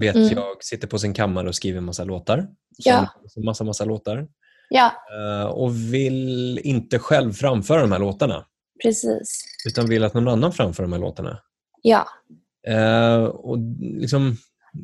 vet 0.00 0.16
Mm. 0.16 0.28
jag 0.28 0.64
sitter 0.64 0.88
på 0.88 0.98
sin 0.98 1.14
kammare 1.14 1.48
och 1.48 1.54
skriver 1.54 1.80
massa 1.80 2.04
låtar. 2.04 2.46
Ja. 2.76 3.08
Massa, 3.44 3.64
massa 3.64 3.84
låtar. 3.84 4.28
Ja, 4.68 4.92
Eh, 5.14 5.44
och 5.46 5.74
vill 5.94 6.58
inte 6.64 6.98
själv 6.98 7.32
framföra 7.32 7.80
de 7.80 7.92
här 7.92 7.98
låtarna 7.98 8.46
precis. 8.82 9.44
utan 9.66 9.88
vill 9.88 10.04
att 10.04 10.14
någon 10.14 10.28
annan 10.28 10.52
framför 10.52 10.82
de 10.82 10.92
här 10.92 11.00
låtarna. 11.00 11.38
Ja. 11.82 12.06
Eh, 12.68 13.24
och 13.24 13.58
liksom, 13.80 14.36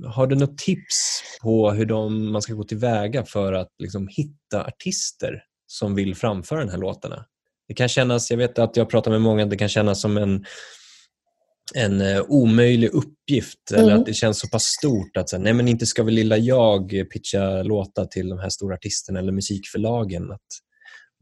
har 0.07 0.27
du 0.27 0.37
något 0.37 0.59
tips 0.59 1.23
på 1.43 1.71
hur 1.71 1.87
de, 1.87 2.33
man 2.33 2.43
ska 2.43 2.55
gå 2.55 2.65
tillväga 2.65 3.25
för 3.25 3.53
att 3.53 3.69
liksom, 3.79 4.09
hitta 4.09 4.65
artister 4.67 5.43
som 5.67 5.95
vill 5.95 6.15
framföra 6.15 6.65
de 6.65 6.71
här 6.71 6.79
låtarna? 6.79 7.25
Det 7.71 7.75
kan 7.75 7.89
kännas, 7.89 8.31
jag 8.31 8.39
vet 8.39 8.59
att 8.59 8.77
jag 8.77 8.91
pratar 8.91 9.11
med 9.11 9.21
många, 9.21 9.47
det 9.47 9.57
kan 9.57 9.69
kännas 9.69 10.01
som 10.01 10.17
en, 10.17 10.45
en 11.75 12.01
eh, 12.01 12.23
omöjlig 12.29 12.89
uppgift 12.89 13.73
eller 13.73 13.83
Mm. 13.89 13.99
att 13.99 14.07
det 14.07 14.15
känns 14.15 14.41
så 14.41 14.49
pass 14.49 14.65
stort 14.65 15.17
att 15.17 15.33
nej 15.39 15.53
men 15.53 15.69
inte 15.69 15.87
ska 15.87 16.03
väl 16.03 16.15
lilla 16.15 16.37
jag 16.37 16.91
pitcha 17.13 17.63
låtar 17.63 18.05
till 18.05 18.29
de 18.29 18.39
här 18.39 18.49
stora 18.49 18.75
artisterna 18.75 19.19
eller 19.19 19.33
musikförlagen. 19.33 20.33
Att, 20.33 20.41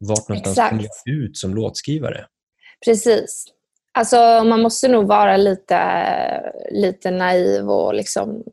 vart 0.00 0.28
någonstans 0.28 0.58
Exakt. 0.58 0.70
kommer 0.70 0.88
jag 1.04 1.14
ut 1.14 1.36
som 1.36 1.54
låtskrivare? 1.54 2.26
Precis. 2.84 3.44
Alltså 3.92 4.16
man 4.44 4.60
måste 4.60 4.88
nog 4.88 5.06
vara 5.06 5.36
lite, 5.36 5.80
lite 6.70 7.10
naiv 7.10 7.70
och 7.70 7.94
liksom 7.94 8.44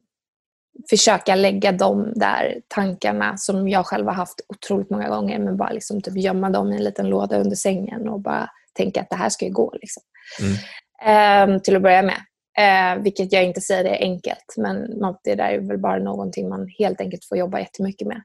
försöka 0.89 1.35
lägga 1.35 1.71
de 1.71 2.13
där 2.15 2.61
tankarna 2.67 3.37
som 3.37 3.69
jag 3.69 3.85
själv 3.85 4.07
har 4.07 4.13
haft 4.13 4.41
otroligt 4.47 4.89
många 4.89 5.09
gånger 5.09 5.39
men 5.39 5.57
bara 5.57 5.71
liksom 5.71 6.01
typ 6.01 6.17
gömma 6.17 6.49
dem 6.49 6.73
i 6.73 6.75
en 6.75 6.83
liten 6.83 7.09
låda 7.09 7.39
under 7.39 7.55
sängen 7.55 8.09
och 8.09 8.19
bara 8.19 8.49
tänka 8.73 9.01
att 9.01 9.09
det 9.09 9.15
här 9.15 9.29
ska 9.29 9.45
ju 9.45 9.51
gå. 9.51 9.73
Liksom. 9.81 10.03
Mm. 10.41 10.55
Ehm, 11.05 11.59
till 11.59 11.75
att 11.75 11.81
börja 11.81 12.01
med. 12.01 12.17
Eh, 12.57 13.03
vilket 13.03 13.33
jag 13.33 13.43
inte 13.43 13.61
säger 13.61 13.85
är 13.85 14.01
enkelt 14.01 14.53
men 14.57 14.75
det 15.23 15.35
där 15.35 15.49
är 15.49 15.59
väl 15.59 15.77
bara 15.77 15.99
någonting 15.99 16.49
man 16.49 16.67
helt 16.79 17.01
enkelt 17.01 17.25
får 17.25 17.37
jobba 17.37 17.59
jättemycket 17.59 18.07
med. 18.07 18.21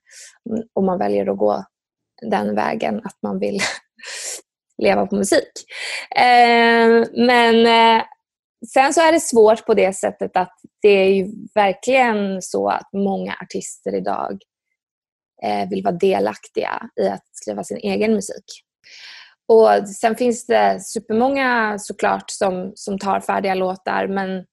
Mm, 0.50 0.62
Om 0.72 0.86
man 0.86 0.98
väljer 0.98 1.30
att 1.30 1.38
gå 1.38 1.64
den 2.30 2.54
vägen 2.54 3.00
att 3.04 3.16
man 3.22 3.38
vill 3.38 3.60
leva 4.82 5.06
på 5.06 5.14
musik. 5.16 5.52
Eh, 6.16 7.04
men 7.26 7.66
eh, 7.66 8.04
sen 8.66 8.94
så 8.94 9.00
är 9.00 9.12
det 9.12 9.20
svårt 9.20 9.66
på 9.66 9.74
det 9.74 9.92
sättet 9.92 10.36
att 10.36 10.54
det 10.82 10.88
är 10.88 11.14
ju 11.14 11.26
verkligen 11.54 12.42
så 12.42 12.68
att 12.68 12.92
många 12.92 13.36
artister 13.42 13.94
idag 13.94 14.38
eh, 15.42 15.68
vill 15.68 15.84
vara 15.84 15.94
delaktiga 15.94 16.88
i 17.00 17.08
att 17.08 17.26
skriva 17.32 17.64
sin 17.64 17.76
egen 17.76 18.14
musik. 18.14 18.44
Och 19.48 19.88
Sen 19.88 20.16
finns 20.16 20.46
det 20.46 20.80
supermånga 20.80 21.78
såklart 21.78 22.30
som, 22.30 22.72
som 22.74 22.98
tar 22.98 23.20
färdiga 23.20 23.54
låtar 23.54 24.06
men 24.06 24.46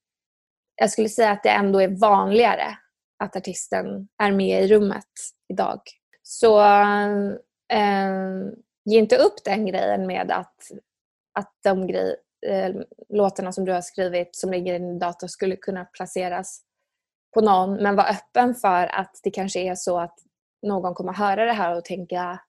jag 0.75 0.91
skulle 0.91 1.09
säga 1.09 1.31
att 1.31 1.43
det 1.43 1.49
ändå 1.49 1.81
är 1.81 1.99
vanligare 1.99 2.77
att 3.23 3.35
artisten 3.35 4.07
är 4.23 4.31
med 4.31 4.63
i 4.63 4.67
rummet 4.67 5.03
idag. 5.53 5.79
Så 6.23 6.61
eh, 7.73 8.19
ge 8.85 8.99
inte 8.99 9.17
upp 9.17 9.43
den 9.45 9.65
grejen 9.65 10.07
med 10.07 10.31
att, 10.31 10.55
att 11.39 11.53
de 11.63 11.87
grej, 11.87 12.15
eh, 12.47 12.75
låtarna 13.09 13.51
som 13.51 13.65
du 13.65 13.71
har 13.71 13.81
skrivit 13.81 14.35
som 14.35 14.51
ligger 14.51 14.73
i 14.73 14.79
din 14.79 14.99
dator 14.99 15.27
skulle 15.27 15.55
kunna 15.55 15.85
placeras 15.85 16.61
på 17.33 17.41
någon. 17.41 17.73
Men 17.73 17.95
var 17.95 18.09
öppen 18.09 18.55
för 18.55 18.99
att 18.99 19.19
det 19.23 19.31
kanske 19.31 19.59
är 19.59 19.75
så 19.75 19.99
att 19.99 20.19
någon 20.61 20.93
kommer 20.93 21.13
höra 21.13 21.45
det 21.45 21.53
här 21.53 21.77
och 21.77 21.85
tänka 21.85 22.39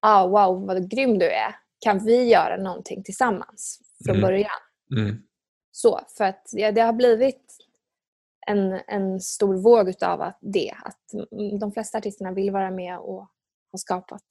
ah, 0.00 0.26
wow 0.26 0.66
vad 0.66 0.90
grym 0.90 1.18
du 1.18 1.26
är. 1.30 1.56
Kan 1.80 2.04
vi 2.04 2.24
göra 2.24 2.56
någonting 2.56 3.02
tillsammans 3.02 3.80
från 4.04 4.16
Mm. 4.16 4.28
början? 4.28 4.60
Mm. 4.96 5.22
Så, 5.70 6.00
för 6.16 6.24
att 6.24 6.48
ja, 6.52 6.72
det 6.72 6.80
har 6.80 6.92
blivit 6.92 7.56
en, 8.46 8.80
en 8.86 9.20
stor 9.20 9.54
våg 9.54 9.88
utav 9.88 10.20
att 10.20 10.38
det. 10.40 10.74
Att 10.84 11.30
de 11.60 11.72
flesta 11.72 11.98
artisterna 11.98 12.32
vill 12.32 12.50
vara 12.50 12.70
med 12.70 12.98
och 12.98 13.28
ha 13.72 13.78
skapat 13.78 14.24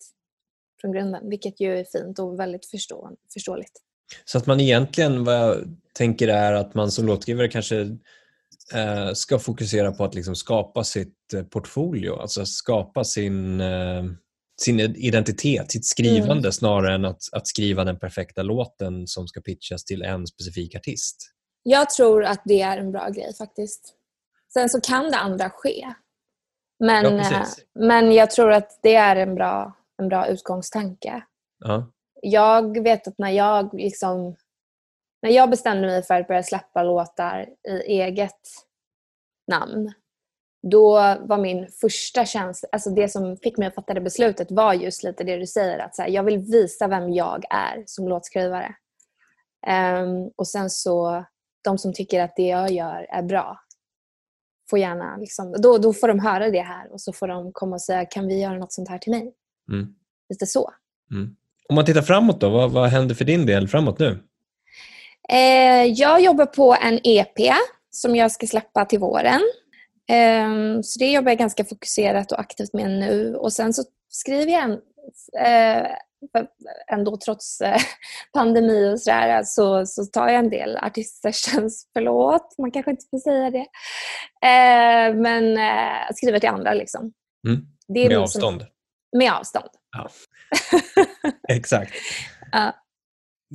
från 0.81 0.91
grunden. 0.91 1.29
Vilket 1.29 1.59
ju 1.59 1.79
är 1.79 1.83
fint 1.83 2.19
och 2.19 2.39
väldigt 2.39 2.65
förstå, 2.65 3.11
förståeligt. 3.33 3.82
Så 4.25 4.37
att 4.37 4.45
man 4.45 4.59
egentligen, 4.59 5.23
vad 5.23 5.35
jag 5.35 5.57
tänker 5.93 6.27
är 6.27 6.53
att 6.53 6.73
man 6.73 6.91
som 6.91 7.05
låtskrivare 7.05 7.47
kanske 7.47 7.79
eh, 8.73 9.13
ska 9.13 9.39
fokusera 9.39 9.91
på 9.91 10.03
att 10.03 10.15
liksom 10.15 10.35
skapa 10.35 10.83
sitt 10.83 11.33
eh, 11.33 11.43
portfolio, 11.43 12.15
alltså 12.21 12.45
skapa 12.45 13.03
sin, 13.03 13.61
eh, 13.61 14.03
sin 14.61 14.79
identitet, 14.79 15.71
sitt 15.71 15.85
skrivande 15.85 16.51
snarare 16.51 16.95
än 16.95 17.05
att, 17.05 17.21
att 17.31 17.47
skriva 17.47 17.83
den 17.83 17.99
perfekta 17.99 18.43
låten 18.43 19.07
som 19.07 19.27
ska 19.27 19.41
pitchas 19.41 19.85
till 19.85 20.01
en 20.01 20.27
specifik 20.27 20.75
artist. 20.75 21.29
Jag 21.63 21.89
tror 21.89 22.25
att 22.25 22.41
det 22.45 22.61
är 22.61 22.77
en 22.77 22.91
bra 22.91 23.09
grej 23.09 23.33
faktiskt. 23.37 23.93
Sen 24.53 24.69
så 24.69 24.81
kan 24.81 25.11
det 25.11 25.17
andra 25.17 25.49
ske. 25.49 25.93
Men, 26.79 27.17
Ja, 27.17 27.45
men 27.79 28.11
jag 28.11 28.31
tror 28.31 28.51
att 28.51 28.79
det 28.81 28.95
är 28.95 29.15
en 29.15 29.35
bra, 29.35 29.77
en 29.97 30.07
bra 30.07 30.27
utgångstanke. 30.27 31.23
Ja. 31.59 31.92
Jag 32.23 32.83
vet 32.83 33.07
att 33.07 33.17
när 33.17 33.31
jag 33.31 33.73
liksom 33.73 34.35
när 35.21 35.29
jag 35.29 35.49
bestämde 35.49 35.87
mig 35.87 36.03
för 36.03 36.13
att 36.13 36.27
börja 36.27 36.43
släppa 36.43 36.83
låtar 36.83 37.49
i 37.85 38.01
eget 38.01 38.39
namn 39.47 39.93
då 40.71 40.91
var 41.21 41.37
min 41.37 41.67
första 41.67 42.25
känsla, 42.25 42.69
alltså 42.71 42.89
det 42.89 43.09
som 43.09 43.37
fick 43.37 43.57
mig 43.57 43.67
att 43.67 43.75
fatta 43.75 43.93
det 43.93 44.01
beslutet 44.01 44.51
var 44.51 44.73
just 44.73 45.03
lite 45.03 45.23
det 45.23 45.37
du 45.37 45.47
säger 45.47 45.79
att 45.79 45.95
så 45.95 46.01
här, 46.01 46.09
jag 46.09 46.23
vill 46.23 46.37
visa 46.37 46.87
vem 46.87 47.13
jag 47.13 47.43
är 47.49 47.83
som 47.85 48.07
låtskrivare. 48.07 48.75
Ehm, 49.67 50.27
och 50.35 50.47
sen 50.47 50.69
så, 50.69 51.25
de 51.63 51.77
som 51.77 51.93
tycker 51.93 52.21
att 52.21 52.35
det 52.35 52.47
jag 52.47 52.71
gör 52.71 53.07
är 53.09 53.23
bra 53.23 53.59
får 54.69 54.79
gärna, 54.79 55.17
liksom, 55.17 55.51
då, 55.51 55.77
då 55.77 55.93
får 55.93 56.07
de 56.07 56.19
höra 56.19 56.49
det 56.49 56.61
här 56.61 56.91
och 56.91 57.01
så 57.01 57.13
får 57.13 57.27
de 57.27 57.53
komma 57.53 57.75
och 57.75 57.81
säga 57.81 58.05
kan 58.05 58.27
vi 58.27 58.41
göra 58.41 58.57
något 58.57 58.73
sånt 58.73 58.89
här 58.89 58.97
till 58.97 59.11
mig? 59.11 59.33
Mm. 59.71 59.95
Lite 60.29 60.45
så. 60.45 60.73
Mm. 61.11 61.35
Om 61.69 61.75
man 61.75 61.85
tittar 61.85 62.01
framåt 62.01 62.41
då, 62.41 62.49
vad, 62.49 62.71
vad 62.71 62.89
händer 62.89 63.15
för 63.15 63.25
din 63.25 63.45
del 63.45 63.67
framåt 63.67 63.99
nu? 63.99 64.19
Eh, 65.29 65.83
jag 65.85 66.21
jobbar 66.21 66.45
på 66.45 66.75
en 66.81 66.99
EP 67.03 67.53
som 67.91 68.15
jag 68.15 68.31
ska 68.31 68.47
släppa 68.47 68.85
till 68.85 68.99
våren. 68.99 69.41
Eh, 70.09 70.81
så 70.83 70.99
det 70.99 71.11
jobbar 71.11 71.31
jag 71.31 71.37
ganska 71.39 71.65
fokuserat 71.65 72.31
och 72.31 72.39
aktivt 72.39 72.73
med 72.73 72.91
nu. 72.91 73.35
Och 73.35 73.53
sen 73.53 73.73
så 73.73 73.83
skriver 74.09 74.51
jag 74.51 74.63
en, 74.63 74.71
eh, 75.45 75.87
ändå 76.91 77.17
trots 77.17 77.61
eh, 77.61 77.81
pandemi 78.33 78.93
och 78.93 78.99
sådär 79.01 79.43
så, 79.45 79.85
så 79.85 80.05
tar 80.05 80.27
jag 80.27 80.35
en 80.39 80.49
del 80.49 80.77
artistsessions. 80.77 81.87
Förlåt, 81.93 82.55
man 82.57 82.71
kanske 82.71 82.91
inte 82.91 83.05
får 83.11 83.19
säga 83.19 83.49
det. 83.49 83.65
Eh, 84.47 85.15
men 85.15 85.57
eh, 85.57 86.13
skriver 86.15 86.39
till 86.39 86.49
andra 86.49 86.73
liksom. 86.73 87.13
Mm. 87.47 87.61
Det 87.87 87.99
är 87.99 88.07
Med 88.07 88.15
som- 88.15 88.23
avstånd? 88.23 88.65
Med 89.17 89.33
avstånd. 89.33 89.69
Ja. 89.93 90.09
Exakt. 91.49 91.93
Ja. 92.51 92.75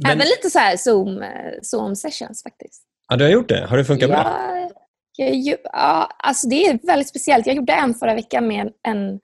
Men, 0.03 0.11
Även 0.11 0.27
lite 0.27 0.51
så 0.51 0.59
här 0.59 0.77
Zoom, 0.77 1.23
eh, 1.23 1.53
Zoom 1.63 1.97
sessions 1.97 2.43
faktiskt. 2.43 2.83
ja, 3.09 3.17
du 3.17 3.25
har 3.25 3.31
gjort 3.31 3.49
det? 3.49 3.67
Har 3.67 3.77
det 3.77 3.85
funkat 3.85 4.11
bra? 4.11 4.19
Ja, 4.19 4.71
jag, 5.17 5.35
ju- 5.35 5.57
ja, 5.65 6.11
alltså 6.19 6.49
det 6.49 6.67
är 6.67 6.79
väldigt 6.87 7.09
speciellt. 7.09 7.47
Jag 7.47 7.57
gjorde 7.57 7.73
en 7.73 7.95
förra 7.95 8.15
veckan 8.15 8.47
med 8.49 8.73
en, 8.83 9.21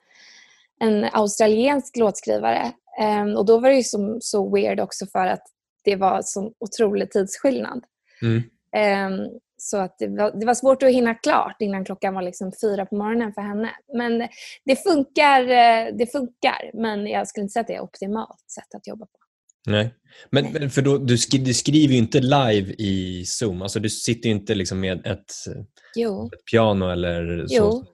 en 0.81 1.05
australiensk 1.13 1.97
låtskrivare. 1.97 2.73
Ehm, 3.01 3.37
och 3.37 3.47
då 3.47 3.59
var 3.59 3.69
det 3.69 3.77
ju 3.77 3.83
som, 3.83 4.19
så 4.21 4.55
weird 4.55 4.81
också 4.81 5.07
för 5.07 5.27
att 5.27 5.43
det 5.85 5.97
var 5.97 6.23
så 6.25 6.53
otrolig 6.59 7.11
tidsskillnad. 7.11 7.85
Mm. 8.23 8.43
Ehm, 8.77 9.19
så 9.65 9.77
att 9.77 9.99
det 9.99 10.09
var, 10.09 10.41
det 10.41 10.47
var 10.47 10.55
svårt 10.55 10.83
att 10.83 10.91
hinna 10.91 11.15
klart 11.15 11.57
innan 11.61 11.85
klockan 11.85 12.15
var 12.15 12.23
liksom 12.23 12.53
fyra 12.63 12.87
på 12.87 12.97
morgonen 12.97 13.33
för 13.33 13.43
henne. 13.43 13.71
Men 13.97 14.29
det 14.65 14.77
funkar, 14.83 15.43
eh, 15.43 15.97
det 15.99 16.13
funkar 16.13 16.71
men 16.75 17.07
jag 17.07 17.29
skulle 17.29 17.43
inte 17.43 17.53
säga 17.53 17.61
att 17.61 17.67
det 17.67 17.75
är 17.75 17.81
optimalt 17.81 18.51
sätt 18.55 18.75
att 18.77 18.87
jobba 18.87 19.07
på. 19.07 19.19
Nej. 19.67 19.95
Men, 20.31 20.45
Nej. 20.53 20.71
för 20.71 20.83
då, 20.83 20.99
du, 20.99 21.19
skri, 21.19 21.39
du 21.39 21.55
skriver 21.55 21.93
ju 21.93 21.99
inte 21.99 22.21
live 22.21 22.75
i 22.79 23.25
Zoom. 23.27 23.63
Alltså 23.63 23.81
du 23.81 23.91
sitter 23.91 24.29
ju 24.29 24.35
inte 24.35 24.55
liksom 24.55 24.81
med 24.81 25.07
ett, 25.07 25.31
ett 26.31 26.45
piano 26.51 26.91
eller 26.91 27.47
så. 27.47 27.55
Jo. 27.57 27.85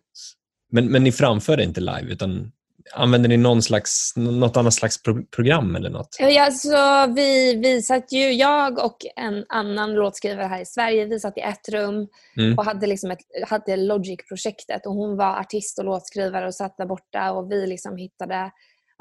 Men, 0.73 0.89
men 0.89 1.05
ni 1.05 1.13
framför 1.13 1.57
det 1.57 1.65
inte 1.65 1.81
live 1.81 2.13
utan 2.13 2.53
använder 2.95 3.29
ni 3.29 3.37
någon 3.37 3.63
slags, 3.63 4.13
något 4.17 4.57
annat 4.57 4.75
slags 4.75 5.03
pro, 5.03 5.25
program 5.27 5.77
eller 5.77 5.91
något? 5.91 6.17
Ja, 6.21 6.51
så 6.51 7.07
vi, 7.15 7.55
vi 7.55 7.83
satt 7.83 8.13
ju, 8.13 8.33
jag 8.33 8.85
och 8.85 8.97
en 9.17 9.45
annan 9.49 9.95
låtskrivare 9.95 10.47
här 10.47 10.61
i 10.61 10.67
Sverige, 10.67 11.05
vi 11.05 11.21
satt 11.21 11.39
i 11.39 11.41
ett 11.41 11.69
rum 11.69 12.09
Mm. 12.37 12.59
och 12.59 12.65
hade, 12.65 12.87
liksom 12.87 13.11
ett, 13.11 13.21
hade 13.49 13.77
Logic-projektet. 13.77 14.87
Och 14.87 14.95
hon 14.95 15.17
var 15.17 15.41
artist 15.41 15.79
och 15.79 15.85
låtskrivare 15.85 16.47
och 16.47 16.55
satt 16.55 16.77
där 16.77 16.87
borta 16.87 17.33
och 17.33 17.53
vi 17.53 17.67
liksom 17.67 17.97
hittade 17.97 18.51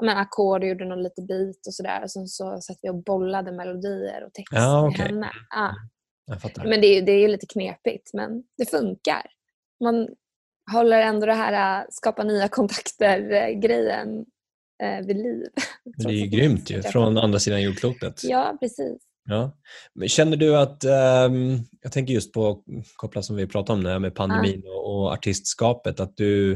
ackord 0.08 0.62
och 0.62 0.68
gjorde 0.68 0.84
någon 0.84 1.02
lite 1.02 1.22
beat 1.22 1.66
och 1.66 1.74
sådär. 1.74 2.02
Och 2.02 2.10
sen 2.10 2.26
så 2.28 2.58
satt 2.60 2.78
vi 2.82 2.90
och 2.90 3.02
bollade 3.04 3.52
melodier 3.52 4.24
och 4.26 4.32
text 4.32 4.52
Ja, 4.52 4.82
med 4.82 4.90
okej. 4.90 5.06
henne. 5.06 5.30
Ja. 5.50 5.74
Men 6.64 6.80
det 6.80 6.86
är, 6.86 7.02
det 7.02 7.12
är 7.12 7.18
ju 7.18 7.28
lite 7.28 7.46
knepigt, 7.46 8.10
men 8.14 8.42
det 8.58 8.70
funkar. 8.70 9.22
Man 9.84 10.08
håller 10.72 11.00
ändå 11.00 11.26
det 11.26 11.34
här 11.34 11.80
äh, 11.80 11.86
skapa 11.90 12.24
nya 12.24 12.48
kontakter-grejen 12.48 14.24
äh, 14.82 15.06
vid 15.06 15.16
liv. 15.16 15.46
Det 15.96 16.08
är 16.08 16.12
ju 16.12 16.26
grymt 16.26 16.70
ju, 16.70 16.82
från 16.82 17.18
andra 17.18 17.38
sidan 17.38 17.62
jordklotet. 17.62 18.24
Ja, 18.24 18.56
precis. 18.60 18.98
Ja. 19.24 19.56
Men 19.94 20.08
känner 20.08 20.36
du 20.36 20.56
att, 20.56 20.84
um, 20.84 21.58
jag 21.82 21.92
tänker 21.92 22.14
just 22.14 22.32
på, 22.32 22.62
kopplat 22.96 23.24
som 23.24 23.36
vi 23.36 23.46
pratade 23.46 23.94
om 23.94 24.02
med 24.02 24.14
pandemin 24.14 24.62
och, 24.66 24.94
och, 24.94 25.12
artistskapet, 25.12 26.00
att 26.00 26.16
du 26.16 26.52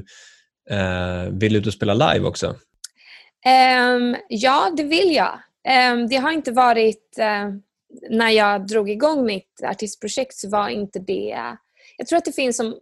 uh, 0.71 1.31
vill 1.31 1.57
ut 1.57 1.67
och 1.67 1.73
spela 1.73 1.95
live 1.95 2.27
också? 2.27 2.47
Um, 3.87 4.17
ja, 4.29 4.73
det 4.77 4.85
vill 4.85 5.15
jag. 5.15 5.41
Um, 5.93 6.09
det 6.09 6.17
har 6.17 6.33
inte 6.33 6.53
varit, 6.53 7.19
uh, 7.19 7.57
när 8.11 8.31
jag 8.31 8.67
drog 8.67 8.91
igång 8.91 9.27
mitt 9.27 9.63
artistprojekt 9.65 10.35
så 10.35 10.49
var 10.49 10.69
inte 10.69 10.99
det, 10.99 11.37
jag 11.97 12.07
tror 12.07 12.17
att 12.17 12.25
det 12.25 12.33
finns 12.33 12.57
som 12.57 12.75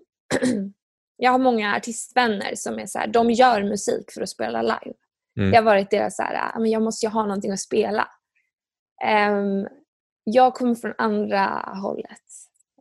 jag 1.23 1.33
har 1.33 1.39
många 1.39 1.77
artistvänner 1.77 2.55
som 2.55 2.79
är 2.79 2.87
så 2.87 2.99
här, 2.99 3.07
de 3.07 3.31
gör 3.31 3.63
musik 3.63 4.11
för 4.15 4.23
att 4.23 4.29
spela 4.29 4.63
live. 4.63 4.95
Mm. 5.39 5.51
Det 5.51 5.57
har 5.57 5.65
varit 5.65 5.91
deras 5.91 6.17
så 6.17 6.23
här, 6.23 6.59
men 6.59 6.71
jag 6.71 6.83
måste 6.83 7.07
ju 7.07 7.11
ha 7.11 7.23
någonting 7.23 7.51
att 7.51 7.61
spela. 7.61 8.09
Um, 9.31 9.69
jag 10.25 10.55
kommer 10.55 10.75
från 10.75 10.95
andra 10.99 11.47
hållet. 11.83 12.27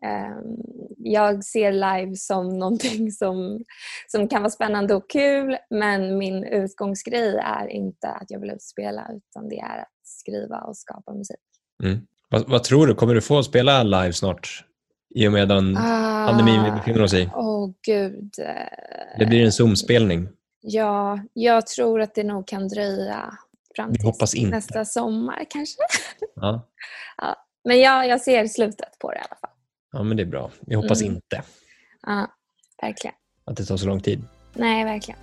Um, 0.05 0.57
jag 0.97 1.43
ser 1.43 1.71
live 1.71 2.15
som 2.15 2.59
någonting 2.59 3.11
som, 3.11 3.63
som 4.07 4.27
kan 4.27 4.41
vara 4.41 4.49
spännande 4.49 4.95
och 4.95 5.09
kul 5.09 5.57
men 5.69 6.17
min 6.17 6.43
utgångsgrej 6.43 7.35
är 7.43 7.67
inte 7.67 8.07
att 8.07 8.31
jag 8.31 8.39
vill 8.39 8.51
ut 8.51 8.63
spela 8.63 9.07
utan 9.11 9.49
det 9.49 9.59
är 9.59 9.77
att 9.79 9.99
skriva 10.03 10.61
och 10.61 10.77
skapa 10.77 11.13
musik. 11.13 11.37
Mm. 11.83 12.07
Vad, 12.29 12.49
vad, 12.49 12.63
tror 12.63 12.87
du? 12.87 12.95
Kommer 12.95 13.15
du 13.15 13.21
få 13.21 13.43
spela 13.43 13.83
live 13.83 14.13
snart? 14.13 14.65
I 15.15 15.27
och 15.27 15.31
med 15.31 15.47
den 15.47 15.77
ah, 15.77 16.27
pandemin 16.27 16.63
vi 16.63 16.71
befinner 16.71 17.01
oss 17.01 17.13
i? 17.13 17.29
Åh 17.35 17.65
oh, 17.65 17.71
gud. 17.85 18.31
Det 19.19 19.25
blir 19.25 19.45
en 19.45 19.51
Zoom-spelning. 19.51 20.29
Ja, 20.61 21.19
jag 21.33 21.67
tror 21.67 22.01
att 22.01 22.15
det 22.15 22.23
nog 22.23 22.47
kan 22.47 22.67
dröja 22.67 23.33
fram 23.75 23.93
till 24.27 24.49
nästa 24.49 24.85
sommar 24.85 25.45
kanske. 25.49 25.81
Ja. 26.35 26.67
ja. 27.17 27.35
Men 27.63 27.79
jag, 27.79 28.07
jag 28.07 28.21
ser 28.21 28.47
slutet 28.47 28.99
på 28.99 29.11
det 29.11 29.17
i 29.17 29.19
alla 29.19 29.37
fall. 29.41 29.49
Ja, 29.91 30.03
men 30.03 30.17
det 30.17 30.23
är 30.23 30.27
bra. 30.27 30.51
Vi 30.59 30.75
hoppas 30.75 31.01
mm. 31.01 31.13
inte. 31.13 31.43
Ja, 32.01 32.27
verkligen. 32.81 33.15
Att 33.45 33.57
det 33.57 33.65
tar 33.65 33.77
så 33.77 33.87
lång 33.87 34.01
tid. 34.01 34.23
Nej, 34.53 34.83
verkligen. 34.83 35.19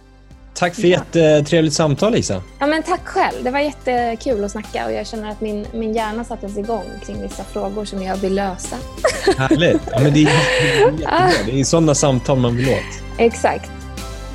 Tack 0.55 0.75
för 0.75 0.83
ja. 0.83 0.89
jättetrevligt 0.89 1.75
samtal 1.75 2.13
Lisa. 2.13 2.43
Ja, 2.59 2.67
men 2.67 2.83
tack 2.83 3.07
själv. 3.07 3.45
Det 3.45 3.51
var 3.51 3.61
jättekul 3.61 4.45
att 4.45 4.51
snacka 4.51 4.87
och 4.87 4.93
jag 4.93 5.07
känner 5.07 5.31
att 5.31 5.41
min, 5.41 5.67
min 5.73 5.95
hjärna 5.95 6.25
sattes 6.25 6.59
igång 6.59 6.85
kring 7.07 7.23
vissa 7.23 7.45
frågor 7.45 7.85
som 7.85 8.03
jag 8.03 8.17
vill 8.17 8.35
lösa. 8.35 8.77
Härligt. 9.39 9.83
Ja, 9.93 10.01
men 10.01 10.13
det, 10.15 10.23
är, 10.23 10.93
det, 10.99 11.05
är 11.05 11.47
det 11.47 11.61
är 11.61 11.65
sådana 11.65 11.95
samtal 11.95 12.39
man 12.39 12.57
vill 12.57 12.69
åt. 12.69 13.03
Exakt. 13.19 13.71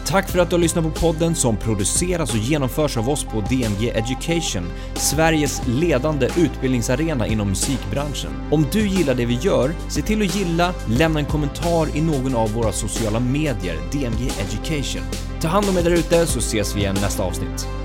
Tack 0.05 0.29
för 0.29 0.39
att 0.39 0.49
du 0.49 0.55
har 0.55 0.61
lyssnat 0.61 0.83
på 0.83 0.91
podden 0.91 1.35
som 1.35 1.57
produceras 1.57 2.33
och 2.33 2.39
genomförs 2.39 2.97
av 2.97 3.09
oss 3.09 3.23
på 3.23 3.41
DMG 3.41 3.89
Education, 3.89 4.71
Sveriges 4.95 5.61
ledande 5.67 6.29
utbildningsarena 6.37 7.27
inom 7.27 7.49
musikbranschen. 7.49 8.31
Om 8.51 8.65
du 8.71 8.87
gillar 8.87 9.15
det 9.15 9.25
vi 9.25 9.33
gör, 9.33 9.71
se 9.89 10.01
till 10.01 10.21
att 10.21 10.35
gilla, 10.35 10.73
lämna 10.87 11.19
en 11.19 11.25
kommentar 11.25 11.97
i 11.97 12.01
någon 12.01 12.35
av 12.35 12.53
våra 12.53 12.71
sociala 12.71 13.19
medier, 13.19 13.77
DMG 13.91 14.31
Education. 14.39 15.03
Ta 15.41 15.47
hand 15.47 15.65
om 15.69 15.77
er 15.77 15.83
därute 15.83 16.25
så 16.25 16.39
ses 16.39 16.75
vi 16.75 16.79
igen 16.79 16.97
nästa 17.01 17.23
avsnitt. 17.23 17.82